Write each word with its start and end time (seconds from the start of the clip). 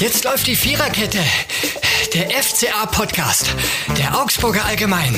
Jetzt 0.00 0.24
läuft 0.24 0.46
die 0.46 0.56
Viererkette. 0.56 1.18
Der 2.14 2.30
FCA-Podcast. 2.30 3.54
Der 3.98 4.18
Augsburger 4.18 4.64
Allgemein. 4.64 5.14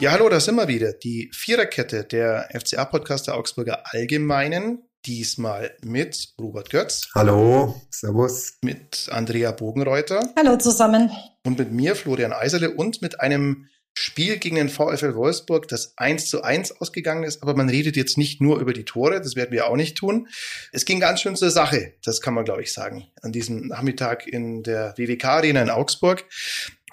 Ja, 0.00 0.12
hallo, 0.12 0.30
da 0.30 0.40
sind 0.40 0.54
wir 0.54 0.66
wieder. 0.66 0.94
Die 0.94 1.30
Viererkette, 1.34 2.04
der 2.04 2.48
FCA-Podcast 2.58 3.26
der 3.26 3.36
Augsburger 3.36 3.82
Allgemeinen. 3.92 4.88
Diesmal 5.04 5.76
mit 5.82 6.32
Robert 6.40 6.70
Götz. 6.70 7.10
Hallo, 7.14 7.78
Servus. 7.90 8.54
Mit 8.62 9.10
Andrea 9.12 9.52
Bogenreuter. 9.52 10.32
Hallo 10.34 10.56
zusammen. 10.56 11.10
Und 11.44 11.58
mit 11.58 11.72
mir, 11.72 11.94
Florian 11.94 12.32
Eiserle, 12.32 12.70
und 12.70 13.02
mit 13.02 13.20
einem 13.20 13.68
Spiel 13.96 14.38
gegen 14.38 14.56
den 14.56 14.68
VfL 14.68 15.14
Wolfsburg, 15.14 15.68
das 15.68 15.96
1 15.96 16.28
zu 16.28 16.42
1 16.42 16.80
ausgegangen 16.80 17.22
ist, 17.22 17.42
aber 17.42 17.54
man 17.54 17.68
redet 17.68 17.96
jetzt 17.96 18.18
nicht 18.18 18.40
nur 18.40 18.58
über 18.58 18.72
die 18.72 18.84
Tore, 18.84 19.20
das 19.20 19.36
werden 19.36 19.52
wir 19.52 19.68
auch 19.68 19.76
nicht 19.76 19.96
tun. 19.96 20.28
Es 20.72 20.84
ging 20.84 20.98
ganz 20.98 21.20
schön 21.20 21.36
zur 21.36 21.50
Sache, 21.50 21.94
das 22.04 22.20
kann 22.20 22.34
man, 22.34 22.44
glaube 22.44 22.62
ich, 22.62 22.72
sagen, 22.72 23.06
an 23.22 23.30
diesem 23.30 23.68
Nachmittag 23.68 24.26
in 24.26 24.64
der 24.64 24.94
WWK-Arena 24.96 25.62
in 25.62 25.70
Augsburg. 25.70 26.24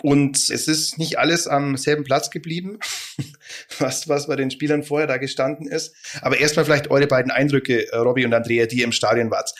Und 0.03 0.37
es 0.49 0.67
ist 0.67 0.97
nicht 0.97 1.19
alles 1.19 1.47
am 1.47 1.77
selben 1.77 2.03
Platz 2.03 2.31
geblieben, 2.31 2.79
was, 3.79 4.07
was 4.07 4.27
bei 4.27 4.35
den 4.35 4.49
Spielern 4.49 4.83
vorher 4.83 5.07
da 5.07 5.17
gestanden 5.17 5.67
ist. 5.67 5.95
Aber 6.21 6.39
erstmal 6.39 6.65
vielleicht 6.65 6.89
eure 6.89 7.07
beiden 7.07 7.31
Eindrücke, 7.31 7.87
Robby 7.93 8.25
und 8.25 8.33
Andrea, 8.33 8.65
die 8.65 8.79
ihr 8.79 8.85
im 8.85 8.91
Stadion 8.91 9.29
wart. 9.29 9.53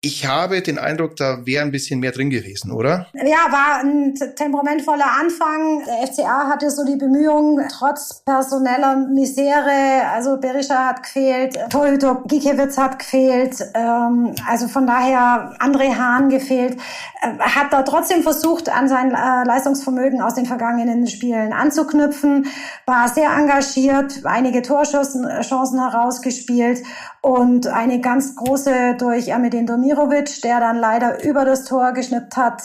Ich 0.00 0.28
habe 0.28 0.62
den 0.62 0.78
Eindruck, 0.78 1.16
da 1.16 1.44
wäre 1.44 1.64
ein 1.64 1.72
bisschen 1.72 1.98
mehr 1.98 2.12
drin 2.12 2.30
gewesen, 2.30 2.70
oder? 2.70 3.08
Ja, 3.14 3.50
war 3.50 3.80
ein 3.80 4.14
temperamentvoller 4.14 5.10
Anfang. 5.20 5.82
Der 5.84 6.06
FCA 6.06 6.46
hatte 6.46 6.70
so 6.70 6.84
die 6.84 6.94
Bemühungen, 6.94 7.66
trotz 7.68 8.22
personeller 8.24 8.94
Misere, 8.94 10.08
also 10.14 10.38
Berisha 10.38 10.90
hat 10.90 11.02
gefehlt, 11.02 11.58
Torhüter 11.70 12.22
Gikiewicz 12.28 12.78
hat 12.78 13.00
gefehlt, 13.00 13.56
ähm, 13.74 14.36
also 14.46 14.68
von 14.68 14.86
daher 14.86 15.56
André 15.58 15.96
Hahn 15.96 16.28
gefehlt, 16.28 16.78
äh, 17.20 17.36
hat 17.40 17.72
da 17.72 17.82
trotzdem 17.82 18.22
versucht, 18.22 18.68
an 18.68 18.88
sein 18.88 19.10
äh, 19.10 19.44
Leistungsvermögen 19.44 20.20
aus 20.20 20.36
den 20.36 20.46
vergangenen 20.46 21.08
Spielen 21.08 21.52
anzuknüpfen, 21.52 22.46
war 22.86 23.08
sehr 23.08 23.32
engagiert, 23.32 24.20
einige 24.22 24.62
Torchancen 24.62 25.26
herausgespielt 25.26 26.84
und 27.20 27.66
eine 27.66 28.00
ganz 28.00 28.36
große 28.36 28.94
durch 28.96 29.34
Amedin 29.34 29.66
Domirovic, 29.88 30.42
der 30.42 30.60
dann 30.60 30.78
leider 30.78 31.24
über 31.24 31.44
das 31.44 31.64
Tor 31.64 31.92
geschnippt 31.92 32.36
hat. 32.36 32.62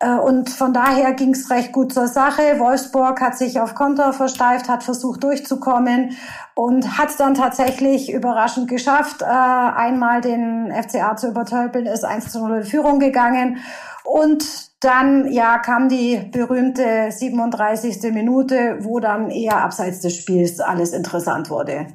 Äh, 0.00 0.14
und 0.14 0.50
von 0.50 0.72
daher 0.72 1.12
ging 1.12 1.34
es 1.34 1.50
recht 1.50 1.72
gut 1.72 1.92
zur 1.92 2.08
Sache. 2.08 2.58
Wolfsburg 2.58 3.20
hat 3.20 3.36
sich 3.36 3.60
auf 3.60 3.74
Konter 3.74 4.12
versteift, 4.12 4.68
hat 4.68 4.82
versucht 4.82 5.22
durchzukommen 5.22 6.16
und 6.54 6.98
hat 6.98 7.10
es 7.10 7.16
dann 7.16 7.34
tatsächlich 7.34 8.12
überraschend 8.12 8.68
geschafft, 8.68 9.22
äh, 9.22 9.24
einmal 9.26 10.20
den 10.20 10.72
FCA 10.72 11.16
zu 11.16 11.28
übertölpeln, 11.28 11.86
ist 11.86 12.04
1 12.04 12.32
zu 12.32 12.40
0 12.40 12.58
in 12.58 12.64
Führung 12.64 12.98
gegangen. 12.98 13.58
Und 14.04 14.44
dann 14.80 15.32
ja 15.32 15.58
kam 15.58 15.88
die 15.88 16.18
berühmte 16.30 17.10
37. 17.10 18.12
Minute, 18.12 18.78
wo 18.80 19.00
dann 19.00 19.30
eher 19.30 19.58
abseits 19.58 20.00
des 20.00 20.16
Spiels 20.16 20.60
alles 20.60 20.92
interessant 20.92 21.48
wurde. 21.48 21.86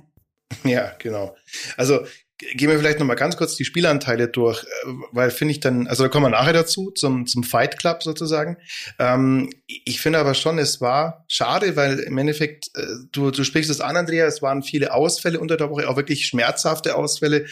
Ja, 0.64 0.92
genau. 0.98 1.36
Also 1.78 2.00
gehen 2.40 2.70
wir 2.70 2.80
vielleicht 2.80 3.00
nochmal 3.00 3.18
ganz 3.18 3.36
kurz 3.36 3.56
die 3.56 3.66
Spielanteile 3.66 4.30
durch, 4.30 4.64
äh, 4.64 4.88
weil 5.12 5.30
finde 5.30 5.52
ich 5.52 5.60
dann, 5.60 5.88
also 5.88 6.04
da 6.04 6.10
kommen 6.10 6.26
wir 6.26 6.30
nachher 6.30 6.54
dazu, 6.54 6.92
zum, 6.92 7.28
zum 7.28 7.44
Fight 7.44 7.78
Club 7.78 8.02
sozusagen. 8.02 8.58
Ähm, 8.98 9.50
ich 9.68 10.00
finde 10.00 10.20
aber 10.20 10.34
schon, 10.34 10.58
es 10.58 10.80
war 10.80 11.26
schade, 11.28 11.76
weil 11.76 12.00
im 12.00 12.18
Endeffekt, 12.18 12.72
äh, 12.76 12.82
du, 13.12 13.32
du 13.32 13.44
sprichst 13.44 13.70
es 13.70 13.82
an, 13.82 13.98
Andrea, 13.98 14.26
es 14.26 14.42
waren 14.42 14.64
viele 14.64 14.94
Ausfälle 14.94 15.40
unter 15.40 15.58
der 15.58 15.70
Woche, 15.70 15.90
auch 15.90 15.98
wirklich 15.98 16.26
schmerzhafte 16.26 16.96
Ausfälle. 16.96 17.46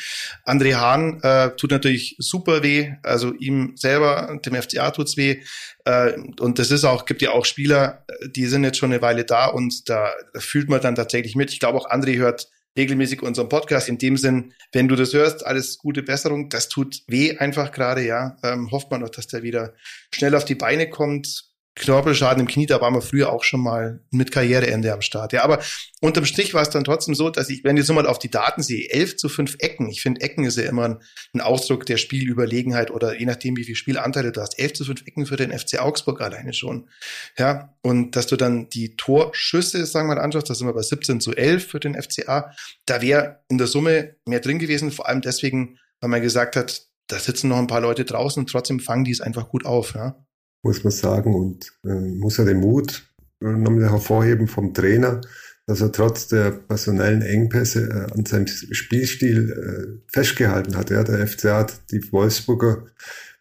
André 0.45 0.75
Hahn 0.75 1.19
äh, 1.21 1.49
tut 1.57 1.71
natürlich 1.71 2.15
super 2.19 2.63
weh, 2.63 2.93
also 3.03 3.33
ihm 3.33 3.73
selber, 3.75 4.39
dem 4.45 4.55
FCA 4.55 4.91
tut's 4.91 5.17
weh. 5.17 5.41
Äh, 5.83 6.13
und 6.39 6.59
das 6.59 6.71
ist 6.71 6.85
auch, 6.85 7.05
gibt 7.05 7.21
ja 7.21 7.31
auch 7.31 7.45
Spieler, 7.45 8.05
die 8.25 8.45
sind 8.45 8.63
jetzt 8.63 8.77
schon 8.77 8.91
eine 8.91 9.01
Weile 9.01 9.25
da 9.25 9.47
und 9.47 9.89
da, 9.89 10.13
da 10.33 10.39
fühlt 10.39 10.69
man 10.69 10.81
dann 10.81 10.95
tatsächlich 10.95 11.35
mit. 11.35 11.51
Ich 11.51 11.59
glaube 11.59 11.77
auch 11.77 11.89
André 11.89 12.15
hört 12.15 12.47
regelmäßig 12.77 13.23
unseren 13.23 13.49
Podcast. 13.49 13.89
In 13.89 13.97
dem 13.97 14.15
Sinn, 14.15 14.53
wenn 14.71 14.87
du 14.87 14.95
das 14.95 15.13
hörst, 15.13 15.45
alles 15.45 15.77
gute 15.77 16.03
Besserung. 16.03 16.49
Das 16.49 16.69
tut 16.69 17.03
weh 17.07 17.37
einfach 17.37 17.71
gerade, 17.71 18.05
ja. 18.05 18.37
Ähm, 18.43 18.71
hofft 18.71 18.91
man 18.91 19.01
doch, 19.01 19.09
dass 19.09 19.27
der 19.27 19.43
wieder 19.43 19.73
schnell 20.13 20.35
auf 20.35 20.45
die 20.45 20.55
Beine 20.55 20.89
kommt. 20.89 21.46
Knorpelschaden 21.77 22.41
im 22.41 22.47
Knie, 22.47 22.65
da 22.65 22.81
waren 22.81 22.93
wir 22.93 23.01
früher 23.01 23.31
auch 23.31 23.43
schon 23.43 23.61
mal 23.61 24.01
mit 24.09 24.31
Karriereende 24.31 24.91
am 24.91 25.01
Start. 25.01 25.31
Ja, 25.31 25.43
aber 25.43 25.61
unterm 26.01 26.25
Strich 26.25 26.53
war 26.53 26.61
es 26.63 26.69
dann 26.69 26.83
trotzdem 26.83 27.13
so, 27.13 27.29
dass 27.29 27.49
ich, 27.49 27.63
wenn 27.63 27.77
ich 27.77 27.85
so 27.85 27.93
mal 27.93 28.07
auf 28.07 28.19
die 28.19 28.31
Daten 28.31 28.63
sehe, 28.63 28.89
elf 28.89 29.15
zu 29.17 29.29
fünf 29.29 29.55
Ecken. 29.59 29.87
Ich 29.89 30.01
finde, 30.01 30.21
Ecken 30.21 30.43
ist 30.43 30.57
ja 30.57 30.63
immer 30.63 30.85
ein, 30.85 30.97
ein, 31.33 31.41
Ausdruck 31.41 31.85
der 31.85 31.97
Spielüberlegenheit 31.97 32.91
oder 32.91 33.17
je 33.17 33.25
nachdem, 33.25 33.55
wie 33.57 33.63
viel 33.63 33.75
Spielanteile 33.75 34.31
du 34.31 34.41
hast. 34.41 34.57
Elf 34.59 34.73
zu 34.73 34.85
fünf 34.85 35.01
Ecken 35.05 35.25
für 35.25 35.35
den 35.35 35.57
FC 35.57 35.79
Augsburg 35.79 36.19
alleine 36.21 36.53
schon. 36.53 36.89
Ja, 37.37 37.75
und 37.81 38.15
dass 38.15 38.27
du 38.27 38.35
dann 38.35 38.69
die 38.69 38.95
Torschüsse, 38.95 39.85
sagen 39.85 40.09
wir 40.09 40.15
mal, 40.15 40.21
anschaust, 40.21 40.49
da 40.49 40.55
sind 40.55 40.67
wir 40.67 40.73
bei 40.73 40.81
17 40.81 41.21
zu 41.21 41.35
11 41.35 41.67
für 41.67 41.79
den 41.79 42.01
FCA. 42.01 42.51
Da 42.85 43.01
wäre 43.01 43.41
in 43.49 43.57
der 43.57 43.67
Summe 43.67 44.15
mehr 44.25 44.39
drin 44.39 44.59
gewesen, 44.59 44.91
vor 44.91 45.07
allem 45.07 45.21
deswegen, 45.21 45.77
weil 46.01 46.09
man 46.09 46.21
gesagt 46.21 46.55
hat, 46.55 46.87
da 47.07 47.19
sitzen 47.19 47.47
noch 47.49 47.57
ein 47.57 47.67
paar 47.67 47.81
Leute 47.81 48.03
draußen 48.03 48.41
und 48.41 48.49
trotzdem 48.49 48.79
fangen 48.79 49.05
die 49.05 49.11
es 49.11 49.21
einfach 49.21 49.47
gut 49.47 49.65
auf, 49.65 49.95
ja 49.95 50.26
muss 50.63 50.83
man 50.83 50.91
sagen. 50.91 51.35
Und 51.35 51.73
äh, 51.85 51.93
muss 51.93 52.37
ja 52.37 52.45
den 52.45 52.59
Mut 52.59 53.07
äh, 53.41 53.47
nochmal 53.47 53.89
hervorheben 53.89 54.47
vom 54.47 54.73
Trainer, 54.73 55.21
dass 55.65 55.81
er 55.81 55.91
trotz 55.91 56.27
der 56.27 56.51
personellen 56.51 57.21
Engpässe 57.21 57.89
äh, 57.89 58.13
an 58.13 58.25
seinem 58.25 58.47
Spielstil 58.47 59.51
äh, 59.51 60.11
festgehalten 60.11 60.75
hat. 60.75 60.89
Ja, 60.89 61.03
der 61.03 61.27
FCA 61.27 61.59
hat 61.59 61.91
die 61.91 62.11
Wolfsburger, 62.11 62.85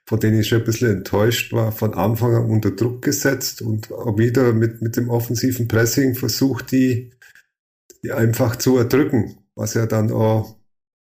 von 0.06 0.20
denen 0.20 0.40
ich 0.40 0.48
schon 0.48 0.58
ein 0.58 0.64
bisschen 0.64 0.98
enttäuscht 0.98 1.52
war, 1.52 1.72
von 1.72 1.94
Anfang 1.94 2.34
an 2.34 2.50
unter 2.50 2.72
Druck 2.72 3.02
gesetzt 3.02 3.62
und 3.62 3.92
auch 3.92 4.18
wieder 4.18 4.52
mit, 4.52 4.82
mit 4.82 4.96
dem 4.96 5.10
offensiven 5.10 5.68
Pressing 5.68 6.14
versucht, 6.14 6.72
die, 6.72 7.12
die 8.02 8.12
einfach 8.12 8.56
zu 8.56 8.76
erdrücken, 8.76 9.38
was 9.54 9.74
ja 9.74 9.86
dann 9.86 10.12
auch 10.12 10.56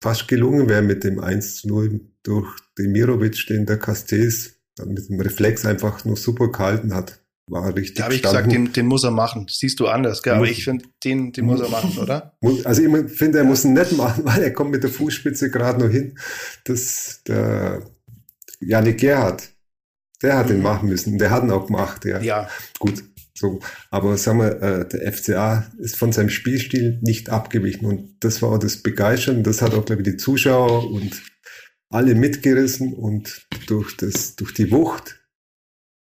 fast 0.02 0.28
gelungen 0.28 0.68
wäre 0.68 0.82
mit 0.82 1.04
dem 1.04 1.18
1 1.18 1.56
zu 1.56 1.68
0 1.68 2.00
durch 2.22 2.54
Demirovic, 2.78 3.46
den 3.48 3.66
der 3.66 3.78
Castells 3.78 4.55
mit 4.84 5.08
dem 5.08 5.20
Reflex 5.20 5.64
einfach 5.64 6.04
nur 6.04 6.16
super 6.16 6.50
gehalten 6.50 6.94
hat. 6.94 7.20
War 7.48 7.74
richtig. 7.76 7.94
Da 7.94 8.04
habe 8.04 8.14
ich 8.14 8.22
gesagt, 8.22 8.50
den, 8.50 8.72
den 8.72 8.86
muss 8.86 9.04
er 9.04 9.12
machen. 9.12 9.46
Das 9.46 9.58
siehst 9.58 9.78
du 9.78 9.86
anders, 9.86 10.22
gell? 10.22 10.34
Aber 10.34 10.46
ich 10.46 10.64
finde, 10.64 10.84
den, 11.04 11.32
den 11.32 11.46
muss 11.46 11.60
er 11.60 11.68
machen, 11.68 11.96
oder? 11.96 12.36
Also 12.64 12.82
ich 12.82 13.10
finde, 13.12 13.38
er 13.38 13.44
muss 13.44 13.64
ihn 13.64 13.72
nicht 13.72 13.92
machen, 13.92 14.24
weil 14.24 14.42
er 14.42 14.52
kommt 14.52 14.72
mit 14.72 14.82
der 14.82 14.90
Fußspitze 14.90 15.50
gerade 15.50 15.84
noch 15.84 15.90
hin. 15.90 16.18
Das, 16.64 17.22
der 17.26 17.84
Janik 18.60 18.98
Gerhardt, 18.98 19.50
der 20.22 20.38
hat 20.38 20.46
mhm. 20.46 20.54
den 20.54 20.62
machen 20.62 20.88
müssen. 20.88 21.18
Der 21.18 21.30
hat 21.30 21.44
ihn 21.44 21.52
auch 21.52 21.66
gemacht, 21.66 22.04
ja. 22.04 22.20
Ja. 22.20 22.48
Gut. 22.80 23.04
So, 23.38 23.60
aber 23.90 24.16
sagen 24.16 24.38
wir, 24.38 24.62
äh, 24.62 24.88
der 24.88 25.12
FCA 25.12 25.70
ist 25.78 25.96
von 25.96 26.10
seinem 26.10 26.30
Spielstil 26.30 26.98
nicht 27.02 27.28
abgewichen 27.28 27.84
und 27.84 28.16
das 28.20 28.40
war 28.40 28.52
auch 28.52 28.58
das 28.58 28.78
Begeistern. 28.78 29.42
Das 29.42 29.60
hat 29.60 29.74
auch, 29.74 29.84
glaube 29.84 30.00
ich, 30.00 30.08
die 30.08 30.16
Zuschauer 30.16 30.90
und 30.90 31.22
alle 31.88 32.14
mitgerissen 32.14 32.94
und 32.94 33.46
durch, 33.66 33.96
das, 33.96 34.36
durch 34.36 34.54
die 34.54 34.70
Wucht 34.70 35.20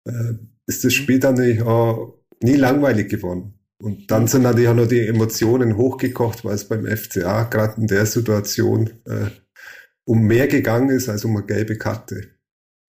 äh, 0.07 0.35
ist 0.67 0.85
das 0.85 0.95
Spiel 0.95 1.19
dann 1.19 1.35
natürlich 1.35 1.63
auch 1.63 2.19
nie 2.41 2.57
langweilig 2.57 3.09
geworden. 3.09 3.59
Und 3.81 4.11
dann 4.11 4.29
sind 4.29 4.43
natürlich 4.43 4.69
auch 4.69 4.77
noch 4.77 4.87
die 4.87 5.07
Emotionen 5.07 5.77
hochgekocht, 5.77 6.45
weil 6.45 6.55
es 6.55 6.69
beim 6.69 6.87
FCA 6.87 7.45
gerade 7.45 7.81
in 7.81 7.89
der 7.89 8.07
Situation 8.07 8.91
äh, 9.07 9.31
um 10.05 10.23
mehr 10.23 10.47
gegangen 10.47 10.91
ist 10.91 11.09
als 11.09 11.25
um 11.25 11.37
eine 11.37 11.47
gelbe 11.47 11.79
Karte. 11.79 12.31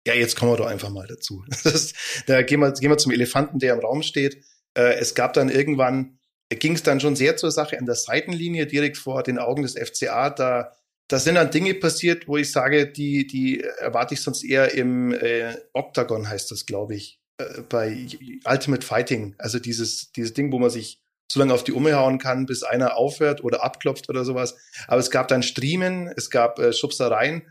Ja, 0.05 0.13
jetzt 0.13 0.35
kommen 0.35 0.51
wir 0.51 0.57
doch 0.57 0.65
einfach 0.65 0.89
mal 0.89 1.07
dazu. 1.07 1.45
Ist, 1.63 1.95
da 2.27 2.41
gehen 2.41 2.59
wir, 2.59 2.71
gehen 2.73 2.89
wir 2.89 2.97
zum 2.97 3.11
Elefanten, 3.11 3.59
der 3.59 3.73
im 3.73 3.79
Raum 3.79 4.01
steht. 4.01 4.43
Äh, 4.73 4.95
es 4.99 5.13
gab 5.13 5.33
dann 5.33 5.49
irgendwann, 5.49 6.19
ging 6.49 6.73
es 6.73 6.83
dann 6.83 6.99
schon 6.99 7.15
sehr 7.15 7.37
zur 7.37 7.51
Sache 7.51 7.77
an 7.77 7.85
der 7.85 7.95
Seitenlinie, 7.95 8.65
direkt 8.65 8.97
vor 8.97 9.23
den 9.23 9.37
Augen 9.37 9.61
des 9.61 9.77
FCA. 9.77 10.29
Da 10.31 10.71
da 11.11 11.19
sind 11.19 11.35
dann 11.35 11.51
Dinge 11.51 11.73
passiert, 11.73 12.29
wo 12.29 12.37
ich 12.37 12.51
sage, 12.51 12.89
die, 12.89 13.27
die 13.27 13.59
erwarte 13.59 14.13
ich 14.13 14.21
sonst 14.21 14.45
eher 14.45 14.73
im 14.73 15.13
äh, 15.13 15.57
Octagon, 15.73 16.29
heißt 16.29 16.49
das, 16.51 16.65
glaube 16.65 16.95
ich, 16.95 17.19
äh, 17.37 17.61
bei 17.67 18.07
Ultimate 18.45 18.85
Fighting. 18.85 19.35
Also 19.37 19.59
dieses, 19.59 20.13
dieses 20.13 20.33
Ding, 20.33 20.53
wo 20.53 20.59
man 20.59 20.69
sich 20.69 21.01
so 21.29 21.41
lange 21.41 21.53
auf 21.53 21.65
die 21.65 21.73
Umme 21.73 21.97
hauen 21.97 22.17
kann, 22.17 22.45
bis 22.45 22.63
einer 22.63 22.95
aufhört 22.95 23.43
oder 23.43 23.61
abklopft 23.61 24.09
oder 24.09 24.23
sowas. 24.23 24.55
Aber 24.87 25.01
es 25.01 25.11
gab 25.11 25.27
dann 25.27 25.43
Striemen, 25.43 26.07
es 26.15 26.29
gab 26.29 26.59
äh, 26.59 26.71
Schubsereien 26.71 27.45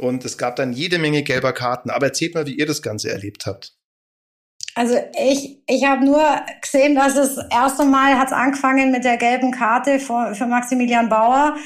und 0.00 0.24
es 0.24 0.38
gab 0.38 0.56
dann 0.56 0.72
jede 0.72 0.98
Menge 0.98 1.22
gelber 1.22 1.52
Karten. 1.52 1.90
Aber 1.90 2.06
erzählt 2.06 2.34
mal, 2.34 2.46
wie 2.46 2.56
ihr 2.56 2.66
das 2.66 2.80
Ganze 2.80 3.10
erlebt 3.10 3.44
habt. 3.44 3.74
Also 4.74 4.96
ich, 5.18 5.62
ich 5.66 5.84
habe 5.84 6.04
nur 6.04 6.24
gesehen, 6.60 6.94
dass 6.94 7.14
das 7.14 7.36
erste 7.50 7.84
Mal 7.84 8.18
hat 8.18 8.28
es 8.28 8.32
angefangen 8.32 8.90
mit 8.90 9.04
der 9.04 9.18
gelben 9.18 9.50
Karte 9.50 9.98
für, 9.98 10.34
für 10.34 10.46
Maximilian 10.46 11.08
Bauer. 11.08 11.56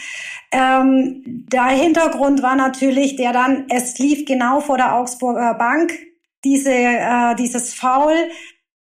Ähm, 0.50 1.22
der 1.24 1.66
Hintergrund 1.66 2.42
war 2.42 2.56
natürlich, 2.56 3.16
der 3.16 3.32
dann, 3.32 3.66
es 3.68 3.98
lief 3.98 4.24
genau 4.24 4.60
vor 4.60 4.76
der 4.76 4.94
Augsburger 4.94 5.54
Bank, 5.54 5.92
diese, 6.44 6.72
äh, 6.72 7.34
dieses 7.36 7.74
Foul 7.74 8.14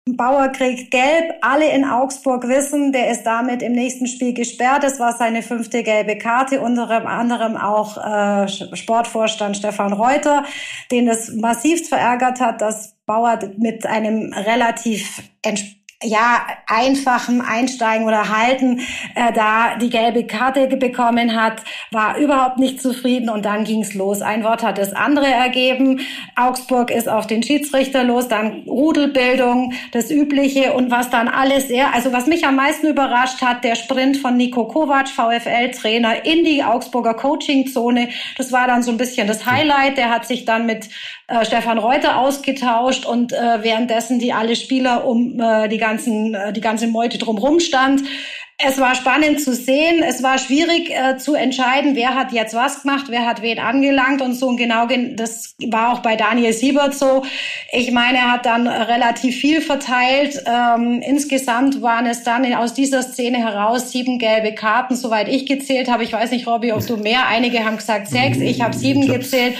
Bauer 0.05 0.49
kriegt 0.49 0.91
gelb. 0.91 1.35
Alle 1.41 1.69
in 1.69 1.85
Augsburg 1.85 2.47
wissen, 2.49 2.91
der 2.91 3.09
ist 3.11 3.23
damit 3.23 3.61
im 3.61 3.71
nächsten 3.71 4.07
Spiel 4.07 4.33
gesperrt. 4.33 4.83
Das 4.83 4.99
war 4.99 5.13
seine 5.13 5.41
fünfte 5.41 5.81
gelbe 5.81 6.17
Karte, 6.17 6.59
unter 6.59 6.89
anderem 7.07 7.55
auch 7.55 7.97
äh, 7.97 8.47
Sportvorstand 8.49 9.55
Stefan 9.55 9.93
Reuter, 9.93 10.43
den 10.91 11.07
es 11.07 11.33
massiv 11.33 11.87
verärgert 11.87 12.41
hat, 12.41 12.61
dass 12.61 12.92
Bauer 13.05 13.39
mit 13.57 13.85
einem 13.85 14.33
relativ 14.33 15.21
ja, 16.03 16.45
einfachem 16.67 17.41
Einsteigen 17.41 18.05
oder 18.05 18.29
Halten 18.29 18.79
äh, 19.15 19.31
da 19.33 19.77
die 19.77 19.89
gelbe 19.89 20.25
Karte 20.25 20.67
bekommen 20.67 21.41
hat, 21.41 21.61
war 21.91 22.17
überhaupt 22.17 22.59
nicht 22.59 22.81
zufrieden 22.81 23.29
und 23.29 23.45
dann 23.45 23.63
ging's 23.63 23.93
los. 23.93 24.21
Ein 24.21 24.43
Wort 24.43 24.63
hat 24.63 24.77
das 24.77 24.93
andere 24.93 25.27
ergeben. 25.27 26.01
Augsburg 26.35 26.91
ist 26.91 27.07
auf 27.07 27.27
den 27.27 27.43
Schiedsrichter 27.43 28.03
los, 28.03 28.27
dann 28.27 28.63
Rudelbildung, 28.67 29.73
das 29.91 30.11
Übliche 30.11 30.73
und 30.73 30.91
was 30.91 31.09
dann 31.09 31.27
alles 31.27 31.67
sehr, 31.67 31.93
also 31.93 32.11
was 32.11 32.27
mich 32.27 32.45
am 32.45 32.55
meisten 32.55 32.87
überrascht 32.87 33.41
hat, 33.41 33.63
der 33.63 33.75
Sprint 33.75 34.17
von 34.17 34.37
Nico 34.37 34.65
Kovac, 34.65 35.07
VfL-Trainer, 35.09 36.25
in 36.25 36.43
die 36.43 36.63
Augsburger 36.63 37.13
Coaching-Zone. 37.13 38.09
Das 38.37 38.51
war 38.51 38.67
dann 38.67 38.83
so 38.83 38.91
ein 38.91 38.97
bisschen 38.97 39.27
das 39.27 39.45
Highlight. 39.45 39.97
Der 39.97 40.09
hat 40.09 40.25
sich 40.25 40.45
dann 40.45 40.65
mit 40.65 40.89
äh, 41.33 41.45
Stefan 41.45 41.77
Reuter 41.77 42.17
ausgetauscht 42.17 43.05
und 43.05 43.33
äh, 43.33 43.63
währenddessen 43.63 44.19
die 44.19 44.33
alle 44.33 44.55
Spieler 44.55 45.05
um 45.05 45.39
äh, 45.39 45.67
die 45.67 45.77
ganzen 45.77 46.33
äh, 46.33 46.53
die 46.53 46.61
ganze 46.61 46.87
Meute 46.87 47.17
drumherum 47.17 47.59
stand. 47.59 48.03
Es 48.65 48.79
war 48.79 48.95
spannend 48.95 49.41
zu 49.41 49.53
sehen. 49.53 50.03
Es 50.03 50.23
war 50.23 50.37
schwierig 50.37 50.89
äh, 50.89 51.17
zu 51.17 51.33
entscheiden, 51.33 51.95
wer 51.95 52.15
hat 52.15 52.31
jetzt 52.31 52.53
was 52.53 52.81
gemacht, 52.81 53.05
wer 53.09 53.25
hat 53.25 53.41
wen 53.41 53.59
angelangt 53.59 54.21
und 54.21 54.35
so. 54.35 54.47
Und 54.47 54.57
genau 54.57 54.87
das 55.15 55.55
war 55.67 55.93
auch 55.93 55.99
bei 55.99 56.15
Daniel 56.15 56.53
Siebert 56.53 56.95
so. 56.95 57.23
Ich 57.71 57.91
meine, 57.91 58.19
er 58.19 58.31
hat 58.31 58.45
dann 58.45 58.67
relativ 58.67 59.35
viel 59.35 59.61
verteilt. 59.61 60.41
Ähm, 60.45 61.01
insgesamt 61.01 61.81
waren 61.81 62.05
es 62.05 62.23
dann 62.23 62.53
aus 62.53 62.73
dieser 62.73 63.03
Szene 63.03 63.39
heraus 63.39 63.91
sieben 63.91 64.19
gelbe 64.19 64.53
Karten, 64.53 64.95
soweit 64.95 65.27
ich 65.27 65.45
gezählt 65.45 65.91
habe. 65.91 66.03
Ich 66.03 66.13
weiß 66.13 66.31
nicht, 66.31 66.47
Robby, 66.47 66.71
ob 66.71 66.85
du 66.85 66.97
mehr. 66.97 67.27
Einige 67.27 67.65
haben 67.65 67.77
gesagt 67.77 68.07
sechs. 68.07 68.37
Ich 68.37 68.61
habe 68.61 68.75
sieben 68.75 69.07
gezählt. 69.07 69.55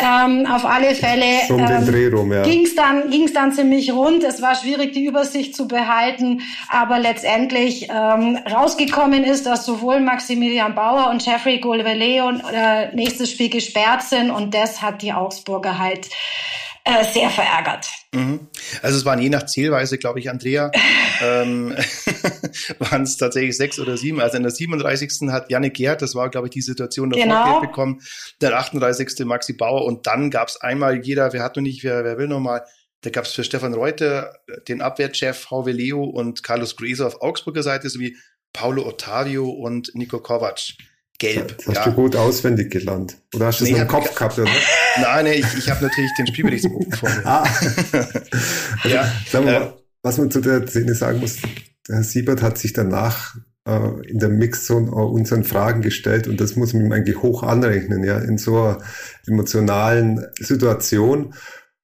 Ähm, 0.00 0.46
auf 0.46 0.64
alle 0.64 0.94
Fälle 0.94 1.24
ähm, 1.48 2.32
ja. 2.32 2.42
ging 2.42 2.64
es 2.64 2.76
dann, 2.76 3.10
ging's 3.10 3.32
dann 3.32 3.52
ziemlich 3.52 3.92
rund. 3.92 4.22
Es 4.22 4.40
war 4.40 4.54
schwierig, 4.54 4.92
die 4.92 5.04
Übersicht 5.04 5.56
zu 5.56 5.66
behalten, 5.66 6.42
aber 6.68 7.00
letztendlich 7.00 7.88
ähm, 7.90 8.37
rausgekommen 8.50 9.24
ist, 9.24 9.46
dass 9.46 9.66
sowohl 9.66 10.00
Maximilian 10.00 10.74
Bauer 10.74 11.10
und 11.10 11.24
Jeffrey 11.24 11.60
Golveleo 11.60 12.30
äh, 12.52 12.94
nächstes 12.94 13.30
Spiel 13.30 13.50
gesperrt 13.50 14.02
sind 14.02 14.30
und 14.30 14.54
das 14.54 14.82
hat 14.82 15.02
die 15.02 15.12
Augsburger 15.12 15.78
halt 15.78 16.08
äh, 16.88 17.04
sehr 17.04 17.28
verärgert. 17.28 17.86
Mhm. 18.12 18.48
Also 18.80 18.96
es 18.96 19.04
waren 19.04 19.20
je 19.20 19.28
nach 19.28 19.44
Zählweise, 19.44 19.98
glaube 19.98 20.20
ich, 20.20 20.30
Andrea, 20.30 20.70
ähm, 21.22 21.76
waren 22.78 23.02
es 23.02 23.18
tatsächlich 23.18 23.56
sechs 23.56 23.78
oder 23.78 23.96
sieben. 23.96 24.20
Also 24.20 24.38
in 24.38 24.42
der 24.42 24.52
37. 24.52 25.28
hat 25.30 25.50
Janne 25.50 25.70
Gerd, 25.70 26.00
das 26.00 26.14
war, 26.14 26.30
glaube 26.30 26.46
ich, 26.46 26.52
die 26.52 26.62
Situation, 26.62 27.10
davor 27.10 27.24
genau. 27.24 27.60
Geld 27.60 27.70
bekommen, 27.70 28.00
der 28.40 28.56
38. 28.56 29.26
Maxi 29.26 29.52
Bauer 29.52 29.84
und 29.84 30.06
dann 30.06 30.30
gab 30.30 30.48
es 30.48 30.60
einmal 30.60 31.04
jeder, 31.04 31.32
wer 31.32 31.42
hat 31.42 31.56
noch 31.56 31.62
nicht, 31.62 31.84
wer, 31.84 32.04
wer 32.04 32.16
will 32.16 32.28
noch 32.28 32.40
mal, 32.40 32.62
da 33.02 33.10
gab 33.10 33.24
es 33.24 33.32
für 33.32 33.44
Stefan 33.44 33.74
Reuter 33.74 34.38
den 34.66 34.80
Abwehrchef 34.80 35.50
Hauwe 35.50 35.72
Leo 35.72 36.02
und 36.04 36.42
Carlos 36.42 36.76
Grieser 36.76 37.06
auf 37.06 37.20
Augsburger 37.22 37.62
Seite 37.62 37.88
sowie 37.88 38.16
Paulo 38.52 38.86
Ottavio 38.86 39.48
und 39.48 39.94
Nico 39.94 40.18
Kovac. 40.20 40.60
Gelb. 41.18 41.58
Das 41.58 41.66
hast 41.66 41.76
ja. 41.76 41.84
du 41.86 41.92
gut 41.94 42.14
auswendig 42.14 42.70
gelernt. 42.70 43.16
Oder 43.34 43.46
hast 43.46 43.60
du 43.60 43.64
nee, 43.64 43.72
es 43.72 43.78
im 43.80 43.88
Kopf 43.88 44.14
gehabt? 44.14 44.38
Oder? 44.38 44.48
Nein, 45.00 45.24
nee, 45.24 45.34
ich, 45.34 45.58
ich 45.58 45.68
habe 45.68 45.84
natürlich 45.84 46.12
den 46.16 46.28
Spielberichtsbogen 46.28 46.92
vor 46.96 47.10
mir. 47.10 47.26
Ah. 47.26 47.42
also, 48.82 48.88
ja, 48.88 49.12
sagen 49.28 49.46
wir 49.46 49.60
äh, 49.60 49.72
was 50.02 50.18
man 50.18 50.30
zu 50.30 50.40
der 50.40 50.66
Szene 50.68 50.94
sagen 50.94 51.18
muss, 51.18 51.38
der 51.88 51.96
Herr 51.96 52.04
Siebert 52.04 52.40
hat 52.40 52.56
sich 52.56 52.72
danach 52.72 53.34
äh, 53.66 54.08
in 54.08 54.20
der 54.20 54.28
Mixzone 54.28 54.92
unseren 54.92 55.42
Fragen 55.42 55.82
gestellt 55.82 56.28
und 56.28 56.40
das 56.40 56.54
muss 56.54 56.72
man 56.72 56.86
ihm 56.86 56.92
eigentlich 56.92 57.20
hoch 57.20 57.42
anrechnen, 57.42 58.04
ja, 58.04 58.18
in 58.18 58.38
so 58.38 58.56
einer 58.56 58.78
emotionalen 59.26 60.24
Situation. 60.38 61.34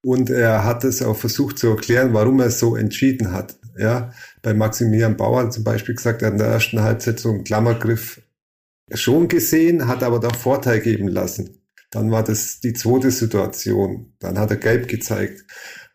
Und 0.05 0.29
er 0.29 0.65
hat 0.65 0.85
es 0.85 1.03
auch 1.03 1.17
versucht 1.17 1.59
zu 1.59 1.69
erklären, 1.69 2.13
warum 2.13 2.39
er 2.39 2.51
so 2.51 2.77
entschieden 2.77 3.33
hat. 3.33 3.57
Ja, 3.77 4.13
bei 4.43 4.53
Maximilian 4.53 5.17
Bauer 5.17 5.51
zum 5.51 5.65
Beispiel 5.65 5.95
gesagt, 5.95 6.23
er 6.23 6.27
hat 6.27 6.35
in 6.35 6.39
der 6.39 6.49
ersten 6.49 6.83
Halbzeit 6.83 7.19
so 7.19 7.31
einen 7.31 7.43
Klammergriff 7.43 8.21
schon 8.93 9.29
gesehen, 9.29 9.89
hat 9.89 10.03
aber 10.03 10.21
da 10.21 10.31
Vorteil 10.31 10.81
geben 10.81 11.09
lassen. 11.09 11.63
Dann 11.91 12.11
war 12.11 12.23
das 12.23 12.61
die 12.61 12.75
zweite 12.75 13.11
Situation. 13.11 14.13
Dann 14.19 14.39
hat 14.39 14.51
er 14.51 14.59
gelb 14.59 14.89
gezeigt. 14.89 15.45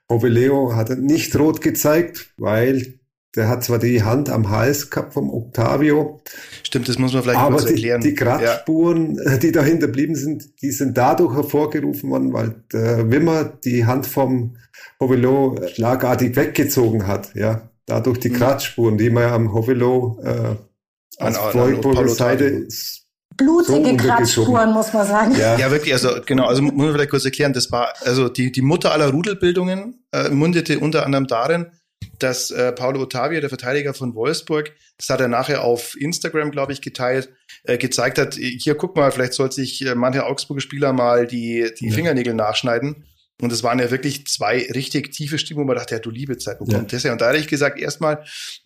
Poveleo 0.07 0.75
hat 0.75 0.89
er 0.89 0.95
nicht 0.95 1.35
rot 1.37 1.61
gezeigt, 1.61 2.33
weil 2.37 2.98
der 3.35 3.47
hat 3.47 3.63
zwar 3.63 3.77
die 3.77 4.03
Hand 4.03 4.29
am 4.29 4.49
Hals 4.49 4.89
gehabt 4.89 5.13
vom 5.13 5.29
Octavio. 5.29 6.21
Stimmt, 6.63 6.89
das 6.89 6.97
muss 6.97 7.13
man 7.13 7.21
vielleicht 7.23 7.39
aber 7.39 7.57
kurz 7.57 7.69
erklären. 7.69 8.01
Die, 8.01 8.09
die 8.09 8.15
Kratzspuren, 8.15 9.19
ja. 9.23 9.37
die 9.37 9.51
dahinter 9.51 9.87
blieben 9.87 10.15
sind, 10.15 10.61
die 10.61 10.71
sind 10.71 10.97
dadurch 10.97 11.35
hervorgerufen 11.35 12.09
worden, 12.09 12.33
weil 12.33 12.63
der 12.73 13.11
Wimmer 13.11 13.43
die 13.43 13.85
Hand 13.85 14.07
vom 14.07 14.57
Hovelo 14.99 15.59
schlagartig 15.73 16.35
weggezogen 16.35 17.05
hat. 17.05 17.35
Ja, 17.35 17.69
dadurch 17.85 18.19
die 18.19 18.29
mhm. 18.29 18.35
Kratzspuren, 18.35 18.97
die 18.97 19.09
man 19.09 19.23
ja 19.23 19.35
am 19.35 19.53
Hovelo 19.53 20.19
äh, 20.23 20.55
als 21.17 21.37
Feuchtburger 21.37 22.07
Seite 22.09 22.67
blutige 23.37 23.91
so 23.91 23.97
Kratzspuren, 23.97 24.73
muss 24.73 24.91
man 24.91 25.07
sagen. 25.07 25.35
Ja. 25.35 25.57
ja, 25.57 25.71
wirklich, 25.71 25.93
also 25.93 26.09
genau, 26.25 26.45
also 26.45 26.61
muss 26.61 26.73
man 26.73 26.91
vielleicht 26.91 27.09
kurz 27.09 27.25
erklären, 27.25 27.53
das 27.53 27.71
war, 27.71 27.93
also 28.03 28.27
die, 28.27 28.51
die 28.51 28.61
Mutter 28.61 28.91
aller 28.91 29.09
Rudelbildungen 29.09 30.03
äh, 30.11 30.29
mundete 30.29 30.79
unter 30.79 31.05
anderem 31.05 31.27
darin, 31.27 31.67
dass 32.19 32.51
äh, 32.51 32.71
Paulo 32.71 33.01
Ottavio, 33.01 33.39
der 33.39 33.49
Verteidiger 33.49 33.93
von 33.93 34.13
Wolfsburg, 34.15 34.73
das 34.97 35.09
hat 35.09 35.21
er 35.21 35.27
nachher 35.27 35.63
auf 35.63 35.95
Instagram, 35.99 36.51
glaube 36.51 36.73
ich, 36.73 36.81
geteilt, 36.81 37.29
äh, 37.63 37.77
gezeigt 37.77 38.17
hat, 38.17 38.35
hier 38.35 38.75
guck 38.75 38.95
mal, 38.95 39.11
vielleicht 39.11 39.33
soll 39.33 39.51
sich 39.51 39.85
äh, 39.85 39.95
manche 39.95 40.25
Augsburger 40.25 40.61
Spieler 40.61 40.93
mal 40.93 41.27
die, 41.27 41.69
die 41.79 41.87
ja. 41.87 41.93
Fingernägel 41.93 42.33
nachschneiden. 42.33 43.05
Und 43.41 43.53
es 43.53 43.63
waren 43.63 43.79
ja 43.79 43.89
wirklich 43.89 44.27
zwei 44.27 44.67
richtig 44.75 45.13
tiefe 45.13 45.37
Stimmen, 45.39 45.61
wo 45.61 45.65
man 45.65 45.77
dachte, 45.77 45.95
ja, 45.95 45.99
du 45.99 46.09
liebe 46.09 46.37
Zeit, 46.37 46.59
wo 46.59 46.65
ja. 46.65 46.77
kommt 46.77 46.91
das 46.91 47.05
her? 47.05 47.13
Und 47.13 47.21
da 47.21 47.29
hatte 47.29 47.37
ich 47.37 47.47
gesagt, 47.47 47.79
erstmal, 47.79 48.25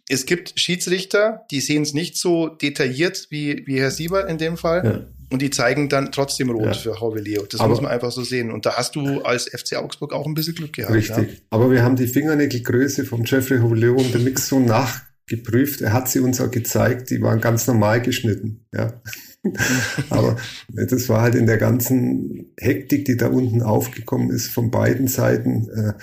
es 0.10 0.26
gibt 0.26 0.60
Schiedsrichter, 0.60 1.46
die 1.52 1.62
sehen 1.62 1.84
es 1.84 1.94
nicht 1.94 2.18
so 2.18 2.50
detailliert 2.50 3.28
wie, 3.30 3.68
wie 3.68 3.80
Herr 3.80 3.92
Sieber 3.92 4.28
in 4.28 4.40
dem 4.40 4.58
Fall. 4.58 4.84
Ja. 4.84 5.23
Und 5.34 5.42
die 5.42 5.50
zeigen 5.50 5.90
dann 5.90 6.12
trotzdem 6.12 6.52
rot 6.52 6.86
ja. 6.86 6.94
für 6.94 7.20
Leo. 7.20 7.44
Das 7.50 7.60
Aber 7.60 7.70
muss 7.70 7.82
man 7.82 7.90
einfach 7.90 8.12
so 8.12 8.22
sehen. 8.22 8.52
Und 8.52 8.68
da 8.68 8.76
hast 8.76 8.96
du 8.96 9.24
als 9.24 9.50
FC 9.50 9.78
Augsburg 9.78 10.14
auch 10.14 10.28
ein 10.28 10.36
bisschen 10.36 10.54
Glück 10.54 10.74
gehabt. 10.74 10.94
Richtig. 10.94 11.28
Ja? 11.28 11.38
Aber 11.50 11.72
wir 11.72 11.82
haben 11.82 11.96
die 11.96 12.06
Fingernägelgröße 12.06 13.04
von 13.04 13.24
Jeffrey 13.26 13.58
Leo 13.74 13.96
und 13.96 14.14
der 14.14 14.22
Mix 14.22 14.48
so 14.48 14.60
nachgeprüft. 14.60 15.82
Er 15.82 15.92
hat 15.92 16.08
sie 16.08 16.20
uns 16.20 16.40
auch 16.40 16.52
gezeigt. 16.52 17.10
Die 17.10 17.20
waren 17.24 17.42
ganz 17.42 17.66
normal 17.66 18.04
geschnitten. 18.04 18.68
Ja. 18.72 19.02
Aber 20.12 20.38
das 20.70 21.10
war 21.10 21.22
halt 21.22 21.34
in 21.34 21.48
der 21.48 21.58
ganzen 21.58 22.54
Hektik, 22.60 23.06
die 23.06 23.18
da 23.18 23.30
unten 23.30 23.64
aufgekommen 23.64 24.30
ist, 24.30 24.50
von 24.50 24.70
beiden 24.70 25.08
Seiten. 25.08 25.68
Äh, 25.70 25.94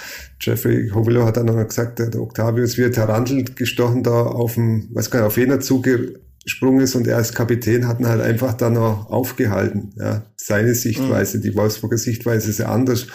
Jeffrey 0.41 0.89
Hovelo 0.89 1.25
hat 1.25 1.37
dann 1.37 1.47
noch 1.47 1.65
gesagt, 1.65 2.01
der 2.01 2.21
Octavius 2.21 2.79
wird 2.79 2.97
Tarantel 2.97 3.45
gestochen 3.45 4.03
da 4.03 4.23
auf 4.23 4.55
dem, 4.55 4.89
weiß 4.93 5.09
gar 5.13 5.21
nicht, 5.21 5.29
auf 5.29 5.37
jener 5.37 5.61
zugesprungen 6.41 6.81
ist 6.81 6.95
und 6.95 7.07
er 7.07 7.17
als 7.17 7.35
Kapitän 7.35 7.87
hat 7.87 8.01
ihn 8.01 8.09
halt 8.09 8.21
einfach 8.21 8.55
da 8.55 8.71
noch 8.71 9.11
aufgehalten. 9.11 9.93
Ja, 9.97 10.25
seine 10.37 10.75
Sichtweise, 10.75 11.39
mhm. 11.39 11.43
die 11.43 11.55
Wolfsburger 11.55 11.99
Sichtweise 11.99 12.51
ist 12.51 12.59
ja 12.59 12.67
anders. 12.67 13.07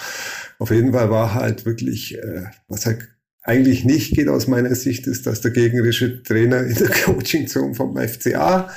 Auf 0.59 0.71
jeden 0.71 0.93
Fall 0.93 1.09
war 1.09 1.33
halt 1.33 1.65
wirklich, 1.65 2.17
äh, 2.17 2.43
was 2.67 2.85
halt 2.85 3.09
eigentlich 3.43 3.85
nicht 3.85 4.15
geht 4.15 4.27
aus 4.27 4.47
meiner 4.47 4.73
Sicht, 4.73 5.05
ist, 5.07 5.27
dass 5.27 5.41
der 5.41 5.51
gegnerische 5.51 6.23
Trainer 6.23 6.63
in 6.63 6.75
der 6.75 6.89
Coaching-Zone 7.05 7.75
vom 7.75 7.97
FCA 7.97 8.69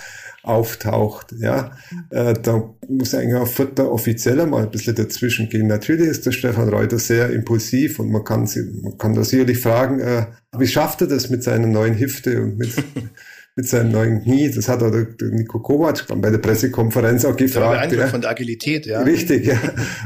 auftaucht. 0.42 1.34
Ja, 1.38 1.72
äh, 2.10 2.34
da 2.34 2.74
muss 2.88 3.14
eigentlich 3.14 3.36
auch 3.36 3.48
vierter 3.48 3.90
Offizieller 3.90 4.46
mal 4.46 4.64
ein 4.64 4.70
bisschen 4.70 4.94
dazwischen 4.94 5.48
gehen. 5.48 5.66
Natürlich 5.66 6.08
ist 6.08 6.26
der 6.26 6.32
Stefan 6.32 6.68
Reuter 6.68 6.98
sehr 6.98 7.30
impulsiv 7.30 7.98
und 7.98 8.10
man 8.10 8.24
kann, 8.24 8.46
sie, 8.46 8.62
man 8.82 8.96
kann 8.98 9.14
da 9.14 9.24
sicherlich 9.24 9.58
fragen, 9.58 10.00
äh, 10.00 10.26
wie 10.56 10.66
schafft 10.66 11.00
er 11.00 11.06
das 11.06 11.30
mit 11.30 11.42
seiner 11.42 11.66
neuen 11.66 11.98
Hüfte 11.98 12.42
und 12.42 12.58
mit, 12.58 12.70
mit 13.58 13.66
seinem 13.66 13.90
neuen 13.90 14.22
Knie? 14.22 14.52
Das 14.52 14.68
hat 14.68 14.84
auch 14.84 14.92
der, 14.92 15.02
der 15.02 15.30
Nico 15.30 15.58
Kovac 15.58 16.06
bei 16.20 16.30
der 16.30 16.38
Pressekonferenz 16.38 17.24
auch 17.24 17.34
gefragt. 17.34 17.90
Der 17.90 17.98
ja. 17.98 18.06
von 18.06 18.20
der 18.20 18.30
Agilität, 18.30 18.86
ja. 18.86 19.00
Richtig, 19.02 19.46
ja. 19.46 19.58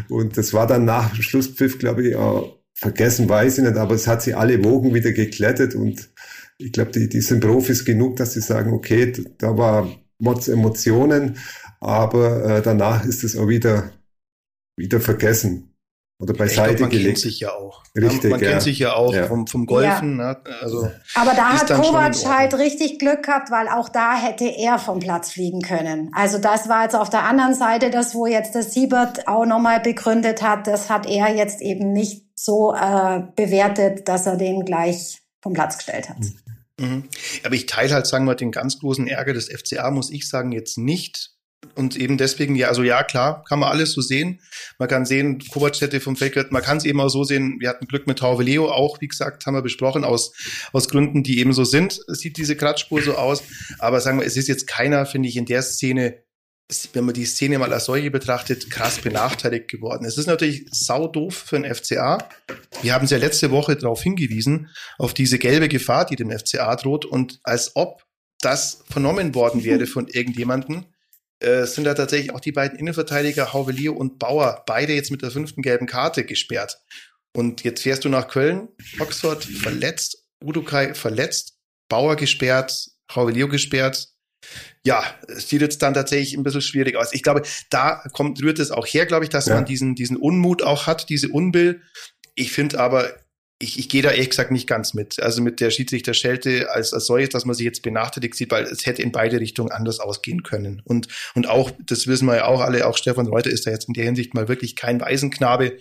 Und 0.08 0.38
das 0.38 0.54
war 0.54 0.66
dann 0.66 0.86
nach 0.86 1.14
Schlusspfiff, 1.14 1.78
glaube 1.78 2.08
ich, 2.08 2.16
auch 2.16 2.56
vergessen 2.72 3.28
weiß 3.28 3.58
ich 3.58 3.64
nicht, 3.64 3.76
aber 3.76 3.94
es 3.94 4.06
hat 4.08 4.22
sie 4.22 4.32
alle 4.32 4.64
Wogen 4.64 4.94
wieder 4.94 5.12
geklettet 5.12 5.74
und 5.74 6.08
ich 6.56 6.72
glaube, 6.72 6.92
die, 6.92 7.10
die 7.10 7.20
sind 7.20 7.40
Profis 7.40 7.84
genug, 7.84 8.16
dass 8.16 8.32
sie 8.32 8.40
sagen, 8.40 8.72
okay, 8.72 9.12
da 9.36 9.56
war 9.58 9.86
Mods 10.18 10.48
Emotionen, 10.48 11.36
aber 11.78 12.44
äh, 12.44 12.62
danach 12.62 13.04
ist 13.04 13.22
es 13.22 13.36
auch 13.36 13.48
wieder, 13.48 13.92
wieder 14.76 14.98
vergessen 14.98 15.71
oder 16.22 16.34
beiseite 16.34 16.76
glaub, 16.76 16.80
man 16.82 16.90
gelegt. 16.90 17.04
Man 17.04 17.14
kennt 17.14 17.18
sich 17.18 17.40
ja 17.40 17.50
auch. 17.50 17.82
Richtig, 17.96 18.30
man 18.30 18.40
ja. 18.40 18.50
kennt 18.50 18.62
sich 18.62 18.78
ja 18.78 18.94
auch 18.94 19.12
ja. 19.12 19.26
Vom, 19.26 19.48
vom 19.48 19.66
Golfen. 19.66 20.18
Ja. 20.18 20.34
Ne? 20.34 20.40
Also 20.60 20.88
Aber 21.16 21.32
da 21.34 21.54
hat 21.54 21.66
Kovac 21.66 22.14
halt 22.26 22.54
richtig 22.54 23.00
Glück 23.00 23.24
gehabt, 23.24 23.50
weil 23.50 23.66
auch 23.66 23.88
da 23.88 24.16
hätte 24.16 24.44
er 24.44 24.78
vom 24.78 25.00
Platz 25.00 25.32
fliegen 25.32 25.62
können. 25.62 26.10
Also 26.14 26.38
das 26.38 26.68
war 26.68 26.84
jetzt 26.84 26.94
auf 26.94 27.10
der 27.10 27.24
anderen 27.24 27.54
Seite 27.54 27.90
das, 27.90 28.14
wo 28.14 28.26
jetzt 28.26 28.54
der 28.54 28.62
Siebert 28.62 29.26
auch 29.26 29.44
nochmal 29.44 29.80
begründet 29.80 30.42
hat. 30.42 30.68
Das 30.68 30.88
hat 30.88 31.06
er 31.06 31.34
jetzt 31.34 31.60
eben 31.60 31.92
nicht 31.92 32.24
so 32.36 32.72
äh, 32.72 33.22
bewertet, 33.34 34.06
dass 34.06 34.26
er 34.26 34.36
den 34.36 34.64
gleich 34.64 35.22
vom 35.40 35.54
Platz 35.54 35.76
gestellt 35.76 36.08
hat. 36.08 36.18
Mhm. 36.78 37.08
Aber 37.42 37.54
ich 37.56 37.66
teile 37.66 37.94
halt, 37.94 38.06
sagen 38.06 38.26
wir, 38.26 38.36
den 38.36 38.52
ganz 38.52 38.78
großen 38.78 39.08
Ärger 39.08 39.32
des 39.32 39.48
FCA, 39.48 39.90
muss 39.90 40.12
ich 40.12 40.28
sagen, 40.28 40.52
jetzt 40.52 40.78
nicht. 40.78 41.32
Und 41.74 41.96
eben 41.96 42.18
deswegen, 42.18 42.54
ja, 42.54 42.68
also 42.68 42.82
ja, 42.82 43.02
klar, 43.02 43.44
kann 43.48 43.58
man 43.58 43.70
alles 43.70 43.92
so 43.92 44.00
sehen. 44.00 44.40
Man 44.78 44.88
kann 44.88 45.06
sehen, 45.06 45.38
Kovac 45.52 45.80
hätte 45.80 46.00
vom 46.00 46.16
Feld 46.16 46.50
man 46.50 46.62
kann 46.62 46.76
es 46.76 46.84
eben 46.84 47.00
auch 47.00 47.08
so 47.08 47.24
sehen, 47.24 47.56
wir 47.60 47.68
hatten 47.68 47.86
Glück 47.86 48.06
mit 48.06 48.18
Tauve 48.18 48.42
Leo 48.42 48.70
auch, 48.70 49.00
wie 49.00 49.08
gesagt, 49.08 49.46
haben 49.46 49.54
wir 49.54 49.62
besprochen, 49.62 50.04
aus, 50.04 50.32
aus 50.72 50.88
Gründen, 50.88 51.22
die 51.22 51.38
eben 51.38 51.52
so 51.52 51.64
sind, 51.64 52.00
sieht 52.08 52.36
diese 52.36 52.56
Kratzspur 52.56 53.00
so 53.02 53.14
aus. 53.14 53.42
Aber 53.78 54.00
sagen 54.00 54.18
wir, 54.18 54.26
es 54.26 54.36
ist 54.36 54.48
jetzt 54.48 54.66
keiner, 54.66 55.06
finde 55.06 55.28
ich, 55.28 55.36
in 55.36 55.46
der 55.46 55.62
Szene 55.62 56.22
wenn 56.92 57.04
man 57.04 57.14
die 57.14 57.26
Szene 57.26 57.58
mal 57.58 57.72
als 57.72 57.84
solche 57.84 58.10
betrachtet, 58.10 58.70
krass 58.70 58.98
benachteiligt 58.98 59.68
geworden. 59.68 60.06
Es 60.06 60.16
ist 60.16 60.26
natürlich 60.26 60.66
sau 60.70 61.06
doof 61.06 61.34
für 61.34 61.60
den 61.60 61.74
FCA. 61.74 62.18
Wir 62.80 62.94
haben 62.94 63.04
es 63.04 63.10
ja 63.10 63.18
letzte 63.18 63.50
Woche 63.50 63.76
darauf 63.76 64.02
hingewiesen, 64.02 64.70
auf 64.96 65.12
diese 65.12 65.38
gelbe 65.38 65.68
Gefahr, 65.68 66.06
die 66.06 66.16
dem 66.16 66.30
FCA 66.30 66.74
droht. 66.76 67.04
Und 67.04 67.40
als 67.42 67.76
ob 67.76 68.06
das 68.40 68.84
vernommen 68.88 69.34
worden 69.34 69.64
wäre 69.64 69.86
von 69.86 70.08
irgendjemanden, 70.08 70.86
äh, 71.42 71.66
sind 71.66 71.84
da 71.84 71.94
tatsächlich 71.94 72.32
auch 72.32 72.40
die 72.40 72.52
beiden 72.52 72.78
Innenverteidiger 72.78 73.52
Hauvelier 73.52 73.96
und 73.96 74.18
Bauer 74.18 74.62
beide 74.66 74.92
jetzt 74.92 75.10
mit 75.10 75.22
der 75.22 75.30
fünften 75.30 75.62
gelben 75.62 75.86
Karte 75.86 76.24
gesperrt. 76.24 76.78
Und 77.34 77.64
jetzt 77.64 77.82
fährst 77.82 78.04
du 78.04 78.08
nach 78.08 78.28
Köln, 78.28 78.68
Oxford 78.98 79.44
verletzt, 79.44 80.24
Udukai 80.44 80.94
verletzt, 80.94 81.58
Bauer 81.88 82.16
gesperrt, 82.16 82.88
Hauvelier 83.14 83.48
gesperrt, 83.48 84.12
ja, 84.84 85.04
es 85.28 85.48
sieht 85.48 85.60
jetzt 85.60 85.82
dann 85.82 85.94
tatsächlich 85.94 86.34
ein 86.34 86.42
bisschen 86.42 86.62
schwierig 86.62 86.96
aus. 86.96 87.12
Ich 87.12 87.22
glaube, 87.22 87.42
da 87.70 88.02
kommt, 88.12 88.42
rührt 88.42 88.58
es 88.58 88.70
auch 88.70 88.86
her, 88.86 89.06
glaube 89.06 89.24
ich, 89.24 89.30
dass 89.30 89.46
ja. 89.46 89.54
man 89.54 89.64
diesen, 89.64 89.94
diesen 89.94 90.16
Unmut 90.16 90.62
auch 90.62 90.86
hat, 90.86 91.08
diese 91.08 91.28
Unbill. 91.28 91.82
Ich 92.34 92.52
finde 92.52 92.80
aber, 92.80 93.14
ich, 93.62 93.78
ich 93.78 93.88
gehe 93.88 94.02
da 94.02 94.10
ehrlich 94.10 94.30
gesagt 94.30 94.50
nicht 94.50 94.66
ganz 94.66 94.92
mit. 94.92 95.22
Also 95.22 95.40
mit 95.40 95.60
der 95.60 95.70
Schiedsrichter-Schelte 95.70 96.70
als, 96.70 96.92
als 96.92 97.06
solches, 97.06 97.30
dass 97.30 97.44
man 97.44 97.54
sich 97.54 97.64
jetzt 97.64 97.82
benachteiligt 97.82 98.34
sieht, 98.34 98.50
weil 98.50 98.64
es 98.64 98.84
hätte 98.84 99.02
in 99.02 99.12
beide 99.12 99.40
Richtungen 99.40 99.70
anders 99.70 100.00
ausgehen 100.00 100.42
können. 100.42 100.82
Und, 100.84 101.08
und 101.34 101.48
auch, 101.48 101.70
das 101.86 102.06
wissen 102.06 102.26
wir 102.26 102.36
ja 102.36 102.44
auch 102.46 102.60
alle, 102.60 102.86
auch 102.86 102.96
Stefan 102.96 103.28
Reuter 103.28 103.50
ist 103.50 103.66
da 103.66 103.70
jetzt 103.70 103.88
in 103.88 103.94
der 103.94 104.04
Hinsicht 104.04 104.34
mal 104.34 104.48
wirklich 104.48 104.76
kein 104.76 105.00
Waisenknabe. 105.00 105.78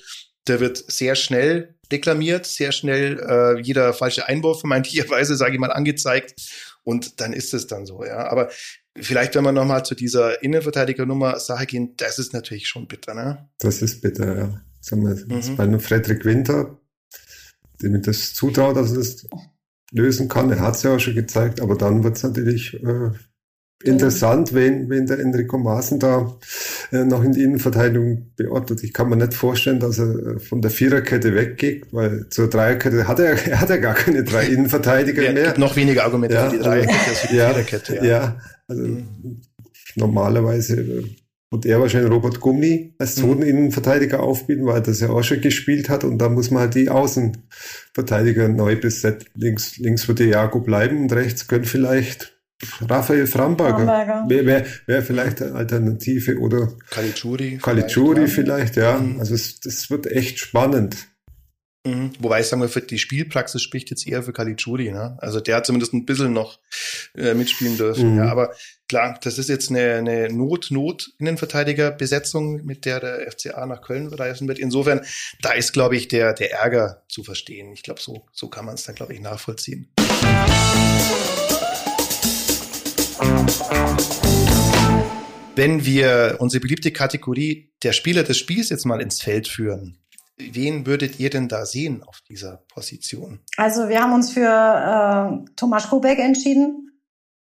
Der 0.48 0.60
wird 0.60 0.78
sehr 0.78 1.16
schnell 1.16 1.76
deklamiert, 1.92 2.46
sehr 2.46 2.72
schnell 2.72 3.20
äh, 3.20 3.60
jeder 3.62 3.94
falsche 3.94 4.28
Einwurf 4.28 4.62
vermeintlicherweise, 4.62 5.36
sage 5.36 5.54
ich 5.54 5.60
mal, 5.60 5.72
angezeigt. 5.72 6.34
Und 6.84 7.20
dann 7.20 7.34
ist 7.34 7.54
es 7.54 7.68
dann 7.68 7.86
so, 7.86 8.04
ja. 8.04 8.30
Aber 8.30 8.50
vielleicht, 9.00 9.36
wenn 9.36 9.44
wir 9.44 9.52
nochmal 9.52 9.86
zu 9.86 9.96
dieser 9.96 10.42
Innenverteidigernummer 10.44 11.40
Sache 11.40 11.66
gehen, 11.66 11.96
das 11.98 12.20
ist 12.20 12.34
natürlich 12.34 12.68
schon 12.68 12.88
bitter, 12.88 13.14
ne? 13.14 13.50
Das 13.60 13.82
ist 13.82 14.02
bitter, 14.02 14.38
ja. 14.38 14.62
Sagen 14.80 15.04
wir, 15.04 15.16
mhm. 15.16 15.58
bei 15.58 15.64
einem 15.64 15.80
Frederik 15.80 16.26
Winter, 16.26 16.81
dem 17.84 17.96
ich 17.96 18.02
das 18.04 18.34
zutraue, 18.34 18.74
dass 18.74 18.92
er 18.92 18.98
das 18.98 19.28
lösen 19.92 20.28
kann. 20.30 20.52
Er 20.52 20.60
hat 20.60 20.76
es 20.76 20.84
ja 20.84 20.96
auch 20.96 21.00
schon 21.00 21.16
gezeigt, 21.16 21.62
aber 21.62 21.76
dann 21.76 22.04
wird 22.04 22.18
es 22.18 22.24
natürlich 22.24 22.82
äh, 22.82 23.12
interessant, 23.84 24.54
wenn, 24.54 24.90
wenn 24.90 25.06
der 25.06 25.20
Enrico 25.20 25.58
Maaßen 25.58 26.00
da 26.00 26.38
äh, 26.92 27.04
noch 27.04 27.24
in 27.24 27.34
die 27.34 27.44
Innenverteidigung 27.44 28.32
beordnet. 28.36 28.84
Ich 28.84 28.94
kann 28.94 29.10
mir 29.10 29.18
nicht 29.18 29.34
vorstellen, 29.34 29.80
dass 29.80 30.00
er 30.00 30.16
äh, 30.16 30.40
von 30.40 30.62
der 30.62 30.72
Viererkette 30.72 31.36
weggeht, 31.36 31.88
weil 31.92 32.28
zur 32.30 32.50
Dreierkette 32.50 33.08
hat 33.08 33.20
er, 33.20 33.32
er 33.48 33.60
hat 33.60 33.70
ja 33.70 33.78
gar 33.78 33.96
keine 33.96 34.24
drei 34.24 34.48
Innenverteidiger 34.48 35.24
ja, 35.24 35.34
mehr. 35.34 35.46
Gibt 35.46 35.58
noch 35.58 35.76
weniger 35.76 36.04
Argumente 36.06 36.36
ja, 36.36 36.50
für 36.50 36.58
die 36.58 36.64
Dreierkette 36.64 37.10
als 37.10 37.20
für 37.20 37.28
die 37.28 37.36
ja, 37.36 37.50
Viererkette. 37.50 37.96
Ja, 37.98 38.04
ja 38.04 38.38
also 38.68 38.84
mhm. 38.84 39.42
normalerweise 39.96 41.04
wird 41.52 41.66
er 41.66 41.82
wahrscheinlich 41.82 42.12
Robert 42.12 42.40
Gummi 42.40 42.96
als 42.98 43.18
mhm. 43.18 43.22
zweiten 43.22 43.42
Innenverteidiger 43.44 44.22
aufbieten, 44.22 44.66
weil 44.66 44.76
er 44.76 44.82
das 44.82 45.02
ja 45.02 45.10
auch 45.10 45.24
schon 45.24 45.42
gespielt 45.42 45.90
hat 45.90 46.04
und 46.04 46.18
da 46.18 46.30
muss 46.30 46.50
man 46.50 46.62
halt 46.62 46.76
die 46.76 46.90
Außenverteidiger 46.90 48.48
neu 48.48 48.78
besetzen. 48.78 49.28
Links, 49.36 49.78
links 49.78 50.08
wird 50.08 50.22
Jago 50.22 50.62
bleiben 50.62 51.02
und 51.02 51.14
rechts 51.14 51.48
können 51.48 51.66
vielleicht 51.66 52.38
Raphael 52.82 53.28
Framberger, 53.28 53.86
Framberger. 53.86 54.30
wäre 54.30 54.46
wär, 54.46 54.66
wär 54.86 55.04
vielleicht 55.04 55.42
eine 55.42 55.56
Alternative 55.56 56.38
oder 56.40 56.72
Caligiuri. 56.90 57.60
Caligiuri 57.62 58.28
vielleicht, 58.28 58.76
vielleicht 58.76 58.76
ja. 58.78 58.98
Mhm. 59.00 59.20
Also 59.20 59.36
es, 59.36 59.60
das 59.60 59.90
wird 59.90 60.08
echt 60.08 60.40
spannend. 60.40 60.96
Mhm. 61.86 62.12
Wobei 62.20 62.42
ich 62.42 62.46
sagen 62.46 62.62
wir, 62.62 62.70
für 62.70 62.82
die 62.82 63.00
Spielpraxis 63.00 63.62
spricht 63.62 63.90
jetzt 63.90 64.08
eher 64.08 64.22
für 64.22 64.34
Caligiuri, 64.34 64.92
ne? 64.92 65.18
Also 65.20 65.40
der 65.40 65.56
hat 65.56 65.66
zumindest 65.66 65.94
ein 65.94 66.06
bisschen 66.06 66.32
noch 66.32 66.60
äh, 67.16 67.34
mitspielen 67.34 67.78
dürfen. 67.78 68.14
Mhm. 68.14 68.18
Ja, 68.20 68.32
aber 68.32 68.54
klar, 68.92 69.18
das 69.24 69.38
ist 69.38 69.48
jetzt 69.48 69.70
eine, 69.70 69.94
eine 69.94 70.28
Not-Not-Innenverteidiger-Besetzung, 70.34 72.66
mit 72.66 72.84
der 72.84 73.00
der 73.00 73.32
FCA 73.32 73.66
nach 73.66 73.82
Köln 73.82 74.14
reisen 74.14 74.50
wird. 74.50 74.60
Insofern, 74.60 75.00
da 75.42 75.54
ist, 75.54 75.72
glaube 75.72 75.96
ich, 75.96 76.10
der, 76.10 76.34
der 76.34 76.52
Ärger 76.52 77.02
zu 77.08 77.24
verstehen. 77.24 77.72
Ich 77.72 77.84
glaube, 77.84 78.02
so, 78.02 78.26
so 78.34 78.50
kann 78.50 78.66
man 78.66 78.76
es 78.76 78.84
dann, 78.84 78.96
glaube 78.96 79.14
ich, 79.14 79.22
nachvollziehen. 79.22 79.90
Wenn 85.56 85.86
wir 85.86 86.36
unsere 86.40 86.60
beliebte 86.60 86.92
Kategorie 86.92 87.72
der 87.84 87.94
Spieler 87.94 88.24
des 88.24 88.38
Spiels 88.38 88.68
jetzt 88.68 88.86
mal 88.86 89.00
ins 89.00 89.22
Feld 89.22 89.48
führen, 89.48 90.00
wen 90.38 90.86
würdet 90.86 91.18
ihr 91.18 91.30
denn 91.30 91.48
da 91.48 91.66
sehen 91.66 92.04
auf 92.04 92.20
dieser 92.28 92.66
Position? 92.68 93.40
Also 93.56 93.88
wir 93.88 94.02
haben 94.02 94.12
uns 94.12 94.34
für 94.34 94.42
äh, 94.42 95.30
Thomas 95.56 95.88
Kubek 95.88 96.20
entschieden 96.20 96.91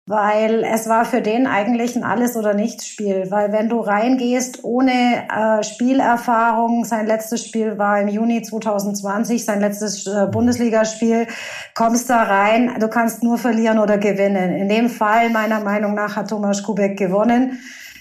weil 0.07 0.65
es 0.65 0.87
war 0.87 1.07
für 1.07 1.23
den 1.23 1.47
eigentlich 1.47 1.97
ein 1.97 2.05
Alles- 2.05 2.37
oder 2.37 2.53
Nichts-Spiel. 2.53 3.31
Weil 3.31 3.53
wenn 3.53 3.71
du 3.71 3.81
reingehst 3.81 4.63
ohne 4.63 4.93
äh, 4.93 5.63
Spielerfahrung, 5.63 6.85
sein 6.85 7.07
letztes 7.07 7.47
Spiel 7.47 7.79
war 7.79 8.01
im 8.01 8.09
Juni 8.09 8.43
2020, 8.43 9.45
sein 9.45 9.61
letztes 9.61 10.07
äh, 10.07 10.27
Bundesligaspiel, 10.31 11.27
kommst 11.75 12.11
da 12.11 12.23
rein, 12.23 12.77
du 12.79 12.89
kannst 12.89 13.23
nur 13.23 13.39
verlieren 13.39 13.79
oder 13.79 13.97
gewinnen. 13.97 14.55
In 14.55 14.69
dem 14.69 14.91
Fall, 14.91 15.31
meiner 15.31 15.61
Meinung 15.61 15.95
nach, 15.95 16.17
hat 16.17 16.29
Thomas 16.29 16.63
Kubek 16.63 16.99
gewonnen. 16.99 17.61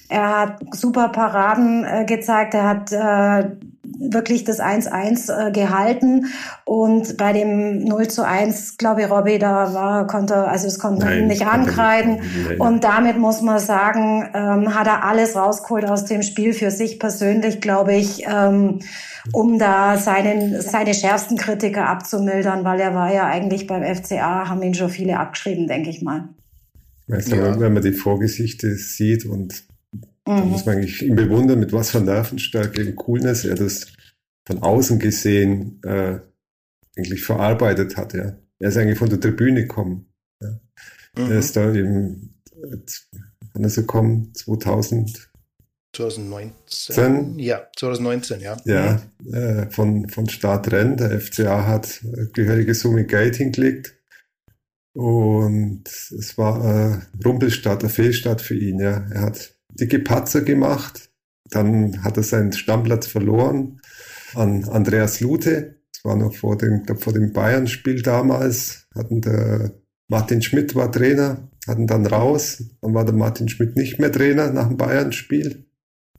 Er 0.09 0.41
hat 0.41 0.59
super 0.71 1.07
Paraden 1.07 1.85
äh, 1.85 2.03
gezeigt, 2.05 2.53
er 2.53 2.67
hat 2.67 2.91
äh, 2.91 3.49
wirklich 3.99 4.43
das 4.43 4.59
1-1 4.59 5.47
äh, 5.47 5.51
gehalten 5.51 6.27
und 6.65 7.17
bei 7.17 7.33
dem 7.33 7.83
0 7.83 8.07
zu 8.07 8.25
1, 8.25 8.77
glaube 8.77 9.01
ich, 9.01 9.09
Robby, 9.09 9.39
da 9.39 9.73
war, 9.73 10.07
konnte, 10.07 10.35
also 10.35 10.65
das 10.65 10.79
konnte 10.79 11.05
man 11.05 11.27
nicht 11.27 11.45
ankreiden. 11.45 12.19
Und 12.59 12.83
damit 12.83 13.17
muss 13.17 13.41
man 13.41 13.59
sagen, 13.59 14.29
ähm, 14.33 14.75
hat 14.75 14.87
er 14.87 15.03
alles 15.03 15.35
rausgeholt 15.35 15.85
aus 15.85 16.05
dem 16.05 16.23
Spiel 16.23 16.53
für 16.53 16.71
sich 16.71 16.99
persönlich, 16.99 17.61
glaube 17.61 17.93
ich, 17.93 18.23
ähm, 18.27 18.79
um 19.31 19.57
da 19.57 19.97
seinen, 19.97 20.61
seine 20.61 20.93
schärfsten 20.93 21.37
Kritiker 21.37 21.87
abzumildern, 21.87 22.63
weil 22.63 22.79
er 22.79 22.93
war 22.93 23.13
ja 23.13 23.25
eigentlich 23.25 23.67
beim 23.67 23.83
FCA, 23.83 24.49
haben 24.49 24.61
ihn 24.63 24.73
schon 24.73 24.89
viele 24.89 25.19
abgeschrieben, 25.19 25.67
denke 25.67 25.89
ich 25.89 26.01
mal. 26.01 26.29
Weißt 27.07 27.31
du, 27.31 27.35
ja. 27.35 27.59
wenn 27.59 27.73
man 27.73 27.83
die 27.83 27.91
Vorgesichte 27.91 28.75
sieht 28.75 29.25
und 29.25 29.63
da 30.25 30.43
mhm. 30.43 30.51
muss 30.51 30.65
man 30.65 30.77
eigentlich 30.77 31.01
ihn 31.01 31.15
bewundern, 31.15 31.59
mit 31.59 31.73
was 31.73 31.91
für 31.91 32.01
Nervenstärke 32.01 32.85
und 32.85 32.95
Coolness 32.95 33.45
er 33.45 33.55
das 33.55 33.87
von 34.45 34.61
außen 34.61 34.99
gesehen 34.99 35.81
äh, 35.83 36.19
eigentlich 36.97 37.23
verarbeitet 37.23 37.97
hat. 37.97 38.13
Ja. 38.13 38.37
Er 38.59 38.69
ist 38.69 38.77
eigentlich 38.77 38.99
von 38.99 39.09
der 39.09 39.19
Tribüne 39.19 39.61
gekommen. 39.61 40.13
Ja. 40.41 40.59
Mhm. 41.17 41.31
Er 41.31 41.39
ist 41.39 41.55
da 41.55 41.73
eben, 41.73 42.41
wann 43.53 43.63
ist 43.63 43.77
er 43.77 43.83
gekommen? 43.83 44.33
2000? 44.33 45.29
2019. 45.95 47.37
Ja, 47.37 47.67
2019, 47.77 48.41
ja. 48.41 48.57
Ja, 48.65 49.01
mhm. 49.21 49.33
äh, 49.33 49.71
von, 49.71 50.09
von 50.09 50.27
Start 50.29 50.71
Renn. 50.71 50.97
Der 50.97 51.19
FCA 51.19 51.67
hat 51.67 52.01
gehörige 52.33 52.73
Summe 52.73 53.05
Geld 53.05 53.35
hingelegt. 53.35 53.95
Und 54.95 55.87
es 55.87 56.37
war 56.37 56.61
eine 56.61 57.07
Rumpelstart, 57.23 57.83
eine 57.83 57.89
Fehlstart 57.89 58.41
für 58.41 58.55
ihn. 58.55 58.79
Ja. 58.79 59.05
Er 59.11 59.21
hat 59.21 59.52
dicke 59.79 59.99
Patzer 59.99 60.41
gemacht. 60.41 61.09
Dann 61.49 62.03
hat 62.03 62.17
er 62.17 62.23
seinen 62.23 62.53
Stammplatz 62.53 63.07
verloren 63.07 63.81
an 64.35 64.63
Andreas 64.65 65.19
Lute. 65.19 65.75
Das 65.93 66.03
war 66.03 66.15
noch 66.15 66.33
vor 66.33 66.57
dem, 66.57 66.85
vor 66.97 67.13
dem 67.13 67.33
Bayern-Spiel 67.33 68.01
damals. 68.01 68.87
Hatten 68.95 69.21
der 69.21 69.73
Martin 70.07 70.41
Schmidt 70.41 70.75
war 70.75 70.91
Trainer, 70.91 71.49
hatten 71.67 71.87
dann 71.87 72.05
raus. 72.05 72.63
Dann 72.81 72.93
war 72.93 73.05
der 73.05 73.15
Martin 73.15 73.49
Schmidt 73.49 73.75
nicht 73.75 73.99
mehr 73.99 74.11
Trainer 74.11 74.51
nach 74.51 74.67
dem 74.67 74.77
Bayern-Spiel. 74.77 75.65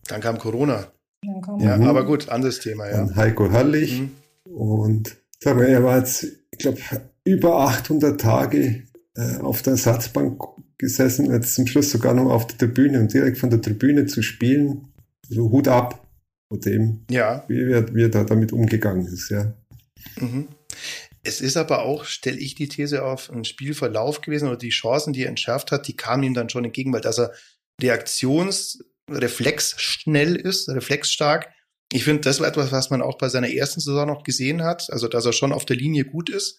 Dann 0.08 0.20
kam 0.20 0.38
Corona. 0.38 0.92
Dann 1.22 1.40
kam 1.40 1.60
ja, 1.60 1.76
mhm. 1.76 1.84
aber 1.84 2.04
gut, 2.04 2.28
anderes 2.28 2.60
Thema, 2.60 2.86
ja. 2.86 2.98
Dann 2.98 3.16
Heiko 3.16 3.50
Herrlich. 3.50 4.00
Mhm. 4.00 4.10
Und 4.44 5.16
sagen 5.40 5.60
wir, 5.60 5.68
er 5.68 5.82
war 5.82 5.98
jetzt, 5.98 6.24
ich 6.50 6.58
glaube, 6.58 6.78
über 7.24 7.60
800 7.60 8.20
Tage 8.20 8.84
äh, 9.16 9.38
auf 9.38 9.62
der 9.62 9.72
Ersatzbank 9.72 10.40
gesessen, 10.78 11.32
jetzt 11.32 11.54
zum 11.54 11.66
Schluss 11.66 11.90
sogar 11.90 12.14
noch 12.14 12.30
auf 12.30 12.46
der 12.46 12.58
Tribüne 12.58 13.00
und 13.00 13.12
direkt 13.12 13.38
von 13.38 13.50
der 13.50 13.60
Tribüne 13.60 14.06
zu 14.06 14.22
spielen, 14.22 14.92
so 15.28 15.50
Hut 15.50 15.66
ab 15.68 16.06
vor 16.48 16.58
dem, 16.58 17.04
ja. 17.10 17.44
wie, 17.48 17.72
er, 17.72 17.94
wie 17.94 18.02
er 18.02 18.08
da 18.08 18.24
damit 18.24 18.52
umgegangen 18.52 19.06
ist, 19.06 19.30
ja. 19.30 19.54
Mhm. 20.16 20.48
Es 21.22 21.40
ist 21.40 21.56
aber 21.56 21.82
auch, 21.82 22.04
stelle 22.04 22.36
ich 22.36 22.54
die 22.54 22.68
These 22.68 23.02
auf, 23.02 23.30
ein 23.30 23.44
Spielverlauf 23.44 24.20
gewesen 24.20 24.48
oder 24.48 24.58
die 24.58 24.68
Chancen, 24.68 25.14
die 25.14 25.22
er 25.22 25.30
entschärft 25.30 25.72
hat, 25.72 25.88
die 25.88 25.96
kamen 25.96 26.22
ihm 26.22 26.34
dann 26.34 26.50
schon 26.50 26.66
entgegen, 26.66 26.92
weil 26.92 27.00
dass 27.00 27.18
er 27.18 27.32
reaktionsreflexschnell 27.80 30.36
ist, 30.36 30.68
reflexstark, 30.68 31.48
Ich 31.94 32.02
finde, 32.02 32.22
das 32.22 32.40
war 32.40 32.48
etwas, 32.48 32.72
was 32.72 32.90
man 32.90 33.02
auch 33.02 33.18
bei 33.18 33.28
seiner 33.28 33.48
ersten 33.48 33.78
Saison 33.78 34.08
noch 34.08 34.24
gesehen 34.24 34.64
hat, 34.64 34.88
also 34.90 35.06
dass 35.06 35.26
er 35.26 35.32
schon 35.32 35.52
auf 35.52 35.64
der 35.64 35.76
Linie 35.76 36.04
gut 36.04 36.28
ist. 36.28 36.58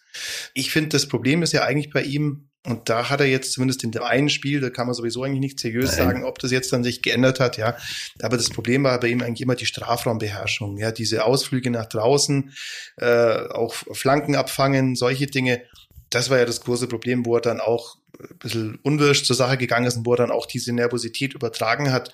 Ich 0.53 0.71
finde, 0.71 0.91
das 0.91 1.09
Problem 1.09 1.43
ist 1.43 1.51
ja 1.51 1.65
eigentlich 1.65 1.91
bei 1.91 2.03
ihm, 2.03 2.47
und 2.65 2.87
da 2.87 3.09
hat 3.09 3.19
er 3.19 3.25
jetzt 3.25 3.51
zumindest 3.51 3.83
in 3.83 3.91
dem 3.91 4.03
einen 4.03 4.29
Spiel, 4.29 4.61
da 4.61 4.69
kann 4.69 4.87
man 4.87 4.93
sowieso 4.93 5.23
eigentlich 5.23 5.41
nicht 5.41 5.59
seriös 5.59 5.97
Nein. 5.97 5.97
sagen, 5.97 6.23
ob 6.23 6.39
das 6.39 6.51
jetzt 6.51 6.71
dann 6.71 6.85
sich 6.85 7.01
geändert 7.01 7.41
hat, 7.41 7.57
ja. 7.57 7.75
Aber 8.21 8.37
das 8.37 8.49
Problem 8.49 8.85
war 8.85 8.97
bei 8.97 9.09
ihm 9.09 9.21
eigentlich 9.21 9.41
immer 9.41 9.55
die 9.55 9.65
Strafraumbeherrschung, 9.65 10.77
ja, 10.77 10.93
diese 10.93 11.25
Ausflüge 11.25 11.69
nach 11.69 11.87
draußen, 11.87 12.53
äh, 12.95 13.49
auch 13.49 13.73
Flanken 13.73 14.35
abfangen, 14.35 14.95
solche 14.95 15.27
Dinge. 15.27 15.63
Das 16.11 16.29
war 16.29 16.37
ja 16.37 16.45
das 16.45 16.61
große 16.61 16.87
Problem, 16.87 17.25
wo 17.25 17.35
er 17.35 17.41
dann 17.41 17.59
auch 17.59 17.97
ein 18.17 18.37
bisschen 18.39 18.79
unwirsch 18.83 19.25
zur 19.25 19.35
Sache 19.35 19.57
gegangen 19.57 19.85
ist 19.85 19.97
und 19.97 20.05
wo 20.05 20.13
er 20.13 20.17
dann 20.17 20.31
auch 20.31 20.45
diese 20.45 20.71
Nervosität 20.71 21.33
übertragen 21.33 21.91
hat 21.91 22.13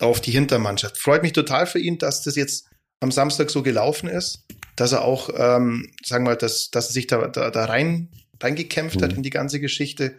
auf 0.00 0.20
die 0.20 0.32
Hintermannschaft. 0.32 0.98
Freut 0.98 1.22
mich 1.22 1.32
total 1.32 1.66
für 1.66 1.78
ihn, 1.78 1.98
dass 1.98 2.22
das 2.22 2.36
jetzt 2.36 2.68
am 3.00 3.10
Samstag 3.10 3.50
so 3.50 3.62
gelaufen 3.62 4.08
ist, 4.08 4.44
dass 4.76 4.92
er 4.92 5.02
auch, 5.04 5.30
ähm, 5.34 5.90
sagen 6.04 6.24
wir 6.24 6.30
mal, 6.30 6.36
dass, 6.36 6.70
dass 6.70 6.88
er 6.88 6.92
sich 6.92 7.06
da, 7.06 7.28
da, 7.28 7.50
da 7.50 7.64
rein 7.64 8.10
reingekämpft 8.42 9.00
mhm. 9.00 9.04
hat 9.04 9.12
in 9.12 9.22
die 9.22 9.30
ganze 9.30 9.60
Geschichte. 9.60 10.16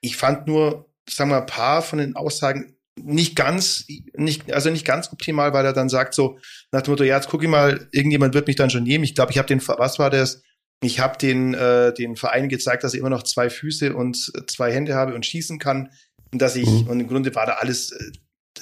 Ich 0.00 0.16
fand 0.16 0.46
nur, 0.46 0.90
sagen 1.08 1.30
wir, 1.30 1.40
ein 1.40 1.46
paar 1.46 1.82
von 1.82 1.98
den 1.98 2.16
Aussagen 2.16 2.76
nicht 2.96 3.36
ganz, 3.36 3.86
nicht, 4.14 4.52
also 4.52 4.70
nicht 4.70 4.84
ganz 4.84 5.10
optimal, 5.12 5.54
weil 5.54 5.64
er 5.64 5.72
dann 5.72 5.88
sagt 5.88 6.14
so 6.14 6.38
nach 6.72 6.82
dem 6.82 6.92
Motto, 6.92 7.04
ja, 7.04 7.16
jetzt 7.16 7.28
gucke 7.28 7.44
ich 7.44 7.50
mal, 7.50 7.88
irgendjemand 7.90 8.34
wird 8.34 8.46
mich 8.46 8.56
dann 8.56 8.70
schon 8.70 8.82
nehmen. 8.82 9.04
Ich 9.04 9.14
glaube, 9.14 9.32
ich 9.32 9.38
habe 9.38 9.48
den, 9.48 9.66
was 9.66 9.98
war 9.98 10.10
das? 10.10 10.42
Ich 10.82 11.00
habe 11.00 11.16
den, 11.16 11.54
äh, 11.54 11.94
den 11.94 12.16
Verein 12.16 12.48
gezeigt, 12.48 12.84
dass 12.84 12.92
ich 12.92 13.00
immer 13.00 13.08
noch 13.08 13.22
zwei 13.22 13.48
Füße 13.48 13.94
und 13.94 14.32
zwei 14.50 14.72
Hände 14.72 14.94
habe 14.94 15.14
und 15.14 15.24
schießen 15.24 15.58
kann. 15.58 15.90
Und 16.32 16.42
dass 16.42 16.56
ich, 16.56 16.68
mhm. 16.68 16.88
und 16.88 17.00
im 17.00 17.08
Grunde 17.08 17.34
war 17.34 17.46
da 17.46 17.54
alles, 17.54 17.92
äh, 17.92 18.10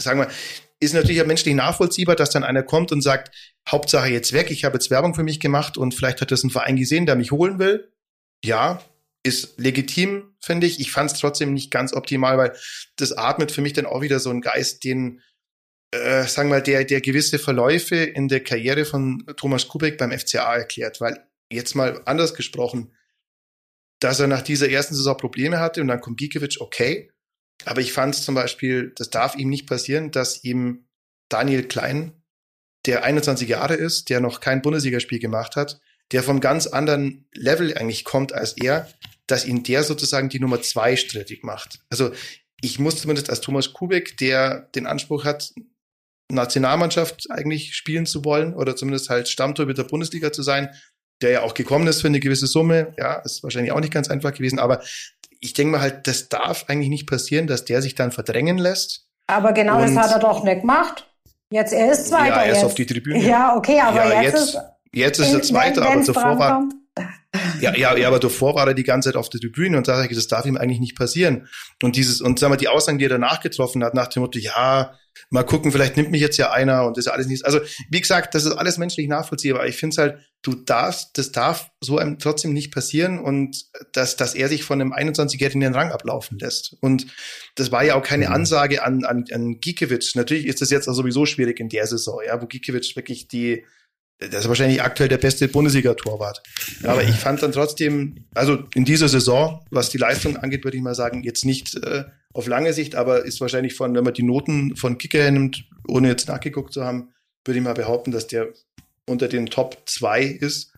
sagen 0.00 0.20
wir, 0.20 0.28
ist 0.80 0.94
natürlich 0.94 1.18
ja 1.18 1.24
menschlich 1.24 1.54
nachvollziehbar, 1.54 2.16
dass 2.16 2.30
dann 2.30 2.42
einer 2.42 2.62
kommt 2.62 2.90
und 2.90 3.02
sagt, 3.02 3.34
Hauptsache 3.68 4.08
jetzt 4.08 4.32
weg, 4.32 4.50
ich 4.50 4.64
habe 4.64 4.76
jetzt 4.76 4.90
Werbung 4.90 5.14
für 5.14 5.22
mich 5.22 5.38
gemacht 5.38 5.76
und 5.76 5.94
vielleicht 5.94 6.20
hat 6.20 6.30
das 6.30 6.42
ein 6.42 6.50
Verein 6.50 6.76
gesehen, 6.76 7.06
der 7.06 7.16
mich 7.16 7.32
holen 7.32 7.58
will. 7.58 7.92
Ja, 8.42 8.82
ist 9.22 9.58
legitim, 9.58 10.34
finde 10.40 10.66
ich. 10.66 10.80
Ich 10.80 10.90
fand 10.90 11.12
es 11.12 11.18
trotzdem 11.18 11.52
nicht 11.52 11.70
ganz 11.70 11.92
optimal, 11.92 12.38
weil 12.38 12.56
das 12.96 13.12
atmet 13.12 13.52
für 13.52 13.60
mich 13.60 13.74
dann 13.74 13.86
auch 13.86 14.00
wieder 14.00 14.18
so 14.18 14.30
ein 14.30 14.40
Geist, 14.40 14.82
den, 14.84 15.20
äh, 15.90 16.24
sagen 16.24 16.48
wir 16.48 16.56
mal, 16.56 16.62
der, 16.62 16.84
der 16.84 17.02
gewisse 17.02 17.38
Verläufe 17.38 17.96
in 17.96 18.28
der 18.28 18.42
Karriere 18.42 18.86
von 18.86 19.24
Thomas 19.36 19.68
Kubek 19.68 19.98
beim 19.98 20.18
FCA 20.18 20.56
erklärt. 20.56 21.02
Weil 21.02 21.26
jetzt 21.52 21.74
mal 21.74 22.00
anders 22.06 22.34
gesprochen, 22.34 22.94
dass 24.00 24.20
er 24.20 24.26
nach 24.26 24.42
dieser 24.42 24.70
ersten 24.70 24.94
Saison 24.94 25.18
Probleme 25.18 25.60
hatte 25.60 25.82
und 25.82 25.88
dann 25.88 26.00
kommt 26.00 26.18
Gikiewicz, 26.18 26.58
okay. 26.58 27.10
Aber 27.64 27.80
ich 27.80 27.92
fand 27.92 28.14
es 28.14 28.24
zum 28.24 28.34
Beispiel, 28.34 28.92
das 28.96 29.10
darf 29.10 29.36
ihm 29.36 29.48
nicht 29.48 29.66
passieren, 29.66 30.10
dass 30.10 30.44
ihm 30.44 30.86
Daniel 31.28 31.64
Klein, 31.64 32.12
der 32.86 33.04
21 33.04 33.48
Jahre 33.48 33.74
ist, 33.74 34.08
der 34.08 34.20
noch 34.20 34.40
kein 34.40 34.62
Bundesligaspiel 34.62 35.18
gemacht 35.18 35.56
hat, 35.56 35.80
der 36.12 36.22
vom 36.22 36.40
ganz 36.40 36.66
anderen 36.66 37.28
Level 37.32 37.76
eigentlich 37.76 38.04
kommt 38.04 38.32
als 38.32 38.56
er, 38.56 38.88
dass 39.26 39.44
ihn 39.44 39.62
der 39.62 39.84
sozusagen 39.84 40.28
die 40.28 40.40
Nummer 40.40 40.60
zwei 40.62 40.96
strittig 40.96 41.44
macht. 41.44 41.80
Also 41.88 42.10
ich 42.62 42.78
muss 42.78 43.00
zumindest 43.00 43.30
als 43.30 43.40
Thomas 43.40 43.72
Kubek, 43.72 44.16
der 44.16 44.68
den 44.74 44.86
Anspruch 44.86 45.24
hat, 45.24 45.52
Nationalmannschaft 46.30 47.30
eigentlich 47.30 47.74
spielen 47.74 48.06
zu 48.06 48.24
wollen 48.24 48.54
oder 48.54 48.76
zumindest 48.76 49.08
halt 49.10 49.28
Stammtorhüter 49.28 49.82
der 49.82 49.88
Bundesliga 49.88 50.32
zu 50.32 50.42
sein, 50.42 50.70
der 51.22 51.30
ja 51.30 51.42
auch 51.42 51.54
gekommen 51.54 51.86
ist 51.86 52.00
für 52.00 52.08
eine 52.08 52.20
gewisse 52.20 52.46
Summe, 52.46 52.94
ja, 52.98 53.16
ist 53.16 53.42
wahrscheinlich 53.42 53.72
auch 53.72 53.80
nicht 53.80 53.92
ganz 53.92 54.08
einfach 54.08 54.32
gewesen, 54.32 54.58
aber 54.58 54.82
ich 55.40 55.54
denke 55.54 55.72
mal 55.72 55.80
halt, 55.80 56.06
das 56.06 56.28
darf 56.28 56.66
eigentlich 56.68 56.90
nicht 56.90 57.08
passieren, 57.08 57.46
dass 57.46 57.64
der 57.64 57.82
sich 57.82 57.94
dann 57.94 58.12
verdrängen 58.12 58.58
lässt. 58.58 59.06
Aber 59.26 59.52
genau 59.52 59.80
Und 59.80 59.94
das 59.94 59.96
hat 59.96 60.12
er 60.12 60.18
doch 60.18 60.44
nicht 60.44 60.60
gemacht. 60.60 61.06
Jetzt, 61.52 61.72
er 61.72 61.92
ist 61.92 62.08
Zweiter. 62.08 62.28
Ja, 62.28 62.42
er 62.42 62.52
ist 62.52 62.64
auf 62.64 62.74
die 62.74 62.86
Tribüne. 62.86 63.18
Ja, 63.24 63.56
okay, 63.56 63.80
aber 63.80 64.12
ja, 64.12 64.22
jetzt, 64.22 64.34
jetzt, 64.34 64.44
ist, 64.44 64.58
jetzt 64.92 65.18
ist 65.18 65.32
er 65.32 65.42
Zweiter, 65.42 65.86
aber 65.86 66.02
zuvor 66.02 66.38
war, 66.38 66.68
ja, 67.60 67.76
ja, 67.76 67.96
ja, 67.96 68.08
aber 68.08 68.18
davor 68.18 68.54
war 68.54 68.66
er 68.66 68.74
die 68.74 68.82
ganze 68.82 69.08
Zeit 69.08 69.16
auf 69.16 69.28
der 69.28 69.40
Tribüne 69.40 69.76
und 69.76 69.88
ich, 69.88 70.16
das 70.16 70.26
darf 70.26 70.46
ihm 70.46 70.56
eigentlich 70.56 70.80
nicht 70.80 70.96
passieren. 70.96 71.46
Und 71.82 71.96
dieses, 71.96 72.20
und 72.20 72.38
sagen 72.38 72.52
wir, 72.52 72.56
die 72.56 72.68
Aussagen, 72.68 72.98
die 72.98 73.04
er 73.04 73.10
danach 73.10 73.40
getroffen 73.40 73.84
hat, 73.84 73.94
nach 73.94 74.08
dem 74.08 74.22
Motto, 74.22 74.38
ja, 74.38 74.94
mal 75.28 75.44
gucken, 75.44 75.70
vielleicht 75.70 75.96
nimmt 75.96 76.10
mich 76.10 76.20
jetzt 76.20 76.38
ja 76.38 76.50
einer 76.50 76.86
und 76.86 76.96
das 76.96 77.06
ist 77.06 77.12
alles 77.12 77.26
nicht. 77.26 77.44
Also, 77.44 77.60
wie 77.90 78.00
gesagt, 78.00 78.34
das 78.34 78.44
ist 78.44 78.52
alles 78.52 78.78
menschlich 78.78 79.08
nachvollziehbar. 79.08 79.66
Ich 79.66 79.76
finde 79.76 79.94
es 79.94 79.98
halt, 79.98 80.18
du 80.42 80.54
darfst, 80.54 81.16
das 81.18 81.32
darf 81.32 81.70
so 81.80 81.98
einem 81.98 82.18
trotzdem 82.18 82.52
nicht 82.52 82.72
passieren 82.72 83.18
und 83.18 83.66
dass, 83.92 84.16
dass 84.16 84.34
er 84.34 84.48
sich 84.48 84.64
von 84.64 84.80
einem 84.80 84.92
21-Jährigen 84.92 85.60
den 85.60 85.74
Rang 85.74 85.92
ablaufen 85.92 86.38
lässt. 86.38 86.76
Und 86.80 87.06
das 87.54 87.70
war 87.70 87.84
ja 87.84 87.94
auch 87.94 88.02
keine 88.02 88.28
mhm. 88.28 88.32
Ansage 88.32 88.82
an, 88.82 89.04
an, 89.04 89.24
an 89.32 89.60
Gikiewicz. 89.60 90.14
Natürlich 90.14 90.46
ist 90.46 90.62
das 90.62 90.70
jetzt 90.70 90.88
auch 90.88 90.94
sowieso 90.94 91.26
schwierig 91.26 91.60
in 91.60 91.68
der 91.68 91.86
Saison, 91.86 92.20
ja, 92.26 92.40
wo 92.40 92.46
Gikiewicz 92.46 92.96
wirklich 92.96 93.28
die, 93.28 93.64
das 94.20 94.42
ist 94.42 94.48
wahrscheinlich 94.48 94.82
aktuell 94.82 95.08
der 95.08 95.18
beste 95.18 95.48
Bundesliga-Torwart. 95.48 96.42
Aber 96.82 97.02
ich 97.02 97.14
fand 97.16 97.42
dann 97.42 97.52
trotzdem, 97.52 98.26
also 98.34 98.58
in 98.74 98.84
dieser 98.84 99.08
Saison, 99.08 99.64
was 99.70 99.88
die 99.88 99.98
Leistung 99.98 100.36
angeht, 100.36 100.62
würde 100.64 100.76
ich 100.76 100.82
mal 100.82 100.94
sagen, 100.94 101.22
jetzt 101.22 101.44
nicht 101.44 101.74
äh, 101.82 102.04
auf 102.34 102.46
lange 102.46 102.72
Sicht, 102.74 102.94
aber 102.94 103.24
ist 103.24 103.40
wahrscheinlich 103.40 103.74
von, 103.74 103.94
wenn 103.94 104.04
man 104.04 104.12
die 104.12 104.22
Noten 104.22 104.76
von 104.76 104.98
Kicker 104.98 105.30
nimmt, 105.30 105.64
ohne 105.88 106.08
jetzt 106.08 106.28
nachgeguckt 106.28 106.72
zu 106.72 106.84
haben, 106.84 107.14
würde 107.44 107.58
ich 107.58 107.64
mal 107.64 107.72
behaupten, 107.72 108.10
dass 108.10 108.26
der 108.26 108.48
unter 109.06 109.26
den 109.26 109.46
Top 109.46 109.78
2 109.86 110.22
ist. 110.22 110.72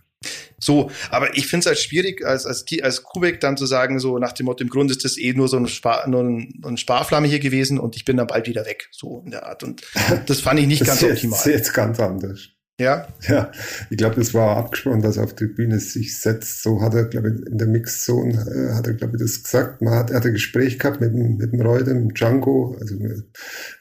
So, 0.61 0.93
aber 1.11 1.37
ich 1.37 1.49
finde 1.49 1.61
es 1.61 1.67
halt 1.67 1.79
schwierig, 1.81 2.25
als, 2.25 2.47
als, 2.47 2.65
als 2.81 3.03
Kubek 3.03 3.41
dann 3.41 3.57
zu 3.57 3.67
sagen, 3.67 3.99
so 3.99 4.19
nach 4.19 4.33
dem 4.33 4.47
Motto, 4.47 4.63
im 4.63 4.71
Grunde 4.71 4.93
ist 4.93 5.05
das 5.05 5.19
eh 5.19 5.33
nur 5.33 5.49
so 5.49 5.57
ein, 5.57 5.67
Spar, 5.67 6.07
nur 6.07 6.23
ein, 6.23 6.63
ein 6.65 6.77
Sparflamme 6.77 7.27
hier 7.27 7.41
gewesen 7.41 7.81
und 7.81 7.97
ich 7.97 8.05
bin 8.05 8.17
dann 8.17 8.29
bald 8.29 8.47
wieder 8.47 8.65
weg, 8.65 8.89
so 8.93 9.23
in 9.25 9.33
der 9.33 9.47
Art. 9.47 9.65
Und 9.65 9.83
das 10.27 10.41
fand 10.41 10.61
ich 10.61 10.69
nicht 10.69 10.85
ganz 10.87 11.03
optimal. 11.03 11.39
Das 11.39 11.47
ist 11.47 11.53
jetzt 11.53 11.75
ganz 11.75 11.99
anders. 11.99 12.51
Ja. 12.83 13.07
Ja, 13.29 13.53
ich 13.91 13.97
glaube, 13.97 14.17
das 14.17 14.35
war 14.35 14.57
abgesprochen, 14.57 15.03
dass 15.03 15.17
er 15.17 15.25
auf 15.25 15.35
die 15.35 15.47
Bühne 15.47 15.79
sich 15.79 16.19
setzt. 16.21 16.63
So 16.63 16.81
hat 16.81 16.95
er, 16.95 17.05
glaube 17.05 17.29
ich, 17.31 17.47
in 17.47 17.57
der 17.57 17.69
Mixzone, 17.69 18.33
äh, 18.33 18.75
hat 18.75 18.87
er, 18.87 18.95
glaube 18.95 19.17
ich, 19.17 19.23
das 19.23 19.43
gesagt. 19.43 19.81
Man 19.81 19.95
hat, 19.95 20.11
er 20.11 20.17
hat 20.17 20.27
ein 20.27 20.33
Gespräch 20.33 20.79
gehabt 20.79 21.01
mit 21.01 21.15
mit 21.15 21.53
dem 21.53 21.61
Reuter, 21.61 21.95
mit 21.95 22.19
Django, 22.19 22.77
also 22.81 22.97
mit 22.97 23.25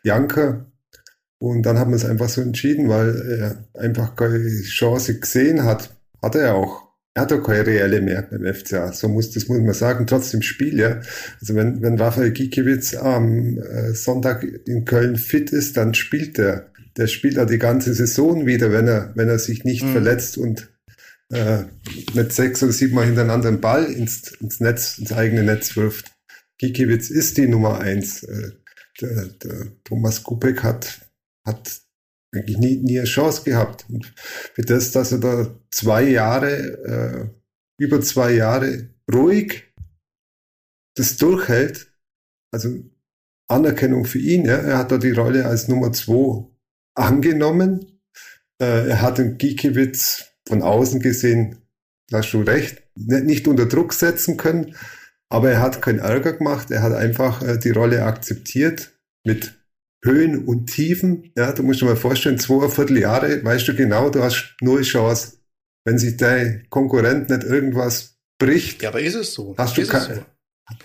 Janka. 0.03 0.65
Und 1.39 1.63
dann 1.63 1.79
hat 1.79 1.87
man 1.87 1.95
es 1.95 2.05
einfach 2.05 2.29
so 2.29 2.41
entschieden, 2.41 2.87
weil 2.87 3.19
er 3.75 3.81
einfach 3.81 4.15
keine 4.15 4.47
Chance 4.61 5.19
gesehen 5.19 5.63
hat. 5.63 5.89
Hat 6.21 6.35
er 6.35 6.53
auch. 6.53 6.91
Er 7.15 7.23
hat 7.23 7.33
auch 7.33 7.41
keine 7.41 7.65
reelle 7.65 7.99
mehr 7.99 8.21
beim 8.21 8.45
FCA. 8.53 8.93
So 8.93 9.09
muss, 9.09 9.31
das 9.31 9.47
muss 9.47 9.59
man 9.59 9.73
sagen. 9.73 10.05
Trotzdem 10.05 10.43
Spiel, 10.43 10.79
ja. 10.79 11.01
Also 11.39 11.55
wenn, 11.55 11.81
wenn 11.81 11.99
Raphael 11.99 12.31
Gikiewicz 12.31 12.93
am 12.93 13.57
äh, 13.57 13.93
Sonntag 13.93 14.43
in 14.43 14.85
Köln 14.85 15.15
fit 15.15 15.49
ist, 15.51 15.77
dann 15.77 15.95
spielt 15.95 16.37
er 16.37 16.70
der 16.97 17.07
spielt 17.07 17.37
da 17.37 17.45
die 17.45 17.57
ganze 17.57 17.93
Saison 17.93 18.45
wieder, 18.45 18.71
wenn 18.71 18.87
er, 18.87 19.11
wenn 19.15 19.29
er 19.29 19.39
sich 19.39 19.63
nicht 19.63 19.83
mhm. 19.83 19.91
verletzt 19.93 20.37
und 20.37 20.71
äh, 21.29 21.63
mit 22.13 22.33
sechs 22.33 22.61
oder 22.61 22.71
sieben 22.71 22.95
Mal 22.95 23.05
hintereinander 23.05 23.51
den 23.51 23.61
Ball 23.61 23.85
ins, 23.85 24.33
ins 24.33 24.59
Netz, 24.59 24.97
ins 24.97 25.13
eigene 25.13 25.43
Netz 25.43 25.75
wirft. 25.75 26.11
Gikiewicz 26.57 27.09
ist 27.09 27.37
die 27.37 27.47
Nummer 27.47 27.79
eins. 27.79 28.23
Äh, 28.23 28.51
der, 28.99 29.25
der 29.25 29.67
Thomas 29.83 30.23
Kupek 30.23 30.63
hat, 30.63 31.01
hat 31.45 31.81
eigentlich 32.33 32.57
nie, 32.57 32.77
nie 32.77 32.99
eine 32.99 33.07
Chance 33.07 33.43
gehabt. 33.43 33.85
Und 33.89 34.13
für 34.53 34.61
das, 34.61 34.91
dass 34.91 35.11
er 35.11 35.19
da 35.19 35.55
zwei 35.71 36.03
Jahre, 36.03 37.31
äh, 37.79 37.83
über 37.83 38.01
zwei 38.01 38.33
Jahre 38.33 38.89
ruhig 39.11 39.63
das 40.95 41.17
durchhält, 41.17 41.93
also 42.53 42.83
Anerkennung 43.47 44.05
für 44.05 44.19
ihn, 44.19 44.45
ja, 44.45 44.55
er 44.55 44.77
hat 44.77 44.91
da 44.91 44.97
die 44.97 45.11
Rolle 45.11 45.45
als 45.45 45.67
Nummer 45.67 45.91
zwei 45.93 46.50
angenommen. 46.95 48.01
Äh, 48.61 48.89
er 48.89 49.01
hat 49.01 49.17
den 49.17 49.37
Gikiewicz 49.37 50.25
von 50.47 50.61
außen 50.61 50.99
gesehen, 50.99 51.57
da 52.09 52.19
hast 52.19 52.31
du 52.31 52.41
recht, 52.41 52.83
nicht 52.95 53.47
unter 53.47 53.65
Druck 53.65 53.93
setzen 53.93 54.37
können, 54.37 54.75
aber 55.29 55.51
er 55.51 55.61
hat 55.61 55.81
keinen 55.81 55.99
Ärger 55.99 56.33
gemacht, 56.33 56.71
er 56.71 56.83
hat 56.83 56.93
einfach 56.93 57.41
äh, 57.41 57.57
die 57.57 57.71
Rolle 57.71 58.03
akzeptiert 58.03 58.91
mit 59.23 59.61
Höhen 60.03 60.45
und 60.45 60.67
Tiefen. 60.67 61.31
Ja, 61.37 61.53
du 61.53 61.63
musst 61.63 61.81
dir 61.81 61.85
mal 61.85 61.95
vorstellen, 61.95 62.39
zweieinviertel 62.39 62.97
Jahre, 62.97 63.43
weißt 63.43 63.67
du 63.67 63.75
genau, 63.75 64.09
du 64.09 64.23
hast 64.23 64.55
null 64.61 64.81
Chance. 64.81 65.37
Wenn 65.83 65.97
sich 65.97 66.17
dein 66.17 66.67
Konkurrent 66.69 67.29
nicht 67.29 67.43
irgendwas 67.43 68.19
bricht. 68.37 68.83
Ja, 68.83 68.89
aber 68.89 69.01
ist 69.01 69.15
es 69.15 69.33
so? 69.33 69.55
Hast 69.57 69.77
du 69.77 69.87
kein, 69.87 70.15
so? 70.15 70.25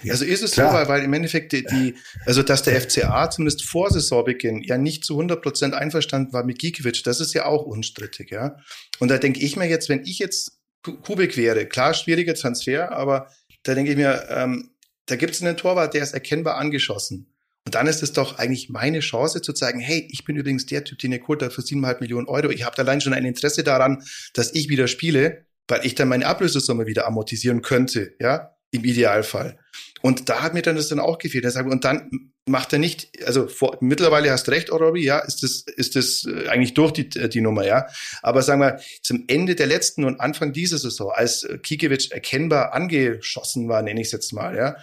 Also 0.08 0.24
ist 0.24 0.42
es 0.42 0.52
Klar. 0.52 0.70
so, 0.70 0.76
weil, 0.76 0.88
weil 0.88 1.02
im 1.04 1.12
Endeffekt 1.12 1.52
die, 1.52 1.64
die, 1.64 1.94
also 2.24 2.42
dass 2.42 2.62
der 2.62 2.80
FCA 2.80 3.30
zumindest 3.30 3.64
vor 3.64 3.90
Saisonbeginn 3.90 4.62
ja 4.62 4.78
nicht 4.78 5.04
zu 5.04 5.14
100 5.14 5.42
Prozent 5.42 5.74
einverstanden 5.74 6.32
war 6.32 6.44
mit 6.44 6.58
Gikiewicz, 6.58 7.02
das 7.02 7.20
ist 7.20 7.34
ja 7.34 7.46
auch 7.46 7.62
unstrittig, 7.62 8.30
ja. 8.30 8.56
Und 8.98 9.08
da 9.08 9.18
denke 9.18 9.40
ich 9.40 9.56
mir 9.56 9.68
jetzt, 9.68 9.88
wenn 9.88 10.04
ich 10.04 10.18
jetzt 10.18 10.58
Kubik 10.82 11.36
wäre, 11.36 11.66
klar, 11.66 11.94
schwieriger 11.94 12.34
Transfer, 12.34 12.92
aber 12.92 13.30
da 13.62 13.74
denke 13.74 13.90
ich 13.90 13.96
mir, 13.96 14.26
ähm, 14.30 14.70
da 15.06 15.16
gibt 15.16 15.34
es 15.34 15.42
einen 15.42 15.56
Torwart, 15.56 15.94
der 15.94 16.02
ist 16.02 16.14
erkennbar 16.14 16.56
angeschossen. 16.56 17.32
Und 17.64 17.74
dann 17.74 17.88
ist 17.88 18.02
es 18.02 18.12
doch 18.12 18.38
eigentlich 18.38 18.68
meine 18.68 19.00
Chance 19.00 19.42
zu 19.42 19.52
zeigen, 19.52 19.80
hey, 19.80 20.06
ich 20.10 20.24
bin 20.24 20.36
übrigens 20.36 20.66
der 20.66 20.84
Typ, 20.84 21.00
den 21.00 21.10
ihr 21.10 21.20
habt 21.20 21.52
für 21.52 21.62
7,5 21.62 22.00
Millionen 22.00 22.28
Euro. 22.28 22.50
Ich 22.50 22.64
habe 22.64 22.78
allein 22.78 23.00
schon 23.00 23.12
ein 23.12 23.24
Interesse 23.24 23.64
daran, 23.64 24.04
dass 24.34 24.54
ich 24.54 24.68
wieder 24.68 24.86
spiele, 24.86 25.46
weil 25.66 25.84
ich 25.84 25.96
dann 25.96 26.06
meine 26.06 26.26
Ablösesumme 26.26 26.86
wieder 26.86 27.08
amortisieren 27.08 27.62
könnte, 27.62 28.14
ja, 28.20 28.56
im 28.70 28.84
Idealfall. 28.84 29.58
Und 30.06 30.28
da 30.28 30.40
hat 30.40 30.54
mir 30.54 30.62
dann 30.62 30.76
das 30.76 30.86
dann 30.86 31.00
auch 31.00 31.18
gefehlt. 31.18 31.44
Und 31.56 31.84
dann 31.84 32.30
macht 32.46 32.72
er 32.72 32.78
nicht, 32.78 33.10
also 33.26 33.48
vor, 33.48 33.76
mittlerweile 33.80 34.30
hast 34.30 34.46
du 34.46 34.52
recht, 34.52 34.70
Orobi, 34.70 35.02
ja, 35.02 35.18
ist 35.18 35.42
das, 35.42 35.62
ist 35.62 35.96
das 35.96 36.24
äh, 36.24 36.46
eigentlich 36.46 36.74
durch 36.74 36.92
die, 36.92 37.08
die 37.08 37.40
Nummer, 37.40 37.66
ja. 37.66 37.88
Aber 38.22 38.42
sagen 38.42 38.60
wir, 38.60 38.78
zum 39.02 39.24
Ende 39.26 39.56
der 39.56 39.66
letzten 39.66 40.04
und 40.04 40.20
Anfang 40.20 40.52
dieser 40.52 40.78
Saison, 40.78 41.10
als 41.12 41.48
Kikiewicz 41.64 42.12
erkennbar 42.12 42.72
angeschossen 42.72 43.68
war, 43.68 43.82
nenne 43.82 44.00
ich 44.00 44.06
es 44.06 44.12
jetzt 44.12 44.32
mal, 44.32 44.54
ja, 44.54 44.76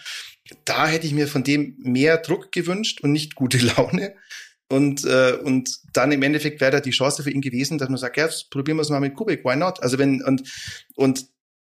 da 0.66 0.88
hätte 0.88 1.08
ich 1.08 1.14
mir 1.14 1.30
von 1.30 1.46
dem 1.46 1.78
mehr 1.78 2.18
Druck 2.18 2.52
gewünscht 2.52 3.00
und 3.00 3.14
nicht 3.14 3.36
gute 3.36 3.60
Laune. 3.78 4.16
Und, 4.68 5.06
äh, 5.06 5.38
und 5.42 5.80
dann 5.94 6.12
im 6.12 6.22
Endeffekt 6.22 6.60
wäre 6.60 6.72
da 6.72 6.80
die 6.82 6.92
Chance 6.92 7.24
für 7.24 7.32
ihn 7.32 7.40
gewesen, 7.40 7.78
dass 7.78 7.88
man 7.88 7.98
sagt, 7.98 8.18
ja, 8.18 8.28
probieren 8.50 8.76
wir 8.76 8.82
es 8.82 8.90
mal 8.90 9.00
mit 9.00 9.16
Kubik, 9.16 9.46
why 9.46 9.56
not? 9.56 9.82
Also 9.82 10.00
wenn, 10.00 10.22
und, 10.22 10.44
und 10.96 11.28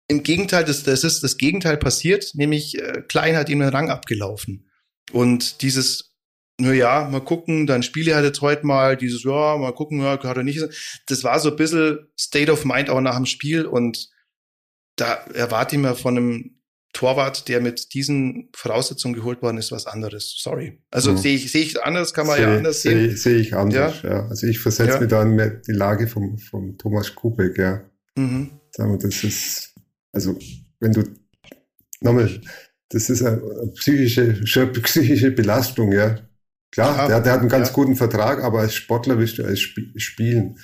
im 0.08 0.22
Gegenteil, 0.22 0.64
das, 0.64 0.82
das 0.82 1.04
ist 1.04 1.22
das 1.22 1.36
Gegenteil 1.36 1.76
passiert, 1.76 2.32
nämlich 2.34 2.78
äh, 2.78 3.02
Klein 3.08 3.36
hat 3.36 3.48
ihm 3.50 3.60
den 3.60 3.68
Rang 3.68 3.90
abgelaufen. 3.90 4.70
Und 5.12 5.62
dieses, 5.62 6.14
na 6.58 6.72
ja, 6.72 7.08
mal 7.08 7.20
gucken, 7.20 7.66
dann 7.66 7.82
spiele 7.82 8.14
halt 8.14 8.24
jetzt 8.24 8.40
heute 8.40 8.66
mal, 8.66 8.96
dieses, 8.96 9.22
ja, 9.22 9.56
mal 9.56 9.72
gucken, 9.72 10.00
ja, 10.00 10.22
hat 10.22 10.36
er 10.36 10.42
nicht. 10.42 10.62
Das 11.06 11.24
war 11.24 11.38
so 11.38 11.50
ein 11.50 11.56
bisschen 11.56 12.08
State 12.18 12.50
of 12.50 12.64
Mind 12.64 12.90
auch 12.90 13.00
nach 13.00 13.16
dem 13.16 13.26
Spiel 13.26 13.66
und 13.66 14.08
da 14.96 15.14
erwarte 15.34 15.76
ich 15.76 15.82
mir 15.82 15.94
von 15.94 16.16
einem 16.16 16.58
Torwart, 16.92 17.48
der 17.48 17.60
mit 17.60 17.94
diesen 17.94 18.48
Voraussetzungen 18.54 19.14
geholt 19.14 19.42
worden 19.42 19.58
ist, 19.58 19.70
was 19.70 19.86
anderes. 19.86 20.36
Sorry. 20.38 20.80
Also 20.90 21.12
mhm. 21.12 21.18
sehe 21.18 21.36
ich, 21.36 21.52
sehe 21.52 21.62
ich 21.62 21.82
anders, 21.84 22.14
kann 22.14 22.26
man 22.26 22.36
seh, 22.36 22.42
ja 22.42 22.56
anders 22.56 22.82
sehen. 22.82 22.98
Sehe 23.10 23.16
seh 23.16 23.36
ich 23.36 23.54
anders, 23.54 24.02
ja. 24.02 24.10
ja. 24.10 24.28
Also 24.28 24.46
ich 24.46 24.58
versetze 24.58 24.94
ja. 24.94 25.00
mir 25.00 25.06
dann 25.06 25.36
mehr 25.36 25.50
die 25.50 25.72
Lage 25.72 26.08
vom, 26.08 26.38
vom 26.38 26.76
Thomas 26.78 27.14
Kubek, 27.14 27.58
ja. 27.58 27.82
Mhm. 28.16 28.50
Sagen 28.70 28.92
wir, 28.92 28.98
das 28.98 29.22
ist, 29.22 29.67
also 30.12 30.38
wenn 30.80 30.92
du, 30.92 31.04
nochmal, 32.00 32.40
das 32.90 33.10
ist 33.10 33.22
eine 33.22 33.40
psychische, 33.76 34.34
psychische 34.82 35.30
Belastung, 35.30 35.92
ja. 35.92 36.18
Klar, 36.70 36.96
ja, 36.96 37.08
der, 37.08 37.20
der, 37.20 37.32
hat 37.32 37.40
einen 37.40 37.48
ganz 37.48 37.68
ja. 37.68 37.74
guten 37.74 37.96
Vertrag, 37.96 38.42
aber 38.42 38.60
als 38.60 38.74
Sportler 38.74 39.18
willst 39.18 39.38
du 39.38 39.44
als 39.44 39.60
Sp 39.64 39.88
spielen. 39.96 40.58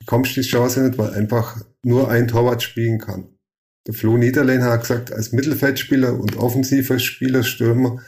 Du 0.00 0.06
kommst 0.06 0.36
die 0.36 0.42
Chance 0.42 0.82
nicht, 0.82 0.98
weil 0.98 1.14
einfach 1.14 1.60
nur 1.82 2.10
ein 2.10 2.28
Torwart 2.28 2.62
spielen 2.62 2.98
kann. 2.98 3.28
Der 3.86 3.94
Flo 3.94 4.18
Niederlehner 4.18 4.66
hat 4.66 4.82
gesagt, 4.82 5.12
als 5.12 5.32
Mittelfeldspieler 5.32 6.12
und 6.12 6.36
offensiver 6.36 6.98
Spieler, 6.98 7.42
Stürmer, 7.42 8.02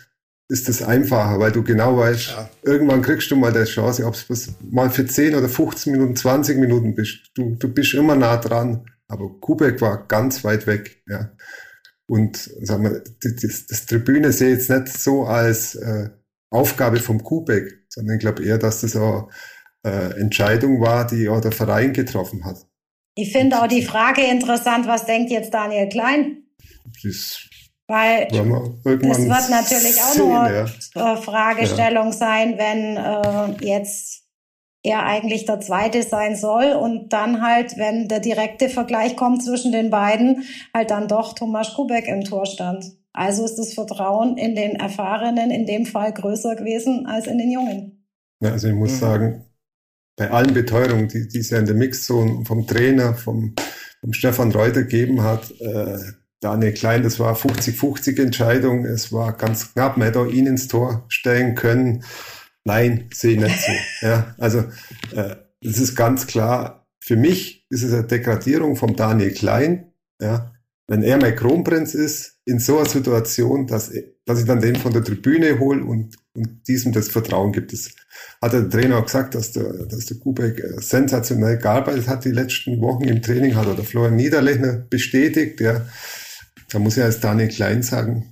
ist 0.50 0.68
das 0.68 0.82
einfacher, 0.82 1.38
weil 1.38 1.52
du 1.52 1.62
genau 1.62 1.96
weißt, 1.96 2.28
ja. 2.30 2.50
irgendwann 2.62 3.02
kriegst 3.02 3.30
du 3.30 3.36
mal 3.36 3.52
die 3.52 3.64
Chance, 3.64 4.04
ob 4.04 4.14
es 4.14 4.52
mal 4.68 4.90
für 4.90 5.06
10 5.06 5.36
oder 5.36 5.48
15 5.48 5.92
Minuten, 5.92 6.16
20 6.16 6.58
Minuten 6.58 6.94
bist. 6.94 7.30
Du, 7.34 7.54
du 7.54 7.68
bist 7.68 7.94
immer 7.94 8.16
nah 8.16 8.36
dran. 8.36 8.84
Aber 9.10 9.28
Kubek 9.40 9.80
war 9.80 10.06
ganz 10.06 10.44
weit 10.44 10.66
weg. 10.66 11.02
Ja. 11.06 11.32
Und 12.08 12.36
sagen 12.36 12.84
wir, 12.84 13.02
das, 13.22 13.66
das 13.66 13.86
Tribüne 13.86 14.32
sehe 14.32 14.52
ich 14.52 14.68
jetzt 14.68 14.70
nicht 14.70 14.98
so 14.98 15.24
als 15.24 15.74
äh, 15.74 16.10
Aufgabe 16.50 16.98
vom 16.98 17.22
Kubek, 17.22 17.84
sondern 17.88 18.16
ich 18.16 18.20
glaube 18.20 18.44
eher, 18.44 18.58
dass 18.58 18.80
das 18.80 18.96
auch 18.96 19.30
äh, 19.84 20.20
Entscheidung 20.20 20.80
war, 20.80 21.06
die 21.06 21.28
auch 21.28 21.40
der 21.40 21.52
Verein 21.52 21.92
getroffen 21.92 22.44
hat. 22.44 22.66
Ich 23.14 23.32
finde 23.32 23.60
auch 23.60 23.66
die 23.66 23.84
Frage 23.84 24.22
interessant, 24.22 24.86
was 24.86 25.06
denkt 25.06 25.30
jetzt 25.30 25.52
Daniel 25.52 25.88
Klein? 25.88 26.44
Das 27.02 27.48
Weil 27.86 28.28
das 28.28 29.18
wird 29.18 29.50
natürlich 29.50 30.00
auch 30.00 30.16
nur 30.16 30.50
ja. 30.50 31.16
Fragestellung 31.16 32.06
ja. 32.06 32.12
sein, 32.12 32.58
wenn 32.58 32.96
äh, 32.96 33.64
jetzt 33.66 34.19
er 34.82 35.04
eigentlich 35.04 35.44
der 35.44 35.60
Zweite 35.60 36.02
sein 36.02 36.36
soll 36.36 36.72
und 36.72 37.12
dann 37.12 37.42
halt, 37.42 37.76
wenn 37.76 38.08
der 38.08 38.20
direkte 38.20 38.68
Vergleich 38.68 39.16
kommt 39.16 39.44
zwischen 39.44 39.72
den 39.72 39.90
beiden, 39.90 40.44
halt 40.72 40.90
dann 40.90 41.08
doch 41.08 41.34
Thomas 41.34 41.74
Kubek 41.74 42.08
im 42.08 42.24
Tor 42.24 42.46
stand. 42.46 42.96
Also 43.12 43.44
ist 43.44 43.56
das 43.56 43.74
Vertrauen 43.74 44.38
in 44.38 44.54
den 44.54 44.76
Erfahrenen 44.76 45.50
in 45.50 45.66
dem 45.66 45.84
Fall 45.84 46.12
größer 46.12 46.56
gewesen 46.56 47.06
als 47.06 47.26
in 47.26 47.38
den 47.38 47.50
Jungen. 47.50 48.06
Ja, 48.40 48.52
also 48.52 48.68
ich 48.68 48.74
muss 48.74 48.92
mhm. 48.92 48.96
sagen, 48.96 49.44
bei 50.16 50.30
allen 50.30 50.54
Beteuerungen, 50.54 51.08
die, 51.08 51.28
die 51.28 51.38
es 51.38 51.50
ja 51.50 51.58
in 51.58 51.66
der 51.66 51.74
Mixzone 51.74 52.44
vom 52.44 52.66
Trainer, 52.66 53.14
vom, 53.14 53.54
vom 54.00 54.12
Stefan 54.12 54.52
Reuter 54.52 54.82
gegeben 54.82 55.22
hat, 55.22 55.50
äh, 55.60 55.98
Daniel 56.40 56.72
Klein, 56.72 57.02
das 57.02 57.20
war 57.20 57.36
50-50 57.36 58.22
Entscheidung. 58.22 58.86
Es 58.86 59.12
war 59.12 59.34
ganz 59.34 59.74
knapp. 59.74 59.98
Man 59.98 60.06
hätte 60.06 60.20
auch 60.20 60.26
ihn 60.26 60.46
ins 60.46 60.68
Tor 60.68 61.04
stellen 61.08 61.54
können. 61.54 62.02
Nein, 62.70 63.09
sehe 63.12 63.33
ich 63.33 63.40
nicht 63.40 63.61
so. 63.61 64.06
ja, 64.06 64.35
also 64.38 64.61
äh, 65.12 65.37
das 65.61 65.78
ist 65.78 65.96
ganz 65.96 66.28
klar. 66.28 66.87
Für 67.00 67.16
mich 67.16 67.66
ist 67.68 67.83
es 67.83 67.92
eine 67.92 68.04
Degradierung 68.04 68.76
vom 68.76 68.94
Daniel 68.94 69.33
Klein. 69.33 69.92
Ja, 70.20 70.52
wenn 70.87 71.02
er 71.02 71.18
mein 71.18 71.35
Kronprinz 71.35 71.94
ist, 71.94 72.38
in 72.44 72.61
so 72.61 72.78
einer 72.78 72.88
Situation, 72.88 73.66
dass, 73.66 73.92
dass 74.24 74.40
ich 74.40 74.46
dann 74.46 74.61
den 74.61 74.76
von 74.76 74.92
der 74.92 75.02
Tribüne 75.02 75.59
hole 75.59 75.85
und, 75.85 76.16
und 76.35 76.68
diesem 76.68 76.92
das 76.92 77.09
Vertrauen 77.09 77.52
gibt. 77.52 77.72
Das 77.72 77.90
hat 78.40 78.52
der 78.52 78.68
Trainer 78.68 78.98
auch 78.98 79.06
gesagt, 79.06 79.35
dass 79.35 79.50
der, 79.50 79.87
dass 79.87 80.06
der 80.06 80.18
Kubek 80.18 80.61
äh, 80.61 80.80
sensationell 80.80 81.59
gearbeitet 81.59 82.06
hat 82.06 82.24
die 82.24 82.30
letzten 82.30 82.80
Wochen 82.80 83.04
im 83.04 83.20
Training, 83.20 83.56
hat 83.56 83.66
oder 83.66 83.83
Florian 83.83 84.16
Niederlechner 84.16 84.74
bestätigt. 84.74 85.61
Ja. 85.61 85.87
Da 86.70 86.78
muss 86.78 86.96
ich 86.96 87.02
als 87.02 87.18
Daniel 87.18 87.48
Klein 87.48 87.83
sagen, 87.83 88.29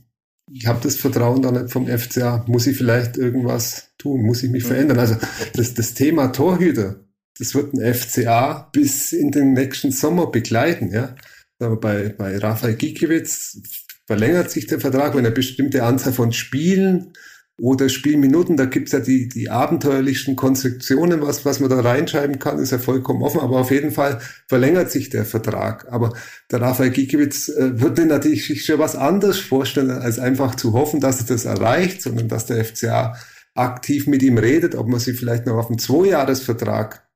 ich 0.52 0.66
habe 0.66 0.80
das 0.82 0.96
Vertrauen 0.96 1.42
da 1.42 1.50
nicht 1.50 1.70
vom 1.70 1.86
FCA, 1.86 2.44
muss 2.46 2.66
ich 2.66 2.76
vielleicht 2.76 3.16
irgendwas 3.16 3.90
tun, 3.98 4.22
muss 4.22 4.42
ich 4.42 4.50
mich 4.50 4.64
mhm. 4.64 4.68
verändern. 4.68 4.98
Also 4.98 5.16
das, 5.54 5.74
das 5.74 5.94
Thema 5.94 6.28
Torhüter, 6.28 7.04
das 7.38 7.54
wird 7.54 7.74
ein 7.74 7.94
FCA 7.94 8.68
bis 8.72 9.12
in 9.12 9.30
den 9.30 9.52
nächsten 9.52 9.90
Sommer 9.90 10.30
begleiten. 10.30 10.90
Ja. 10.92 11.14
Aber 11.58 11.78
bei, 11.78 12.10
bei 12.10 12.36
Rafael 12.38 12.76
Gikiewicz 12.76 13.60
verlängert 14.06 14.50
sich 14.50 14.66
der 14.66 14.80
Vertrag, 14.80 15.14
wenn 15.14 15.24
er 15.24 15.30
bestimmte 15.30 15.84
Anzahl 15.84 16.12
von 16.12 16.32
Spielen 16.32 17.12
oder 17.60 17.88
Spielminuten, 17.88 18.56
da 18.56 18.66
gibt's 18.66 18.92
ja 18.92 19.00
die, 19.00 19.28
die 19.28 19.50
abenteuerlichsten 19.50 20.36
Konstruktionen, 20.36 21.22
was, 21.22 21.44
was 21.44 21.58
man 21.58 21.68
da 21.68 21.80
reinschreiben 21.80 22.38
kann, 22.38 22.60
ist 22.60 22.70
ja 22.70 22.78
vollkommen 22.78 23.22
offen, 23.22 23.40
aber 23.40 23.58
auf 23.58 23.72
jeden 23.72 23.90
Fall 23.90 24.20
verlängert 24.46 24.92
sich 24.92 25.10
der 25.10 25.24
Vertrag. 25.24 25.86
Aber 25.90 26.12
der 26.52 26.60
Rafael 26.60 26.90
Gikiewicz 26.90 27.48
äh, 27.48 27.80
würde 27.80 28.06
natürlich 28.06 28.46
sich 28.46 28.64
schon 28.64 28.78
was 28.78 28.94
anderes 28.94 29.40
vorstellen, 29.40 29.90
als 29.90 30.20
einfach 30.20 30.54
zu 30.54 30.72
hoffen, 30.72 31.00
dass 31.00 31.20
er 31.20 31.26
das 31.26 31.46
erreicht, 31.46 32.00
sondern 32.00 32.28
dass 32.28 32.46
der 32.46 32.64
FCA 32.64 33.16
aktiv 33.54 34.06
mit 34.06 34.22
ihm 34.22 34.38
redet, 34.38 34.76
ob 34.76 34.86
man 34.86 35.00
sich 35.00 35.18
vielleicht 35.18 35.46
noch 35.46 35.56
auf 35.56 35.68
einen 35.68 35.80
Zweijahresvertrag 35.80 37.08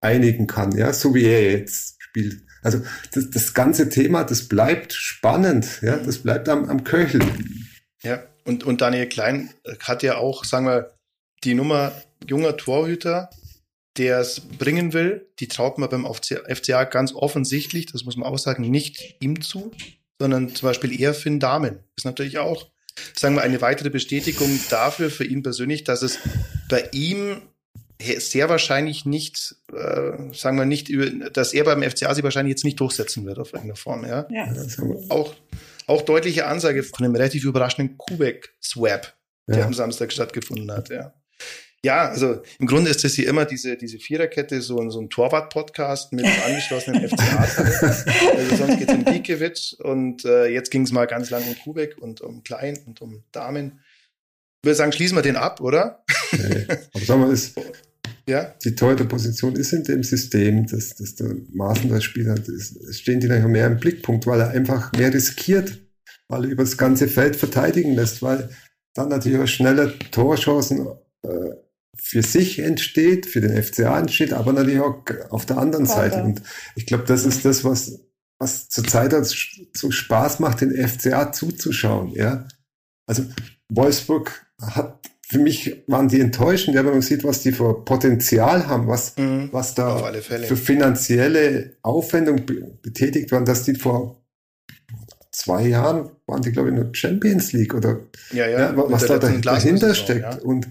einigen 0.00 0.46
kann, 0.46 0.70
ja, 0.76 0.92
so 0.92 1.14
wie 1.14 1.24
er 1.24 1.50
jetzt 1.50 1.96
spielt. 1.98 2.42
Also 2.62 2.80
das, 3.12 3.30
das 3.30 3.54
ganze 3.54 3.88
Thema, 3.88 4.22
das 4.22 4.44
bleibt 4.44 4.92
spannend, 4.92 5.80
ja, 5.82 5.96
das 5.96 6.18
bleibt 6.18 6.48
am, 6.48 6.68
am 6.68 6.84
Köcheln. 6.84 7.66
Ja, 8.02 8.22
und, 8.44 8.64
und 8.64 8.80
Daniel 8.80 9.08
Klein 9.08 9.50
hat 9.80 10.02
ja 10.02 10.16
auch, 10.16 10.44
sagen 10.44 10.66
wir, 10.66 10.94
die 11.44 11.54
Nummer 11.54 11.92
junger 12.26 12.56
Torhüter, 12.56 13.30
der 13.96 14.20
es 14.20 14.40
bringen 14.40 14.92
will, 14.92 15.26
die 15.40 15.48
traut 15.48 15.78
man 15.78 15.88
beim 15.88 16.06
FCA 16.06 16.84
ganz 16.84 17.12
offensichtlich, 17.12 17.86
das 17.86 18.04
muss 18.04 18.16
man 18.16 18.28
auch 18.28 18.38
sagen, 18.38 18.62
nicht 18.70 19.16
ihm 19.20 19.40
zu, 19.40 19.72
sondern 20.18 20.54
zum 20.54 20.68
Beispiel 20.68 20.98
eher 20.98 21.14
Finn 21.14 21.40
Damen. 21.40 21.80
Ist 21.96 22.04
natürlich 22.04 22.38
auch, 22.38 22.68
sagen 23.16 23.34
wir, 23.34 23.42
eine 23.42 23.60
weitere 23.60 23.90
Bestätigung 23.90 24.60
dafür 24.68 25.10
für 25.10 25.24
ihn 25.24 25.42
persönlich, 25.42 25.84
dass 25.84 26.02
es 26.02 26.18
bei 26.68 26.88
ihm 26.92 27.42
sehr 28.18 28.48
wahrscheinlich 28.48 29.04
nicht, 29.04 29.56
äh, 29.74 30.12
sagen 30.32 30.56
wir 30.56 30.64
nicht, 30.64 30.88
über, 30.88 31.28
dass 31.30 31.52
er 31.52 31.64
beim 31.64 31.82
FCA 31.82 32.14
sich 32.14 32.24
wahrscheinlich 32.24 32.52
jetzt 32.52 32.64
nicht 32.64 32.80
durchsetzen 32.80 33.26
wird 33.26 33.38
auf 33.38 33.52
irgendeine 33.52 33.76
Form. 33.76 34.06
Ja. 34.06 34.26
ja. 34.30 34.54
Auch, 35.08 35.34
auch 35.90 36.02
deutliche 36.02 36.46
Ansage 36.46 36.82
von 36.82 37.04
einem 37.04 37.16
relativ 37.16 37.44
überraschenden 37.44 37.98
Kubek-Swap, 37.98 39.12
der 39.48 39.58
ja. 39.58 39.64
am 39.66 39.74
Samstag 39.74 40.12
stattgefunden 40.12 40.70
hat. 40.70 40.88
Ja. 40.88 41.12
Ja, 41.82 42.08
also 42.08 42.42
im 42.58 42.66
Grunde 42.66 42.90
ist 42.90 43.02
das 43.04 43.14
hier 43.14 43.26
immer 43.26 43.46
diese, 43.46 43.76
diese 43.76 43.98
Viererkette, 43.98 44.60
so, 44.60 44.88
so 44.90 45.00
ein 45.00 45.08
Torwart-Podcast 45.08 46.12
mit 46.12 46.26
angeschlossenen 46.46 47.08
FCA. 47.08 47.38
also 47.38 48.56
sonst 48.56 48.78
geht 48.78 48.88
es 48.88 48.94
um 48.94 49.04
Gikiewicz 49.04 49.72
und 49.72 50.24
äh, 50.26 50.48
jetzt 50.48 50.70
ging 50.70 50.82
es 50.82 50.92
mal 50.92 51.06
ganz 51.06 51.30
lang 51.30 51.42
um 51.42 51.56
Kubek 51.58 51.96
und 51.98 52.20
um 52.20 52.44
Klein 52.44 52.78
und 52.86 53.00
um 53.00 53.24
Damen. 53.32 53.80
Ich 54.62 54.66
würde 54.66 54.76
sagen, 54.76 54.92
schließen 54.92 55.16
wir 55.16 55.22
den 55.22 55.36
ab, 55.36 55.60
oder? 55.62 56.04
Nee. 56.32 56.66
Aber 56.92 57.04
sagen 57.04 57.22
wir, 57.22 57.32
ist, 57.32 57.58
ja. 58.30 58.54
Die 58.64 58.74
teure 58.74 59.04
Position 59.04 59.56
ist 59.56 59.72
in 59.72 59.84
dem 59.84 60.02
System, 60.02 60.66
dass, 60.66 60.94
dass 60.94 61.16
der 61.16 61.34
Maßen 61.52 61.92
als 61.92 62.04
Spieler, 62.04 62.36
das, 62.36 62.74
stehen 62.96 63.20
die 63.20 63.26
nachher 63.26 63.48
mehr 63.48 63.66
im 63.66 63.78
Blickpunkt, 63.78 64.26
weil 64.26 64.40
er 64.40 64.50
einfach 64.50 64.92
mehr 64.92 65.12
riskiert, 65.12 65.78
weil 66.28 66.44
er 66.44 66.50
über 66.50 66.62
das 66.62 66.78
ganze 66.78 67.08
Feld 67.08 67.36
verteidigen 67.36 67.94
lässt, 67.94 68.22
weil 68.22 68.48
dann 68.94 69.08
natürlich 69.08 69.38
auch 69.38 69.46
schneller 69.46 69.92
Torchancen 70.10 70.86
äh, 71.22 71.50
für 71.96 72.22
sich 72.22 72.60
entsteht, 72.60 73.26
für 73.26 73.40
den 73.40 73.62
FCA 73.62 73.98
entsteht, 73.98 74.32
aber 74.32 74.52
natürlich 74.52 74.80
auch 74.80 75.04
auf 75.30 75.44
der 75.44 75.58
anderen 75.58 75.86
okay. 75.86 75.94
Seite. 75.94 76.22
Und 76.22 76.42
ich 76.76 76.86
glaube, 76.86 77.04
das 77.04 77.24
ist 77.24 77.44
das, 77.44 77.64
was, 77.64 78.00
was 78.38 78.68
zurzeit 78.68 79.14
so 79.74 79.90
Spaß 79.90 80.40
macht, 80.40 80.62
den 80.62 80.74
FCA 80.88 81.32
zuzuschauen, 81.32 82.12
ja. 82.12 82.46
Also 83.06 83.24
Wolfsburg 83.68 84.46
hat 84.60 85.09
für 85.30 85.38
mich 85.38 85.84
waren 85.86 86.08
die 86.08 86.20
enttäuschend, 86.20 86.74
ja, 86.74 86.84
wenn 86.84 86.92
man 86.92 87.02
sieht, 87.02 87.22
was 87.22 87.40
die 87.40 87.52
für 87.52 87.84
Potenzial 87.84 88.66
haben, 88.66 88.88
was, 88.88 89.16
mhm, 89.16 89.48
was 89.52 89.76
da 89.76 90.12
für 90.12 90.56
finanzielle 90.56 91.76
Aufwendung 91.82 92.42
betätigt 92.82 93.30
waren, 93.30 93.44
dass 93.44 93.62
die 93.62 93.76
vor 93.76 94.20
zwei 95.30 95.68
Jahren 95.68 96.10
waren 96.26 96.42
die, 96.42 96.50
glaube 96.50 96.70
ich, 96.70 96.74
in 96.74 96.82
der 96.82 96.94
Champions 96.94 97.52
League 97.52 97.74
oder 97.74 98.00
ja, 98.32 98.48
ja, 98.48 98.58
ja 98.58 98.72
was 98.76 99.06
da 99.06 99.18
dahinter 99.18 99.94
steckt. 99.94 100.22
Ja. 100.22 100.38
Und, 100.42 100.68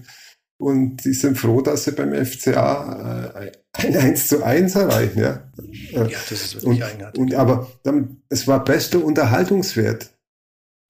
und 0.58 0.98
die 1.06 1.14
sind 1.14 1.38
froh, 1.38 1.62
dass 1.62 1.84
sie 1.84 1.92
beim 1.92 2.12
FCA 2.12 3.32
äh, 3.40 3.52
ein 3.72 3.96
1 3.96 4.28
zu 4.28 4.44
1 4.44 4.74
erreichen. 4.74 5.20
Ja, 5.20 5.42
ja 5.90 6.06
das 6.10 6.30
ist 6.32 6.54
wirklich 6.56 6.82
und, 6.82 6.82
eigenartig. 6.82 7.18
Und, 7.18 7.34
aber 7.34 7.72
dann, 7.82 8.18
es 8.28 8.46
war 8.46 8.62
bester 8.62 9.02
Unterhaltungswert. 9.02 10.10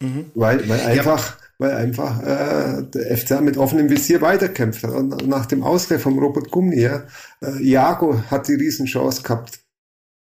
Mhm. 0.02 0.33
Weil, 0.35 0.68
weil 0.68 0.80
einfach, 0.80 1.38
weil 1.61 1.73
einfach 1.73 2.23
äh, 2.23 2.83
der 2.85 3.18
FCA 3.18 3.42
mit 3.42 3.59
offenem 3.59 3.90
Visier 3.90 4.23
weiterkämpft. 4.23 4.83
Und 4.85 5.29
nach 5.29 5.44
dem 5.44 5.62
Ausgleich 5.62 6.01
vom 6.01 6.18
Robert 6.18 6.51
Gummi, 6.51 6.81
ja, 6.81 7.05
äh, 7.42 7.62
Iago 7.62 8.18
hat 8.31 8.49
die 8.49 8.55
Riesenchance 8.55 9.23
gehabt, 9.23 9.61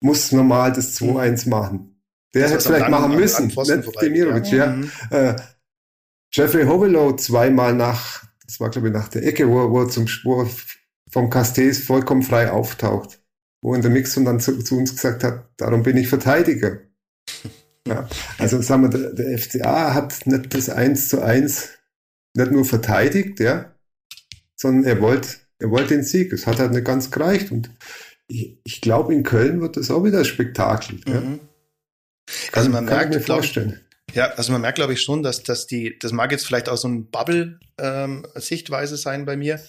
muss 0.01 0.31
normal 0.31 0.73
das 0.73 0.97
2-1 1.01 1.49
machen. 1.49 2.01
Der 2.35 2.49
hätte 2.49 2.61
vielleicht 2.61 2.89
machen 2.89 3.17
müssen, 3.17 3.49
nicht 3.49 4.03
Demirovic, 4.03 4.53
ja. 4.53 4.67
Mhm. 4.69 4.91
Äh, 5.11 5.35
Jeffrey 6.33 6.67
Hovelow 6.67 7.17
zweimal 7.17 7.75
nach, 7.75 8.23
das 8.47 8.61
war 8.61 8.71
glaube 8.71 8.89
ich 8.89 8.95
nach 8.95 9.09
der 9.09 9.27
Ecke, 9.27 9.49
wo, 9.49 9.71
wo 9.73 9.83
er 9.83 9.89
zum 9.89 10.07
wo 10.23 10.49
vom 11.11 11.31
Castells 11.31 11.81
vollkommen 11.81 12.23
frei 12.23 12.51
auftaucht. 12.53 13.21
Wo 13.61 13.75
in 13.75 13.83
der 13.83 13.91
Mixon 13.91 14.25
dann 14.25 14.39
zu, 14.39 14.63
zu 14.63 14.79
uns 14.79 14.93
gesagt 14.93 15.25
hat, 15.25 15.49
darum 15.57 15.83
bin 15.83 15.97
ich 15.97 16.09
Verteidiger. 16.09 16.79
Ja, 17.87 18.09
also 18.39 18.63
sagen 18.63 18.83
wir, 18.83 18.89
der, 18.89 19.13
der, 19.13 19.39
FCA 19.39 19.93
hat 19.93 20.27
nicht 20.27 20.55
das 20.55 20.71
1 20.71 21.09
zu 21.09 21.23
1 21.23 21.69
nicht 22.35 22.51
nur 22.51 22.65
verteidigt, 22.65 23.41
ja, 23.41 23.75
sondern 24.57 24.85
er 24.85 25.01
wollte, 25.01 25.29
er 25.59 25.71
wollte 25.71 25.95
den 25.95 26.03
Sieg. 26.03 26.33
Es 26.33 26.47
hat 26.47 26.59
halt 26.59 26.73
nicht 26.73 26.87
ganz 26.87 27.11
gereicht. 27.11 27.51
Und 27.53 27.71
ich, 28.27 28.59
ich 28.65 28.81
glaube, 28.81 29.15
in 29.15 29.23
Köln 29.23 29.61
wird 29.61 29.77
das 29.77 29.91
auch 29.91 30.05
wieder 30.05 30.19
ein 30.19 30.25
Spektakel. 30.25 31.01
Mhm. 31.07 31.13
Ja. 31.13 31.39
Also 32.53 32.71
man 32.71 32.87
kann 32.87 32.97
merkt, 32.97 33.15
mir 33.15 33.21
vorstellen. 33.21 33.81
Ja, 34.15 34.31
also 34.31 34.53
man 34.53 34.63
merkt, 34.63 34.77
glaube 34.77 34.93
ich, 34.93 35.03
schon, 35.03 35.23
dass, 35.23 35.43
dass 35.43 35.67
die, 35.67 35.99
das 35.99 36.13
mag 36.13 36.33
jetzt 36.33 36.47
vielleicht 36.47 36.69
auch 36.69 36.77
so 36.77 36.89
ein 36.89 37.11
Bubble-Sichtweise 37.11 38.95
ähm, 38.95 39.01
sein 39.01 39.25
bei 39.27 39.37
mir, 39.37 39.61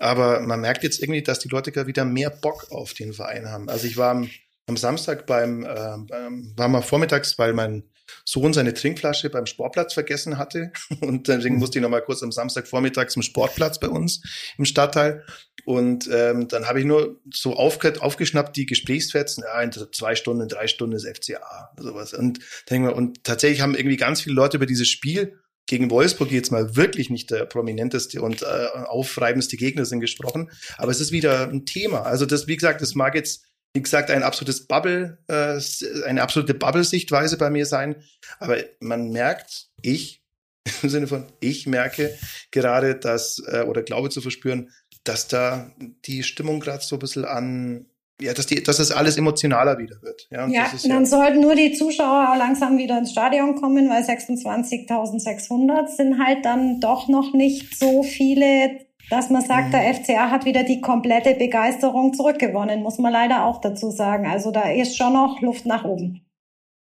aber 0.00 0.40
man 0.40 0.60
merkt 0.60 0.82
jetzt 0.82 1.00
irgendwie, 1.00 1.22
dass 1.22 1.38
die 1.38 1.48
Leute 1.48 1.86
wieder 1.86 2.04
mehr 2.04 2.30
Bock 2.30 2.66
auf 2.70 2.94
den 2.94 3.12
Verein 3.12 3.48
haben. 3.48 3.68
Also 3.68 3.86
ich 3.86 3.96
war 3.96 4.10
am 4.10 4.28
am 4.66 4.76
Samstag 4.76 5.26
beim, 5.26 5.64
äh, 5.64 5.96
beim 6.08 6.52
war 6.56 6.68
mal 6.68 6.82
vormittags, 6.82 7.38
weil 7.38 7.52
mein 7.52 7.84
Sohn 8.24 8.52
seine 8.52 8.74
Trinkflasche 8.74 9.30
beim 9.30 9.46
Sportplatz 9.46 9.94
vergessen 9.94 10.38
hatte. 10.38 10.72
Und 11.00 11.28
deswegen 11.28 11.56
musste 11.56 11.78
ich 11.78 11.82
noch 11.82 11.90
mal 11.90 12.02
kurz 12.02 12.22
am 12.22 12.32
Samstag 12.32 12.66
vormittags 12.66 13.14
zum 13.14 13.22
Sportplatz 13.22 13.78
bei 13.78 13.88
uns 13.88 14.22
im 14.58 14.64
Stadtteil. 14.64 15.24
Und 15.64 16.08
ähm, 16.12 16.48
dann 16.48 16.66
habe 16.66 16.80
ich 16.80 16.86
nur 16.86 17.20
so 17.32 17.54
aufge 17.54 18.00
aufgeschnappt 18.00 18.56
die 18.56 18.66
Gesprächsfetzen, 18.66 19.44
ja, 19.46 19.60
in 19.62 19.72
zwei 19.72 20.14
Stunden, 20.14 20.48
drei 20.48 20.66
Stunden 20.66 20.96
ist 20.96 21.06
FCA 21.06 21.72
sowas. 21.78 22.12
Und 22.12 22.40
denke 22.68 22.88
mal 22.88 22.94
und 22.94 23.24
tatsächlich 23.24 23.62
haben 23.62 23.74
irgendwie 23.74 23.96
ganz 23.96 24.20
viele 24.20 24.34
Leute 24.34 24.58
über 24.58 24.66
dieses 24.66 24.88
Spiel 24.88 25.38
gegen 25.66 25.90
Wolfsburg 25.90 26.30
jetzt 26.30 26.52
mal 26.52 26.76
wirklich 26.76 27.08
nicht 27.08 27.30
der 27.30 27.46
prominenteste 27.46 28.20
und 28.20 28.42
äh, 28.42 28.66
aufreibendste 28.86 29.56
Gegner 29.56 29.86
sind 29.86 30.00
gesprochen, 30.00 30.50
aber 30.76 30.90
es 30.90 31.00
ist 31.00 31.10
wieder 31.10 31.48
ein 31.48 31.64
Thema. 31.64 32.02
Also 32.02 32.26
das, 32.26 32.46
wie 32.46 32.56
gesagt, 32.56 32.82
das 32.82 32.94
mag 32.94 33.14
jetzt 33.14 33.46
wie 33.74 33.82
gesagt, 33.82 34.10
ein 34.10 34.22
absolutes 34.22 34.66
Bubble, 34.66 35.18
äh, 35.26 35.60
eine 36.06 36.22
absolute 36.22 36.54
Bubble-Sichtweise 36.54 37.36
bei 37.36 37.50
mir 37.50 37.66
sein. 37.66 37.96
Aber 38.38 38.56
man 38.78 39.10
merkt, 39.10 39.68
ich, 39.82 40.22
im 40.82 40.88
Sinne 40.88 41.08
von, 41.08 41.26
ich 41.40 41.66
merke 41.66 42.16
gerade, 42.52 42.94
dass, 42.94 43.42
äh, 43.48 43.64
oder 43.64 43.82
glaube 43.82 44.10
zu 44.10 44.20
verspüren, 44.20 44.70
dass 45.02 45.28
da 45.28 45.72
die 46.06 46.22
Stimmung 46.22 46.60
gerade 46.60 46.84
so 46.84 46.96
ein 46.96 47.00
bisschen 47.00 47.24
an, 47.24 47.86
ja, 48.22 48.32
dass, 48.32 48.46
die, 48.46 48.62
dass 48.62 48.76
das 48.76 48.92
alles 48.92 49.16
emotionaler 49.16 49.76
wieder 49.78 50.00
wird. 50.02 50.28
Ja, 50.30 50.46
ja 50.46 50.70
dann 50.84 51.02
ja 51.02 51.06
sollten 51.06 51.40
nur 51.40 51.56
die 51.56 51.72
Zuschauer 51.72 52.30
auch 52.32 52.38
langsam 52.38 52.78
wieder 52.78 52.96
ins 52.96 53.10
Stadion 53.10 53.56
kommen, 53.56 53.90
weil 53.90 54.04
26.600 54.04 55.88
sind 55.88 56.24
halt 56.24 56.44
dann 56.44 56.80
doch 56.80 57.08
noch 57.08 57.34
nicht 57.34 57.76
so 57.76 58.04
viele 58.04 58.83
dass 59.10 59.30
man 59.30 59.44
sagt, 59.44 59.68
mhm. 59.68 59.72
der 59.72 59.94
FCA 59.94 60.30
hat 60.30 60.44
wieder 60.44 60.64
die 60.64 60.80
komplette 60.80 61.34
Begeisterung 61.34 62.14
zurückgewonnen, 62.14 62.82
muss 62.82 62.98
man 62.98 63.12
leider 63.12 63.44
auch 63.44 63.60
dazu 63.60 63.90
sagen. 63.90 64.26
Also 64.26 64.50
da 64.50 64.70
ist 64.70 64.96
schon 64.96 65.12
noch 65.12 65.40
Luft 65.40 65.66
nach 65.66 65.84
oben. 65.84 66.26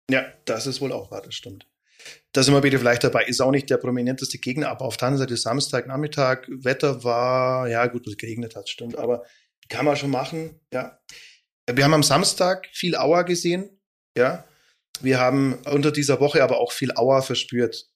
Ja, 0.09 0.25
das 0.45 0.67
ist 0.67 0.81
wohl 0.81 0.91
auch 0.91 1.11
wahr, 1.11 1.21
das 1.21 1.35
stimmt. 1.35 1.67
Da 2.31 2.43
sind 2.43 2.53
wir 2.53 2.63
wieder 2.63 2.79
vielleicht 2.79 3.03
dabei. 3.03 3.23
Ist 3.23 3.41
auch 3.41 3.51
nicht 3.51 3.69
der 3.69 3.77
prominenteste 3.77 4.37
Gegner, 4.37 4.69
aber 4.69 4.85
auf 4.85 4.97
der 4.97 5.07
anderen 5.07 5.27
Seite 5.27 5.37
Samstagnachmittag, 5.37 6.47
Wetter 6.47 7.03
war, 7.03 7.67
ja 7.67 7.85
gut, 7.87 8.07
es 8.07 8.17
geregnet 8.17 8.55
hat, 8.55 8.69
stimmt, 8.69 8.97
aber 8.97 9.23
kann 9.67 9.85
man 9.85 9.95
schon 9.95 10.11
machen, 10.11 10.59
ja. 10.73 10.99
Wir 11.71 11.83
haben 11.83 11.93
am 11.93 12.03
Samstag 12.03 12.67
viel 12.73 12.95
Auer 12.95 13.23
gesehen, 13.23 13.69
ja. 14.17 14.43
Wir 15.01 15.19
haben 15.19 15.59
unter 15.71 15.91
dieser 15.91 16.19
Woche 16.19 16.43
aber 16.43 16.59
auch 16.59 16.71
viel 16.71 16.91
Auer 16.95 17.21
verspürt, 17.21 17.87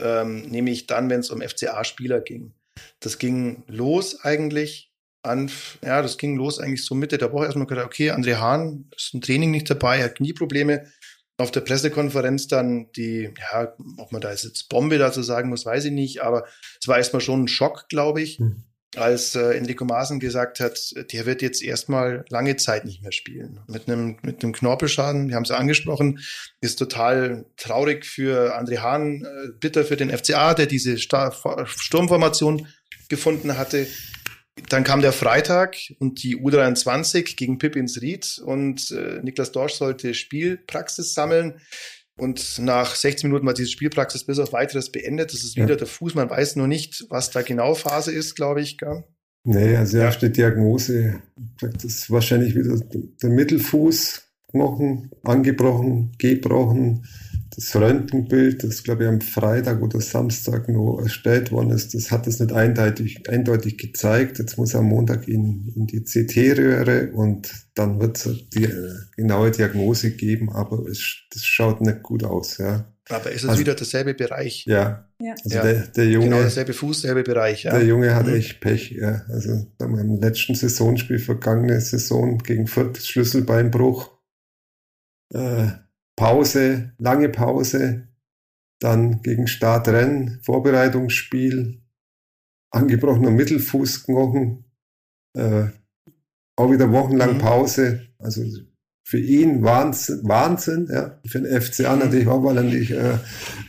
ähm, 0.00 0.42
nämlich 0.42 0.86
dann, 0.86 1.10
wenn 1.10 1.20
es 1.20 1.30
um 1.30 1.40
FCA-Spieler 1.40 2.20
ging. 2.20 2.54
Das 3.00 3.18
ging 3.18 3.64
los 3.66 4.20
eigentlich 4.22 4.92
an, 5.22 5.50
ja, 5.82 6.02
das 6.02 6.18
ging 6.18 6.36
los 6.36 6.58
eigentlich 6.58 6.84
so 6.84 6.94
Mitte 6.94 7.18
der 7.18 7.32
Woche. 7.32 7.46
Erstmal 7.46 7.66
gedacht, 7.66 7.86
okay, 7.86 8.10
André 8.10 8.36
Hahn 8.36 8.90
ist 8.96 9.14
im 9.14 9.20
Training 9.20 9.50
nicht 9.50 9.70
dabei, 9.70 10.02
hat 10.02 10.16
Knieprobleme. 10.16 10.86
Auf 11.36 11.50
der 11.50 11.62
Pressekonferenz 11.62 12.46
dann 12.46 12.92
die, 12.92 13.32
ja, 13.52 13.74
ob 13.96 14.12
man 14.12 14.20
da 14.20 14.30
jetzt 14.30 14.68
Bombe 14.68 14.98
dazu 14.98 15.22
sagen 15.22 15.48
muss, 15.48 15.66
weiß 15.66 15.86
ich 15.86 15.92
nicht, 15.92 16.22
aber 16.22 16.46
es 16.80 16.86
war 16.86 16.98
erstmal 16.98 17.22
schon 17.22 17.44
ein 17.44 17.48
Schock, 17.48 17.88
glaube 17.88 18.22
ich. 18.22 18.38
Mhm 18.38 18.64
als 18.96 19.34
äh, 19.34 19.56
Enrico 19.56 19.84
Maaßen 19.84 20.20
gesagt 20.20 20.60
hat, 20.60 20.94
der 21.12 21.26
wird 21.26 21.42
jetzt 21.42 21.62
erstmal 21.62 22.24
lange 22.28 22.56
Zeit 22.56 22.84
nicht 22.84 23.02
mehr 23.02 23.12
spielen. 23.12 23.60
Mit 23.68 23.88
einem, 23.88 24.18
mit 24.22 24.42
einem 24.42 24.52
Knorpelschaden, 24.52 25.28
wir 25.28 25.36
haben 25.36 25.44
es 25.44 25.50
ja 25.50 25.56
angesprochen, 25.56 26.20
ist 26.60 26.76
total 26.76 27.46
traurig 27.56 28.04
für 28.04 28.58
André 28.58 28.78
Hahn, 28.78 29.24
äh, 29.24 29.48
bitter 29.58 29.84
für 29.84 29.96
den 29.96 30.10
FCA, 30.10 30.54
der 30.54 30.66
diese 30.66 30.98
Star 30.98 31.34
Sturmformation 31.66 32.66
gefunden 33.08 33.56
hatte. 33.56 33.86
Dann 34.68 34.84
kam 34.84 35.02
der 35.02 35.12
Freitag 35.12 35.76
und 35.98 36.22
die 36.22 36.36
U23 36.36 37.36
gegen 37.36 37.58
Pippins 37.58 38.00
Ried 38.00 38.40
und 38.44 38.90
äh, 38.92 39.20
Niklas 39.22 39.50
Dorsch 39.50 39.74
sollte 39.74 40.14
Spielpraxis 40.14 41.12
sammeln. 41.12 41.60
Und 42.16 42.58
nach 42.60 42.94
16 42.94 43.28
Minuten 43.28 43.46
war 43.46 43.54
diese 43.54 43.70
Spielpraxis 43.70 44.24
bis 44.24 44.38
auf 44.38 44.52
weiteres 44.52 44.90
beendet. 44.90 45.32
Das 45.32 45.42
ist 45.42 45.56
wieder 45.56 45.70
ja. 45.70 45.76
der 45.76 45.86
Fuß. 45.86 46.14
Man 46.14 46.30
weiß 46.30 46.56
nur 46.56 46.68
nicht, 46.68 47.06
was 47.08 47.30
da 47.30 47.42
genau 47.42 47.74
Phase 47.74 48.12
ist, 48.12 48.36
glaube 48.36 48.60
ich. 48.60 48.78
Gell? 48.78 49.04
Nee, 49.44 49.76
also 49.76 49.98
ja. 49.98 50.04
erste 50.04 50.30
Diagnose, 50.30 51.20
das 51.60 51.84
ist 51.84 52.10
wahrscheinlich 52.10 52.54
wieder 52.54 52.78
der 53.22 53.30
Mittelfuß, 53.30 54.22
Knochen 54.50 55.10
angebrochen, 55.24 56.12
gebrochen, 56.18 57.04
das 57.56 57.74
Röntgenbild, 57.76 58.64
das 58.64 58.82
glaube 58.82 59.04
ich 59.04 59.08
am 59.08 59.20
Freitag 59.20 59.82
oder 59.82 60.00
Samstag 60.00 60.68
noch 60.68 61.00
erstellt 61.00 61.52
worden 61.52 61.70
ist, 61.70 61.94
das 61.94 62.10
hat 62.10 62.26
es 62.26 62.40
nicht 62.40 62.52
eindeutig, 62.52 63.28
eindeutig 63.28 63.78
gezeigt. 63.78 64.38
Jetzt 64.38 64.58
muss 64.58 64.74
er 64.74 64.80
am 64.80 64.86
Montag 64.86 65.28
in, 65.28 65.72
in 65.74 65.86
die 65.86 66.02
CT-Röhre 66.02 67.12
und 67.12 67.50
dann 67.74 68.00
wird 68.00 68.16
es 68.16 68.48
die 68.50 68.64
äh, 68.64 68.94
genaue 69.16 69.50
Diagnose 69.50 70.12
geben, 70.12 70.50
aber 70.50 70.86
es 70.88 71.22
das 71.30 71.44
schaut 71.44 71.80
nicht 71.80 72.02
gut 72.02 72.24
aus. 72.24 72.58
Ja. 72.58 72.94
Aber 73.10 73.30
ist 73.30 73.44
es 73.44 73.50
also, 73.50 73.60
wieder 73.60 73.74
derselbe 73.74 74.14
Bereich? 74.14 74.64
Ja. 74.66 75.08
ja. 75.20 75.34
Also 75.44 75.60
Der, 75.60 75.86
der 75.88 76.06
Junge, 76.06 76.26
genau 76.26 76.40
derselbe 76.40 76.72
Fuß, 76.72 77.02
derselbe 77.02 77.22
Bereich. 77.22 77.64
Ja. 77.64 77.76
Der 77.76 77.86
Junge 77.86 78.14
hat 78.14 78.26
mhm. 78.26 78.34
echt 78.34 78.60
Pech. 78.60 78.92
Ja. 78.92 79.24
Also 79.28 79.66
im 79.80 80.20
letzten 80.20 80.54
Saisonspiel, 80.54 81.18
vergangene 81.18 81.80
Saison 81.80 82.38
gegen 82.38 82.66
Fürth, 82.66 83.04
Schlüsselbeinbruch. 83.04 84.10
Äh, 85.34 85.68
Pause, 86.16 86.92
lange 86.98 87.28
Pause, 87.28 88.08
dann 88.80 89.22
gegen 89.22 89.46
Startrennen, 89.46 90.40
Vorbereitungsspiel, 90.42 91.80
angebrochener 92.70 93.30
Mittelfußknochen, 93.30 94.64
äh, 95.36 95.66
auch 96.56 96.70
wieder 96.70 96.92
wochenlang 96.92 97.34
mhm. 97.34 97.38
Pause. 97.38 98.08
Also 98.18 98.42
für 99.06 99.18
ihn 99.18 99.62
Wahnsinn, 99.62 100.20
Wahnsinn 100.24 100.88
ja. 100.90 101.20
für 101.26 101.40
den 101.40 101.60
FCA 101.60 101.96
natürlich 101.96 102.26
auch, 102.26 102.42
weil 102.42 102.56
er 102.56 102.62
nicht 102.62 102.90
äh, 102.90 103.18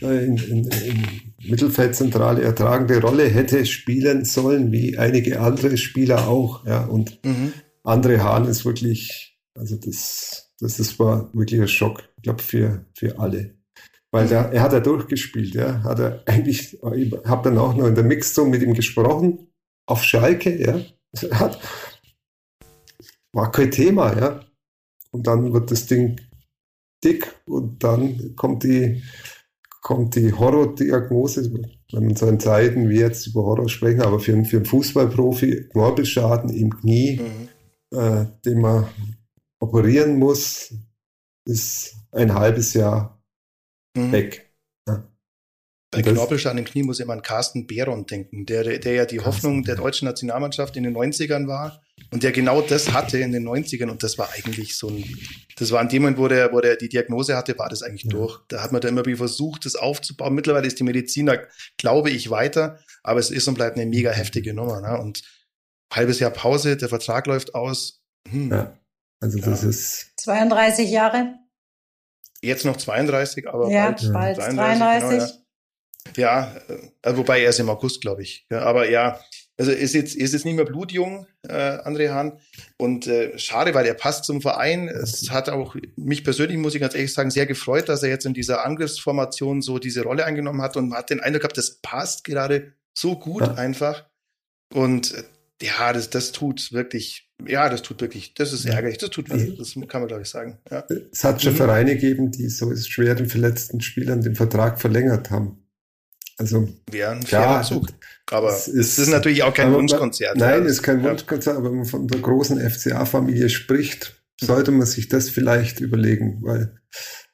in, 0.00 0.36
in, 0.38 0.64
in 0.68 1.06
Mittelfeldzentrale 1.44 2.42
ertragende 2.42 3.00
Rolle 3.00 3.28
hätte 3.28 3.66
spielen 3.66 4.24
sollen, 4.24 4.72
wie 4.72 4.98
einige 4.98 5.40
andere 5.40 5.76
Spieler 5.76 6.26
auch. 6.26 6.64
Ja. 6.64 6.84
Und 6.84 7.22
mhm. 7.24 7.52
Andre 7.84 8.22
Hahn 8.22 8.46
ist 8.46 8.64
wirklich, 8.64 9.38
also 9.54 9.76
das 9.76 10.45
das, 10.60 10.76
das 10.78 10.98
war 10.98 11.32
wirklich 11.34 11.60
ein 11.60 11.68
Schock, 11.68 12.02
ich 12.16 12.22
glaube, 12.22 12.42
für, 12.42 12.84
für 12.94 13.18
alle. 13.18 13.54
Weil 14.10 14.28
der, 14.28 14.52
er 14.52 14.62
hat 14.62 14.72
ja 14.72 14.80
durchgespielt, 14.80 15.54
ja, 15.54 15.82
hat 15.82 15.98
er 15.98 16.22
eigentlich, 16.26 16.78
ich 16.94 17.12
habe 17.24 17.50
dann 17.50 17.58
auch 17.58 17.74
noch 17.74 17.86
in 17.86 17.94
der 17.94 18.04
Mixzone 18.04 18.50
mit 18.50 18.62
ihm 18.62 18.74
gesprochen, 18.74 19.48
auf 19.86 20.02
Schalke, 20.02 20.56
ja. 20.56 20.80
Hat, 21.32 21.60
war 23.32 23.50
kein 23.50 23.70
Thema, 23.70 24.18
ja. 24.18 24.40
Und 25.10 25.26
dann 25.26 25.52
wird 25.52 25.70
das 25.70 25.86
Ding 25.86 26.20
dick 27.04 27.34
und 27.46 27.82
dann 27.84 28.34
kommt 28.36 28.64
die, 28.64 29.02
kommt 29.82 30.16
die 30.16 30.32
Horrordiagnose, 30.32 31.52
wenn 31.92 32.06
man 32.06 32.16
so 32.16 32.26
in 32.26 32.40
Zeiten 32.40 32.88
wie 32.88 32.98
jetzt 32.98 33.26
über 33.26 33.44
Horror 33.44 33.68
sprechen, 33.68 34.02
aber 34.02 34.18
für, 34.18 34.44
für 34.44 34.56
einen 34.56 34.66
Fußballprofi 34.66 35.68
Knorpelschaden 35.70 36.50
im 36.50 36.70
Knie, 36.70 37.20
mhm. 37.20 37.98
äh, 37.98 38.26
den 38.44 38.60
man 38.60 38.86
operieren 39.60 40.18
muss, 40.18 40.74
ist 41.46 41.96
ein 42.12 42.34
halbes 42.34 42.74
Jahr 42.74 43.22
mhm. 43.96 44.12
weg. 44.12 44.52
Ja. 44.88 45.08
Bei 45.90 46.02
Knorpelschaden 46.02 46.58
im 46.58 46.64
Knie 46.64 46.82
muss 46.82 47.00
immer 47.00 47.12
an 47.12 47.22
Carsten 47.22 47.66
Behron 47.66 48.06
denken, 48.06 48.44
der, 48.44 48.64
der 48.78 48.92
ja 48.92 49.06
die 49.06 49.16
Carsten, 49.16 49.26
Hoffnung 49.26 49.62
der 49.62 49.76
deutschen 49.76 50.06
Nationalmannschaft 50.06 50.76
in 50.76 50.82
den 50.82 50.96
90ern 50.96 51.46
war 51.46 51.80
und 52.10 52.22
der 52.22 52.32
genau 52.32 52.60
das 52.60 52.92
hatte 52.92 53.18
in 53.18 53.32
den 53.32 53.48
90ern 53.48 53.88
und 53.88 54.02
das 54.02 54.18
war 54.18 54.30
eigentlich 54.32 54.76
so 54.76 54.88
ein, 54.88 55.04
das 55.56 55.70
war 55.70 55.80
an 55.80 55.88
dem 55.88 56.02
Moment, 56.02 56.18
wo 56.18 56.28
der, 56.28 56.52
wo 56.52 56.60
der 56.60 56.76
die 56.76 56.88
Diagnose 56.88 57.36
hatte, 57.36 57.58
war 57.58 57.68
das 57.68 57.82
eigentlich 57.82 58.04
ja. 58.04 58.10
durch. 58.10 58.40
Da 58.48 58.62
hat 58.62 58.72
man 58.72 58.80
da 58.80 58.88
immer 58.88 59.04
versucht, 59.16 59.64
das 59.64 59.76
aufzubauen. 59.76 60.34
Mittlerweile 60.34 60.66
ist 60.66 60.78
die 60.78 60.84
Mediziner, 60.84 61.38
glaube 61.78 62.10
ich, 62.10 62.30
weiter, 62.30 62.80
aber 63.02 63.20
es 63.20 63.30
ist 63.30 63.46
und 63.48 63.54
bleibt 63.54 63.76
eine 63.76 63.86
mega 63.86 64.10
heftige 64.10 64.52
Nummer. 64.52 64.80
Ne? 64.80 65.00
Und 65.00 65.22
halbes 65.92 66.18
Jahr 66.18 66.30
Pause, 66.30 66.76
der 66.76 66.88
Vertrag 66.88 67.26
läuft 67.26 67.54
aus. 67.54 68.02
Hm. 68.28 68.50
Ja, 68.50 68.78
also 69.20 69.38
das 69.38 69.62
ja. 69.62 69.68
ist 69.68 70.12
32 70.18 70.90
Jahre. 70.90 71.34
Jetzt 72.42 72.64
noch 72.64 72.76
32, 72.76 73.48
aber 73.48 73.70
ja, 73.70 73.90
bald, 73.90 74.12
bald 74.12 74.38
33. 74.38 74.58
33. 74.58 75.10
Genau, 75.10 75.24
ja. 75.24 75.30
Ja, 76.16 76.54
äh, 77.02 77.16
wobei 77.16 77.42
er 77.42 77.50
ist 77.50 77.58
im 77.58 77.68
August, 77.68 78.00
glaube 78.00 78.22
ich. 78.22 78.46
Ja, 78.50 78.60
aber 78.60 78.88
ja, 78.88 79.20
also 79.58 79.72
ist 79.72 79.94
jetzt, 79.94 80.14
ist 80.14 80.32
jetzt 80.32 80.44
nicht 80.44 80.54
mehr 80.54 80.64
blutjung, 80.64 81.26
äh, 81.48 81.52
André 81.52 82.10
Hahn. 82.10 82.38
Und 82.76 83.06
äh, 83.06 83.38
schade, 83.38 83.74
weil 83.74 83.86
er 83.86 83.94
passt 83.94 84.24
zum 84.24 84.42
Verein. 84.42 84.88
Es 84.88 85.30
hat 85.30 85.48
auch 85.48 85.76
mich 85.96 86.24
persönlich, 86.24 86.58
muss 86.58 86.74
ich 86.74 86.80
ganz 86.80 86.94
ehrlich 86.94 87.14
sagen, 87.14 87.30
sehr 87.30 87.46
gefreut, 87.46 87.88
dass 87.88 88.02
er 88.02 88.10
jetzt 88.10 88.26
in 88.26 88.34
dieser 88.34 88.64
Angriffsformation 88.64 89.62
so 89.62 89.78
diese 89.78 90.02
Rolle 90.02 90.24
eingenommen 90.26 90.60
hat 90.60 90.76
und 90.76 90.90
man 90.90 90.98
hat 90.98 91.10
den 91.10 91.20
Eindruck 91.20 91.42
gehabt, 91.42 91.58
das 91.58 91.78
passt 91.80 92.24
gerade 92.24 92.74
so 92.96 93.18
gut 93.18 93.42
ja. 93.42 93.54
einfach. 93.54 94.06
Und 94.74 95.14
äh, 95.14 95.22
ja, 95.62 95.92
das, 95.92 96.10
das 96.10 96.32
tut 96.32 96.72
wirklich, 96.72 97.25
ja, 97.44 97.68
das 97.68 97.82
tut 97.82 98.00
wirklich, 98.00 98.34
das 98.34 98.52
ist 98.52 98.64
ärgerlich, 98.64 98.98
das 98.98 99.10
tut 99.10 99.30
weh, 99.30 99.54
das 99.56 99.74
kann 99.88 100.00
man, 100.00 100.08
glaube 100.08 100.22
ich, 100.22 100.28
sagen. 100.28 100.58
Ja. 100.70 100.84
Es 101.12 101.22
hat 101.24 101.42
schon 101.42 101.52
mhm. 101.52 101.58
Vereine 101.58 101.94
gegeben, 101.94 102.30
die 102.30 102.48
so 102.48 102.74
schwer 102.76 103.14
den 103.14 103.28
verletzten 103.28 103.80
Spielern 103.80 104.22
den 104.22 104.34
Vertrag 104.34 104.80
verlängert 104.80 105.30
haben. 105.30 105.62
Also 106.38 106.68
wäre 106.90 107.12
ein 107.12 107.22
fairer 107.22 107.62
Zug. 107.62 107.88
Aber 108.30 108.50
es 108.50 108.68
ist, 108.68 108.98
ist, 108.98 109.08
natürlich 109.08 109.42
auch 109.42 109.54
kein 109.54 109.72
Wunschkonzert. 109.72 110.36
nein, 110.36 110.64
es 110.64 110.72
ist 110.72 110.82
kein 110.82 111.02
ja. 111.02 111.10
Wunschkonzert, 111.10 111.56
aber 111.56 111.70
wenn 111.70 111.78
man 111.78 111.86
von 111.86 112.08
der 112.08 112.20
großen 112.20 112.58
FCA-Familie 112.58 113.48
spricht, 113.48 114.22
sollte 114.40 114.70
man 114.70 114.86
sich 114.86 115.08
das 115.08 115.30
vielleicht 115.30 115.80
überlegen, 115.80 116.40
weil 116.42 116.78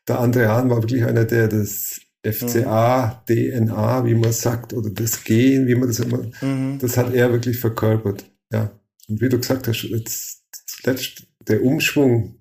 der 0.06 0.20
André 0.20 0.46
Hahn 0.46 0.70
war 0.70 0.82
wirklich 0.82 1.04
einer, 1.04 1.24
der 1.24 1.48
das 1.48 2.00
FCA, 2.24 3.24
DNA, 3.26 4.04
wie 4.04 4.14
man 4.14 4.32
sagt, 4.32 4.72
oder 4.72 4.90
das 4.90 5.24
Gehen, 5.24 5.66
wie 5.66 5.74
man 5.74 5.88
das 5.88 5.98
immer, 5.98 6.30
mhm. 6.40 6.78
das 6.80 6.96
hat 6.96 7.12
er 7.12 7.32
wirklich 7.32 7.58
verkörpert. 7.58 8.24
Ja. 8.52 8.70
Und 9.12 9.20
wie 9.20 9.28
du 9.28 9.38
gesagt 9.38 9.68
hast, 9.68 9.82
jetzt 9.82 10.42
zuletzt 10.66 11.26
der 11.46 11.62
Umschwung 11.62 12.38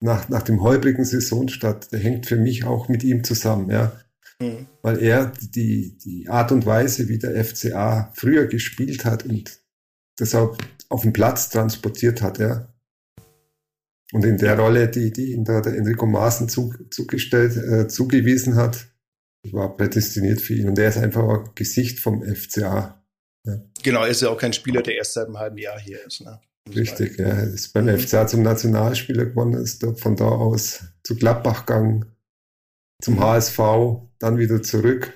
nach, 0.00 0.28
nach 0.28 0.42
dem 0.42 0.62
holprigen 0.62 1.04
Saisonstart, 1.04 1.92
der 1.92 2.00
hängt 2.00 2.26
für 2.26 2.34
mich 2.34 2.64
auch 2.64 2.88
mit 2.88 3.04
ihm 3.04 3.22
zusammen, 3.22 3.70
ja. 3.70 3.92
Mhm. 4.40 4.66
Weil 4.82 4.98
er 4.98 5.32
die, 5.40 5.96
die 5.96 6.28
Art 6.28 6.50
und 6.50 6.66
Weise, 6.66 7.08
wie 7.08 7.18
der 7.18 7.44
FCA 7.44 8.10
früher 8.16 8.46
gespielt 8.46 9.04
hat 9.04 9.26
und 9.26 9.60
das 10.16 10.34
auch 10.34 10.58
auf 10.88 11.02
den 11.02 11.12
Platz 11.12 11.50
transportiert 11.50 12.20
hat, 12.20 12.38
ja. 12.40 12.74
Und 14.12 14.24
in 14.24 14.38
der 14.38 14.58
Rolle, 14.58 14.88
die, 14.88 15.12
die 15.12 15.34
ihm 15.34 15.44
da 15.44 15.60
der 15.60 15.76
Enrico 15.76 16.06
Maaßen 16.06 16.48
zu, 16.48 16.74
zugestellt, 16.90 17.56
äh, 17.56 17.86
zugewiesen 17.86 18.56
hat, 18.56 18.88
war 19.52 19.76
prädestiniert 19.76 20.40
für 20.40 20.54
ihn. 20.54 20.68
Und 20.68 20.80
er 20.80 20.88
ist 20.88 20.98
einfach 20.98 21.28
ein 21.28 21.50
Gesicht 21.54 22.00
vom 22.00 22.24
FCA. 22.24 22.97
Ja. 23.78 23.82
Genau, 23.84 24.02
er 24.02 24.08
ist 24.08 24.22
ja 24.22 24.30
auch 24.30 24.38
kein 24.38 24.52
Spieler, 24.52 24.82
der 24.82 24.96
erst 24.96 25.14
seit 25.14 25.26
einem 25.26 25.38
halben 25.38 25.58
Jahr 25.58 25.78
hier 25.78 26.04
ist. 26.06 26.20
Ne? 26.20 26.40
Richtig, 26.74 27.18
ja. 27.18 27.26
Er 27.26 27.44
ist 27.44 27.72
beim 27.72 27.86
mhm. 27.86 27.98
FCA 27.98 28.26
zum 28.26 28.42
Nationalspieler 28.42 29.26
geworden, 29.26 29.54
ist 29.54 29.84
von 29.96 30.16
da 30.16 30.26
aus 30.26 30.84
zu 31.02 31.16
Gladbach 31.16 31.66
gegangen, 31.66 32.04
zum 33.02 33.20
HSV, 33.20 33.58
dann 34.18 34.38
wieder 34.38 34.62
zurück. 34.62 35.12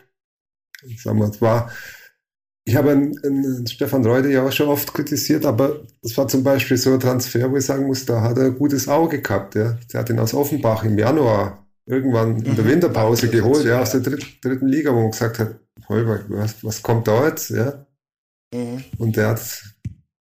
Ich 0.87 1.03
sag 1.03 1.14
mal, 1.14 1.31
war, 1.40 1.70
ich 2.64 2.77
habe 2.77 2.92
einen, 2.92 3.18
einen 3.25 3.66
Stefan 3.66 4.07
Reuter 4.07 4.29
ja 4.29 4.46
auch 4.46 4.53
schon 4.53 4.68
oft 4.68 4.92
kritisiert, 4.94 5.44
aber 5.44 5.83
das 6.03 6.16
war 6.16 6.29
zum 6.29 6.44
Beispiel 6.44 6.77
so 6.77 6.92
ein 6.92 7.01
Transfer, 7.01 7.51
wo 7.51 7.57
ich 7.57 7.66
sagen 7.66 7.87
muss, 7.87 8.05
da 8.05 8.22
hat 8.22 8.38
er 8.38 8.46
ein 8.46 8.59
gutes 8.59 8.88
Auge 8.88 9.20
gehabt. 9.20 9.55
Ja. 9.55 9.79
Der 9.92 10.01
hat 10.01 10.11
ihn 10.11 10.18
aus 10.18 10.35
Offenbach 10.35 10.85
im 10.85 10.98
Januar 10.98 11.66
irgendwann 11.87 12.37
in 12.37 12.55
der 12.55 12.64
mhm. 12.64 12.70
Winterpause 12.70 13.27
mhm. 13.27 13.31
geholt, 13.33 13.64
ja, 13.64 13.81
aus 13.81 13.90
der 13.90 14.01
dritten, 14.01 14.27
dritten 14.40 14.68
Liga, 14.68 14.94
wo 14.94 15.01
man 15.01 15.11
gesagt 15.11 15.40
hat, 15.40 15.57
Holber, 15.88 16.20
was, 16.29 16.62
was 16.62 16.83
kommt 16.83 17.09
da 17.09 17.27
jetzt? 17.27 17.51
Ja. 17.51 17.87
Mhm. 18.53 18.85
Und 18.99 19.17
der 19.17 19.29
hat 19.29 19.62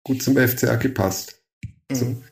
gut 0.05 0.23
zum 0.23 0.37
FCA 0.37 0.77
gepasst. 0.77 1.43
Mhm. 1.91 1.95
So. 1.95 2.23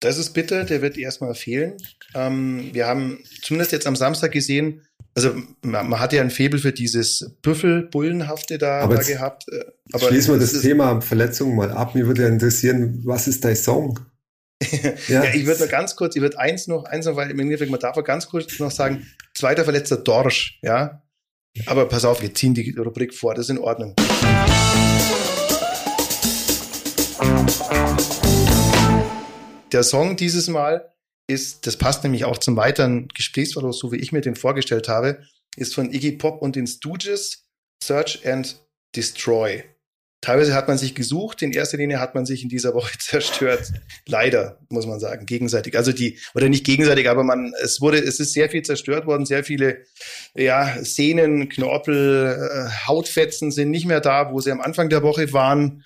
Das 0.00 0.16
ist 0.16 0.32
bitter, 0.32 0.64
der 0.64 0.80
wird 0.80 0.96
erstmal 0.96 1.34
fehlen. 1.34 1.76
Ähm, 2.14 2.70
wir 2.72 2.86
haben 2.86 3.18
zumindest 3.42 3.72
jetzt 3.72 3.86
am 3.86 3.96
Samstag 3.96 4.32
gesehen, 4.32 4.82
also 5.14 5.34
man, 5.62 5.88
man 5.88 5.98
hat 5.98 6.12
ja 6.12 6.22
ein 6.22 6.30
Febel 6.30 6.60
für 6.60 6.72
dieses 6.72 7.36
Büffel-Bullenhafte 7.42 8.56
da, 8.56 8.80
aber 8.80 8.96
da 8.96 9.02
gehabt. 9.02 9.46
Äh, 9.50 9.64
aber 9.92 10.06
schließen 10.06 10.34
wir 10.34 10.38
das, 10.38 10.52
das 10.52 10.62
Thema 10.62 11.00
Verletzung 11.00 11.56
mal 11.56 11.72
ab. 11.72 11.96
Mir 11.96 12.06
würde 12.06 12.22
ja 12.22 12.28
interessieren, 12.28 13.00
was 13.04 13.26
ist 13.26 13.44
dein 13.44 13.56
Song? 13.56 13.98
ja. 14.62 14.92
ja. 15.08 15.34
ich 15.34 15.46
würde 15.46 15.60
nur 15.60 15.68
ganz 15.68 15.96
kurz, 15.96 16.14
ich 16.14 16.22
würde 16.22 16.38
eins 16.38 16.68
noch, 16.68 16.84
eins 16.84 17.06
noch, 17.06 17.16
weil 17.16 17.30
im 17.30 17.38
Endeffekt, 17.40 17.70
man 17.70 17.80
darf 17.80 17.96
auch 17.96 18.04
ganz 18.04 18.28
kurz 18.28 18.60
noch 18.60 18.70
sagen, 18.70 19.06
zweiter 19.34 19.64
Verletzter 19.64 19.96
Dorsch, 19.96 20.60
ja. 20.62 21.02
Aber 21.66 21.86
pass 21.88 22.04
auf, 22.04 22.22
wir 22.22 22.32
ziehen 22.32 22.54
die 22.54 22.70
Rubrik 22.78 23.12
vor, 23.12 23.34
das 23.34 23.46
ist 23.46 23.50
in 23.50 23.58
Ordnung. 23.58 23.96
Der 29.72 29.82
Song 29.82 30.16
dieses 30.16 30.48
Mal 30.48 30.92
ist, 31.28 31.66
das 31.66 31.76
passt 31.76 32.02
nämlich 32.02 32.24
auch 32.24 32.38
zum 32.38 32.56
weiteren 32.56 33.08
Gesprächsverlauf, 33.08 33.74
so 33.74 33.92
wie 33.92 33.98
ich 33.98 34.12
mir 34.12 34.22
den 34.22 34.34
vorgestellt 34.34 34.88
habe, 34.88 35.22
ist 35.56 35.74
von 35.74 35.92
Iggy 35.92 36.12
Pop 36.12 36.42
und 36.42 36.56
den 36.56 36.66
Stooges 36.66 37.48
Search 37.82 38.26
and 38.26 38.56
Destroy. 38.96 39.62
Teilweise 40.20 40.52
hat 40.52 40.66
man 40.66 40.78
sich 40.78 40.96
gesucht, 40.96 41.42
in 41.42 41.52
erster 41.52 41.76
Linie 41.76 42.00
hat 42.00 42.16
man 42.16 42.26
sich 42.26 42.42
in 42.42 42.48
dieser 42.48 42.74
Woche 42.74 42.98
zerstört. 42.98 43.72
Leider, 44.06 44.58
muss 44.68 44.86
man 44.86 44.98
sagen, 44.98 45.26
gegenseitig. 45.26 45.76
Also 45.76 45.92
die, 45.92 46.18
oder 46.34 46.48
nicht 46.48 46.66
gegenseitig, 46.66 47.08
aber 47.08 47.22
man, 47.22 47.52
es 47.62 47.80
wurde, 47.80 47.98
es 47.98 48.18
ist 48.18 48.32
sehr 48.32 48.50
viel 48.50 48.62
zerstört 48.62 49.06
worden, 49.06 49.26
sehr 49.26 49.44
viele, 49.44 49.84
ja, 50.34 50.82
Sehnen, 50.82 51.48
Knorpel, 51.48 52.50
äh, 52.50 52.88
Hautfetzen 52.88 53.52
sind 53.52 53.70
nicht 53.70 53.86
mehr 53.86 54.00
da, 54.00 54.32
wo 54.32 54.40
sie 54.40 54.50
am 54.50 54.60
Anfang 54.60 54.88
der 54.88 55.02
Woche 55.02 55.32
waren 55.32 55.84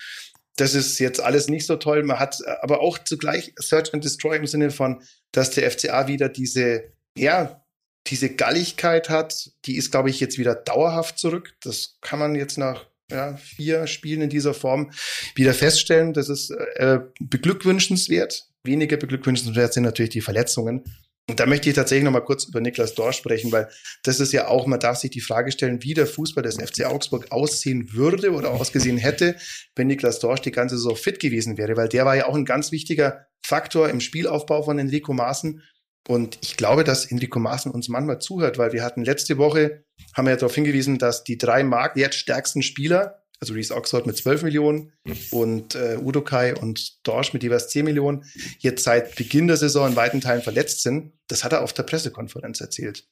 das 0.55 0.75
ist 0.75 0.99
jetzt 0.99 1.19
alles 1.19 1.47
nicht 1.47 1.65
so 1.65 1.75
toll. 1.77 2.03
Man 2.03 2.19
hat 2.19 2.37
aber 2.61 2.81
auch 2.81 2.99
zugleich 2.99 3.53
Search 3.59 3.93
and 3.93 4.03
Destroy 4.03 4.37
im 4.37 4.47
Sinne 4.47 4.71
von, 4.71 5.01
dass 5.31 5.51
der 5.51 5.69
FCA 5.69 6.07
wieder 6.07 6.29
diese, 6.29 6.91
ja, 7.17 7.63
diese 8.07 8.29
Galligkeit 8.35 9.09
hat. 9.09 9.51
Die 9.65 9.77
ist, 9.77 9.91
glaube 9.91 10.09
ich, 10.09 10.19
jetzt 10.19 10.37
wieder 10.37 10.55
dauerhaft 10.55 11.17
zurück. 11.17 11.55
Das 11.61 11.97
kann 12.01 12.19
man 12.19 12.35
jetzt 12.35 12.57
nach 12.57 12.85
ja, 13.11 13.35
vier 13.37 13.87
Spielen 13.87 14.21
in 14.21 14.29
dieser 14.29 14.53
Form 14.53 14.91
wieder 15.35 15.53
feststellen. 15.53 16.13
Das 16.13 16.29
ist 16.29 16.51
äh, 16.75 16.99
beglückwünschenswert. 17.19 18.47
Weniger 18.63 18.97
beglückwünschenswert 18.97 19.73
sind 19.73 19.83
natürlich 19.83 20.11
die 20.11 20.21
Verletzungen. 20.21 20.83
Und 21.29 21.39
da 21.39 21.45
möchte 21.45 21.69
ich 21.69 21.75
tatsächlich 21.75 22.03
noch 22.03 22.11
mal 22.11 22.19
kurz 22.19 22.45
über 22.45 22.59
Niklas 22.59 22.95
Dorsch 22.95 23.17
sprechen, 23.17 23.51
weil 23.53 23.69
das 24.03 24.19
ist 24.19 24.33
ja 24.33 24.47
auch, 24.49 24.67
man 24.67 24.81
darf 24.81 24.97
sich 24.97 25.09
die 25.09 25.21
Frage 25.21 25.53
stellen, 25.53 25.81
wie 25.81 25.93
der 25.93 26.05
Fußball 26.05 26.43
des 26.43 26.57
FC 26.57 26.85
Augsburg 26.85 27.31
aussehen 27.31 27.93
würde 27.93 28.33
oder 28.33 28.51
ausgesehen 28.51 28.97
hätte, 28.97 29.37
wenn 29.75 29.87
Niklas 29.87 30.19
Dorsch 30.19 30.41
die 30.41 30.51
ganze 30.51 30.75
Saison 30.75 30.97
fit 30.97 31.19
gewesen 31.19 31.57
wäre, 31.57 31.77
weil 31.77 31.87
der 31.87 32.05
war 32.05 32.17
ja 32.17 32.27
auch 32.27 32.35
ein 32.35 32.43
ganz 32.43 32.73
wichtiger 32.73 33.27
Faktor 33.41 33.89
im 33.89 34.01
Spielaufbau 34.01 34.63
von 34.63 34.79
Enrico 34.79 35.13
Maaßen. 35.13 35.63
Und 36.09 36.39
ich 36.41 36.57
glaube, 36.57 36.83
dass 36.83 37.05
Enrico 37.05 37.39
Maaßen 37.39 37.71
uns 37.71 37.87
manchmal 37.87 38.19
zuhört, 38.19 38.57
weil 38.57 38.73
wir 38.73 38.83
hatten 38.83 39.05
letzte 39.05 39.37
Woche, 39.37 39.85
haben 40.13 40.25
wir 40.25 40.31
ja 40.31 40.37
darauf 40.37 40.55
hingewiesen, 40.55 40.97
dass 40.97 41.23
die 41.23 41.37
drei 41.37 41.63
marktwertstärksten 41.63 42.61
Spieler 42.61 43.22
also 43.43 43.53
Reese 43.53 43.75
Oxford 43.75 44.07
mit 44.07 44.15
12 44.15 44.43
Millionen 44.43 44.93
und 45.31 45.75
äh, 45.75 45.97
Udokai 46.01 46.55
und 46.55 47.05
Dorsch 47.05 47.33
mit 47.33 47.43
jeweils 47.43 47.67
10 47.67 47.83
Millionen, 47.83 48.23
jetzt 48.59 48.85
seit 48.85 49.15
Beginn 49.15 49.47
der 49.47 49.57
Saison 49.57 49.89
in 49.89 49.95
weiten 49.97 50.21
Teilen 50.21 50.41
verletzt 50.41 50.81
sind. 50.81 51.11
Das 51.27 51.43
hat 51.43 51.51
er 51.51 51.61
auf 51.61 51.73
der 51.73 51.83
Pressekonferenz 51.83 52.61
erzählt. 52.61 53.05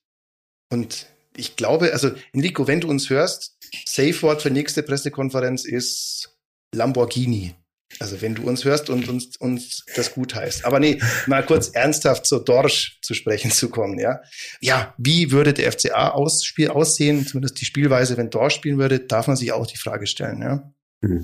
Und 0.72 1.08
ich 1.36 1.58
glaube, 1.58 1.92
also 1.92 2.12
Enrico, 2.32 2.66
wenn 2.68 2.80
du 2.80 2.90
uns 2.90 3.10
hörst, 3.10 3.58
Safe 3.86 4.22
Word 4.22 4.42
für 4.42 4.50
nächste 4.50 4.84
Pressekonferenz 4.84 5.66
ist 5.66 6.38
Lamborghini. 6.74 7.56
Also 8.00 8.22
wenn 8.22 8.36
du 8.36 8.44
uns 8.44 8.64
hörst 8.66 8.90
und 8.90 9.08
uns, 9.08 9.38
uns 9.38 9.86
das 9.96 10.14
gut 10.14 10.36
heißt. 10.36 10.66
Aber 10.66 10.80
nee, 10.80 11.00
mal 11.28 11.46
kurz 11.46 11.70
ernsthaft 11.70 12.26
zur 12.26 12.44
Dorsch 12.44 13.00
zu 13.02 13.14
sprechen 13.14 13.52
zu 13.52 13.70
kommen, 13.70 14.00
ja. 14.00 14.22
Ja, 14.60 14.94
wie 14.98 15.32
würde 15.32 15.54
der 15.54 15.72
FCA 15.72 16.10
ausspiel, 16.10 16.70
aussehen, 16.70 17.26
zumindest 17.26 17.60
die 17.62 17.66
Spielweise, 17.66 18.18
wenn 18.18 18.30
Dorsch 18.30 18.56
spielen 18.56 18.78
würde, 18.78 19.00
darf 19.00 19.28
man 19.28 19.36
sich 19.36 19.52
auch 19.52 19.68
die 19.68 19.78
Frage 19.78 20.08
stellen, 20.08 20.42
ja. 20.42 20.72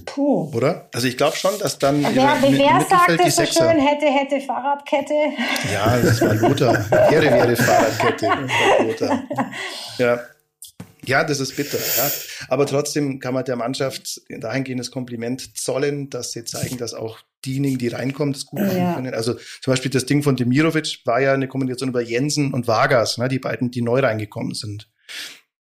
Puh. 0.06 0.52
Oder? 0.56 0.90
Also 0.92 1.08
ich 1.08 1.18
glaube 1.18 1.38
schon, 1.38 1.58
dass 1.60 1.78
dann 1.78 2.02
wer, 2.02 2.38
wer, 2.42 2.52
wer 2.52 2.86
sagt 2.90 3.22
es 3.24 3.36
so 3.36 3.46
schön, 3.46 3.80
hätte, 3.80 4.08
hätte 4.08 4.42
Fahrradkette. 4.44 5.14
Ja, 5.72 5.98
das 5.98 6.20
war 6.20 6.34
Lothar. 6.34 6.74
wäre, 7.12 7.26
wäre 7.26 7.56
Fahrradkette. 7.56 8.28
Das 8.28 8.88
Lothar. 8.88 9.24
Ja. 10.00 10.20
Ja, 11.08 11.24
das 11.24 11.40
ist 11.40 11.56
bitter. 11.56 11.78
Ja. 11.78 12.12
Aber 12.50 12.66
trotzdem 12.66 13.20
kann 13.20 13.34
man 13.34 13.46
der 13.46 13.56
Mannschaft 13.56 14.22
dahingehendes 14.30 14.92
Kompliment 14.92 15.58
zollen, 15.58 16.10
dass 16.10 16.34
sie 16.34 16.44
zeigen, 16.44 16.78
dass 16.78 16.94
auch 16.94 17.20
diejenigen, 17.46 17.78
die 17.78 17.88
reinkommen, 17.88 18.34
das 18.34 18.46
gut 18.46 18.60
machen 18.60 18.78
ja. 18.78 18.96
können. 18.96 19.14
Also 19.14 19.34
zum 19.34 19.72
Beispiel 19.72 19.92
das 19.92 20.06
Ding 20.06 20.24
von 20.24 20.36
Demirovic 20.36 21.00
war 21.06 21.22
ja 21.22 21.34
eine 21.34 21.48
Kombination 21.48 21.90
über 21.90 22.02
Jensen 22.02 22.54
und 22.54 22.68
Vargas, 22.68 23.18
ne, 23.18 23.28
die 23.28 23.40
beiden, 23.40 23.72
die 23.72 23.82
neu 23.82 24.00
reingekommen 24.02 24.54
sind. 24.54 24.90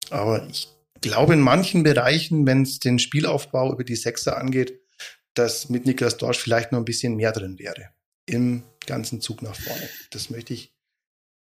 Aber 0.09 0.47
ich 0.49 0.69
glaube 1.01 1.33
in 1.33 1.41
manchen 1.41 1.83
Bereichen, 1.83 2.47
wenn 2.47 2.63
es 2.63 2.79
den 2.79 2.99
Spielaufbau 2.99 3.71
über 3.71 3.83
die 3.83 3.95
Sechser 3.95 4.37
angeht, 4.37 4.79
dass 5.33 5.69
mit 5.69 5.85
Niklas 5.85 6.17
Dorsch 6.17 6.39
vielleicht 6.39 6.71
noch 6.71 6.79
ein 6.79 6.85
bisschen 6.85 7.15
mehr 7.15 7.31
drin 7.31 7.59
wäre 7.59 7.89
im 8.25 8.63
ganzen 8.85 9.21
Zug 9.21 9.41
nach 9.41 9.55
vorne. 9.55 9.89
Das 10.11 10.29
möchte 10.29 10.53
ich, 10.53 10.73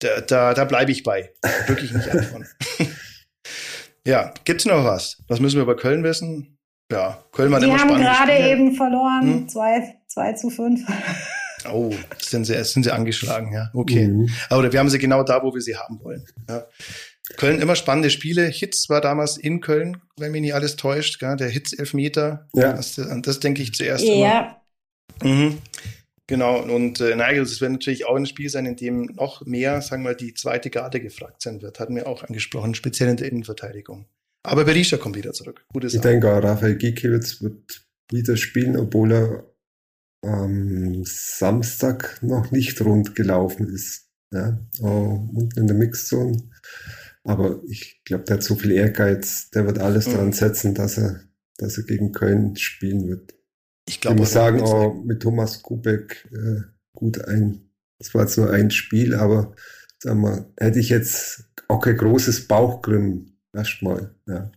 da, 0.01 0.21
da, 0.21 0.55
da 0.55 0.65
bleibe 0.65 0.93
ich 0.93 1.03
bei. 1.03 1.33
Wirklich 1.67 1.93
nicht 1.93 2.07
davon. 2.13 2.47
Ja, 4.07 4.33
gibt's 4.45 4.65
noch 4.65 4.85
was? 4.85 5.23
Was 5.29 5.41
müssen 5.41 5.57
wir 5.57 5.63
über 5.63 5.77
Köln 5.77 6.03
wissen? 6.03 6.59
Ja, 6.91 7.23
Köln 7.33 7.51
war 7.51 7.61
Die 7.61 7.67
immer 7.67 7.79
haben 7.79 7.97
gerade 7.97 8.39
eben 8.39 8.75
verloren, 8.77 9.49
2 9.49 9.97
hm? 10.15 10.37
zu 10.37 10.51
5. 10.51 10.81
Oh, 11.73 11.93
sind 12.19 12.45
sie, 12.45 12.63
sind 12.63 12.85
sie 12.85 12.93
angeschlagen, 12.93 13.53
ja. 13.53 13.71
Okay. 13.75 14.07
Mhm. 14.07 14.29
Aber 14.51 14.71
wir 14.71 14.79
haben 14.79 14.89
sie 14.89 15.01
genau 15.01 15.25
da, 15.25 15.43
wo 15.43 15.53
wir 15.53 15.61
sie 15.61 15.77
haben 15.77 15.99
wollen. 16.01 16.25
Ja. 16.49 16.65
Köln 17.37 17.61
immer 17.61 17.75
spannende 17.75 18.11
Spiele. 18.11 18.47
Hitz 18.47 18.89
war 18.89 19.01
damals 19.01 19.37
in 19.37 19.61
Köln, 19.61 20.01
wenn 20.17 20.31
mich 20.31 20.43
nicht 20.43 20.55
alles 20.55 20.77
täuscht, 20.77 21.19
gell? 21.19 21.35
der 21.37 21.49
Hitz-Elfmeter. 21.49 22.47
Ja. 22.55 22.75
Das, 22.75 23.01
das 23.23 23.41
denke 23.41 23.63
ich 23.63 23.75
zuerst 23.75 24.05
ja. 24.05 24.61
immer. 25.23 25.35
Mhm. 25.35 25.59
Genau, 26.29 26.61
und 26.61 27.01
äh, 27.01 27.15
nein, 27.15 27.37
das 27.37 27.61
wird 27.61 27.73
natürlich 27.73 28.05
auch 28.07 28.17
ein 28.17 28.27
Spiel 28.27 28.49
sein, 28.49 28.67
in 28.67 28.77
dem 28.77 29.05
noch 29.15 29.47
mehr, 29.47 29.81
sagen 29.81 30.03
wir, 30.03 30.15
die 30.15 30.35
zweite 30.35 30.71
Garde 30.71 31.01
gefragt 31.01 31.43
sein 31.43 31.63
wird. 31.63 31.79
Hatten 31.79 31.95
wir 31.95 32.09
auch 32.09 32.25
angesprochen, 32.25 32.75
speziell 32.75 33.11
in 33.11 33.17
der 33.17 33.31
Innenverteidigung. 33.31 34.07
Aber 34.43 34.65
Berisha 34.65 34.97
kommt 34.97 35.17
wieder 35.17 35.33
zurück. 35.33 35.65
Gute 35.73 35.89
Sache. 35.89 35.97
Ich 35.97 36.03
denke 36.03 36.33
auch, 36.33 36.43
Raphael 36.43 36.77
Gikiewicz 36.77 37.43
wird 37.43 37.87
wieder 38.11 38.37
spielen, 38.37 38.77
obwohl 38.77 39.13
er 39.13 39.53
am 40.23 41.03
Samstag 41.05 42.21
noch 42.23 42.51
nicht 42.51 42.81
rund 42.81 43.15
gelaufen 43.15 43.69
ist. 43.69 44.09
Ja, 44.33 44.59
oh, 44.81 45.29
unten 45.33 45.61
in 45.61 45.67
der 45.69 45.77
Mixzone. 45.77 46.51
Aber 47.23 47.61
ich 47.69 48.01
glaube, 48.05 48.25
der 48.25 48.37
hat 48.37 48.43
so 48.43 48.55
viel 48.57 48.73
Ehrgeiz, 48.73 49.51
der 49.51 49.67
wird 49.67 49.79
alles 49.79 50.07
mhm. 50.07 50.13
daran 50.13 50.33
setzen, 50.33 50.75
dass 50.75 50.99
er, 50.99 51.21
dass 51.59 51.79
er 51.79 51.85
gegen 51.85 52.13
Köln 52.13 52.57
spielen 52.57 53.09
wird. 53.09 53.35
Ich, 53.89 54.01
glaub, 54.01 54.15
ich 54.15 54.21
muss 54.21 54.33
sagen, 54.33 54.61
auch 54.61 54.95
mit 55.05 55.23
Thomas 55.23 55.63
Kubek 55.63 56.29
äh, 56.33 56.63
gut 56.95 57.25
ein, 57.25 57.71
es 57.99 58.15
war 58.15 58.27
zwar 58.27 58.51
ein 58.51 58.71
Spiel, 58.71 59.15
aber 59.15 59.55
sag 59.99 60.17
mal, 60.17 60.47
hätte 60.59 60.81
ich 60.81 60.89
jetzt 60.89 61.45
auch 61.69 61.81
kein 61.81 61.97
großes 61.97 62.49
Bauchgrimmen 62.49 63.39
erstmal. 63.53 64.15
Ja. 64.27 64.51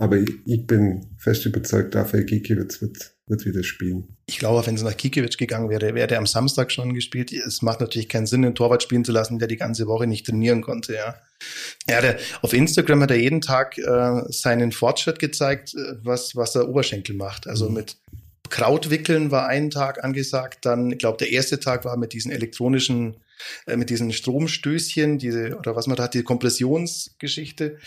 Aber 0.00 0.16
ich, 0.16 0.30
ich 0.46 0.66
bin 0.66 1.06
fest 1.18 1.44
überzeugt, 1.44 1.96
Rafael 1.96 2.24
Gikiewicz 2.24 2.80
wird, 2.80 3.16
wird 3.26 3.44
wieder 3.44 3.64
spielen. 3.64 4.16
Ich 4.26 4.38
glaube, 4.38 4.64
wenn 4.64 4.76
es 4.76 4.82
nach 4.82 4.96
Gikiewicz 4.96 5.36
gegangen 5.36 5.70
wäre, 5.70 5.92
wäre 5.94 6.12
er 6.12 6.18
am 6.18 6.26
Samstag 6.26 6.70
schon 6.70 6.94
gespielt. 6.94 7.32
Es 7.32 7.62
macht 7.62 7.80
natürlich 7.80 8.08
keinen 8.08 8.26
Sinn, 8.26 8.44
einen 8.44 8.54
Torwart 8.54 8.84
spielen 8.84 9.04
zu 9.04 9.10
lassen, 9.10 9.40
der 9.40 9.48
die 9.48 9.56
ganze 9.56 9.88
Woche 9.88 10.06
nicht 10.06 10.26
trainieren 10.26 10.62
konnte. 10.62 10.94
Ja, 10.94 11.16
ja 11.88 12.00
der, 12.00 12.18
auf 12.42 12.52
Instagram 12.52 13.02
hat 13.02 13.10
er 13.10 13.18
jeden 13.18 13.40
Tag 13.40 13.76
äh, 13.78 14.22
seinen 14.28 14.70
Fortschritt 14.70 15.18
gezeigt, 15.18 15.74
äh, 15.74 15.96
was, 16.04 16.36
was 16.36 16.52
der 16.52 16.68
Oberschenkel 16.68 17.16
macht. 17.16 17.48
Also 17.48 17.68
mhm. 17.68 17.74
mit 17.74 17.96
Krautwickeln 18.50 19.30
war 19.30 19.46
ein 19.46 19.70
Tag 19.70 20.02
angesagt. 20.04 20.64
Dann, 20.64 20.92
ich 20.92 20.98
glaube, 20.98 21.18
der 21.18 21.30
erste 21.30 21.60
Tag 21.60 21.84
war 21.84 21.96
mit 21.96 22.12
diesen 22.12 22.30
elektronischen, 22.30 23.16
äh, 23.66 23.76
mit 23.76 23.90
diesen 23.90 24.12
Stromstößchen, 24.12 25.18
diese, 25.18 25.56
oder 25.56 25.76
was 25.76 25.86
man 25.86 25.96
da 25.96 26.04
hat, 26.04 26.14
die 26.14 26.22
Kompressionsgeschichte. 26.22 27.78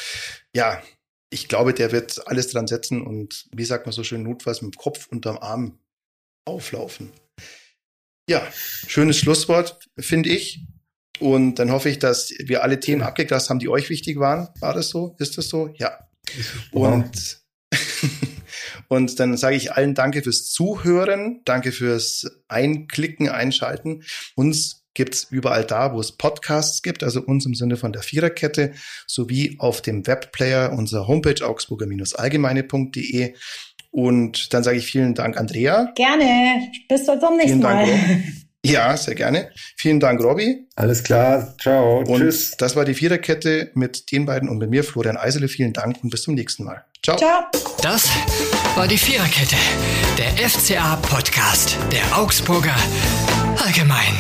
Ja, 0.55 0.81
ich 1.29 1.47
glaube, 1.47 1.73
der 1.73 1.91
wird 1.91 2.27
alles 2.27 2.49
dran 2.49 2.67
setzen 2.67 3.01
und, 3.01 3.47
wie 3.55 3.65
sagt 3.65 3.85
man 3.85 3.93
so 3.93 4.03
schön, 4.03 4.23
notfalls 4.23 4.61
mit 4.61 4.75
dem 4.75 4.77
Kopf 4.77 5.07
unterm 5.07 5.37
Arm 5.37 5.79
auflaufen. 6.45 7.11
Ja, 8.29 8.45
schönes 8.87 9.17
Schlusswort, 9.17 9.89
finde 9.97 10.29
ich. 10.29 10.65
Und 11.19 11.55
dann 11.55 11.71
hoffe 11.71 11.89
ich, 11.89 11.99
dass 11.99 12.33
wir 12.39 12.63
alle 12.63 12.79
Themen 12.79 13.03
abgegrast 13.03 13.49
haben, 13.49 13.59
die 13.59 13.69
euch 13.69 13.89
wichtig 13.89 14.19
waren. 14.19 14.49
War 14.59 14.73
das 14.73 14.89
so? 14.89 15.15
Ist 15.19 15.37
das 15.37 15.49
so? 15.49 15.73
Ja. 15.77 16.09
Und 16.71 17.41
Und 18.91 19.21
dann 19.21 19.37
sage 19.37 19.55
ich 19.55 19.71
allen 19.71 19.95
Danke 19.95 20.21
fürs 20.21 20.49
Zuhören, 20.49 21.39
danke 21.45 21.71
fürs 21.71 22.29
Einklicken, 22.49 23.29
Einschalten. 23.29 24.03
Uns 24.35 24.83
gibt's 24.93 25.27
überall 25.29 25.63
da, 25.63 25.93
wo 25.93 26.01
es 26.01 26.17
Podcasts 26.17 26.81
gibt, 26.81 27.01
also 27.01 27.21
uns 27.21 27.45
im 27.45 27.55
Sinne 27.55 27.77
von 27.77 27.93
der 27.93 28.01
Viererkette, 28.01 28.73
sowie 29.07 29.55
auf 29.59 29.81
dem 29.81 30.05
Webplayer 30.05 30.73
unserer 30.73 31.07
Homepage 31.07 31.41
augsburger-allgemeine.de. 31.41 33.33
Und 33.91 34.53
dann 34.53 34.63
sage 34.65 34.79
ich 34.79 34.87
vielen 34.87 35.15
Dank, 35.15 35.37
Andrea. 35.37 35.93
Gerne. 35.95 36.69
Bis 36.89 37.05
zum 37.05 37.37
nächsten 37.37 37.61
Mal. 37.61 37.85
Dank, 37.85 38.23
ja, 38.65 38.97
sehr 38.97 39.15
gerne. 39.15 39.51
Vielen 39.77 40.01
Dank, 40.01 40.21
Robby. 40.21 40.67
Alles 40.75 41.01
klar. 41.01 41.55
Ciao. 41.61 41.99
Und 41.99 42.19
Tschüss. 42.19 42.57
Das 42.57 42.75
war 42.75 42.83
die 42.83 42.95
Viererkette 42.95 43.71
mit 43.73 44.11
den 44.11 44.25
beiden 44.25 44.49
und 44.49 44.57
mit 44.57 44.69
mir, 44.69 44.83
Florian 44.83 45.15
Eisele. 45.15 45.47
Vielen 45.47 45.71
Dank 45.71 46.03
und 46.03 46.09
bis 46.09 46.23
zum 46.23 46.35
nächsten 46.35 46.65
Mal. 46.65 46.83
Ciao. 47.03 47.17
Ciao. 47.17 47.41
Das 47.81 48.11
war 48.75 48.87
die 48.87 48.97
Viererkette, 48.97 49.55
der 50.19 50.47
FCA-Podcast 50.47 51.75
der 51.91 52.15
Augsburger 52.15 52.75
Allgemein. 53.57 54.13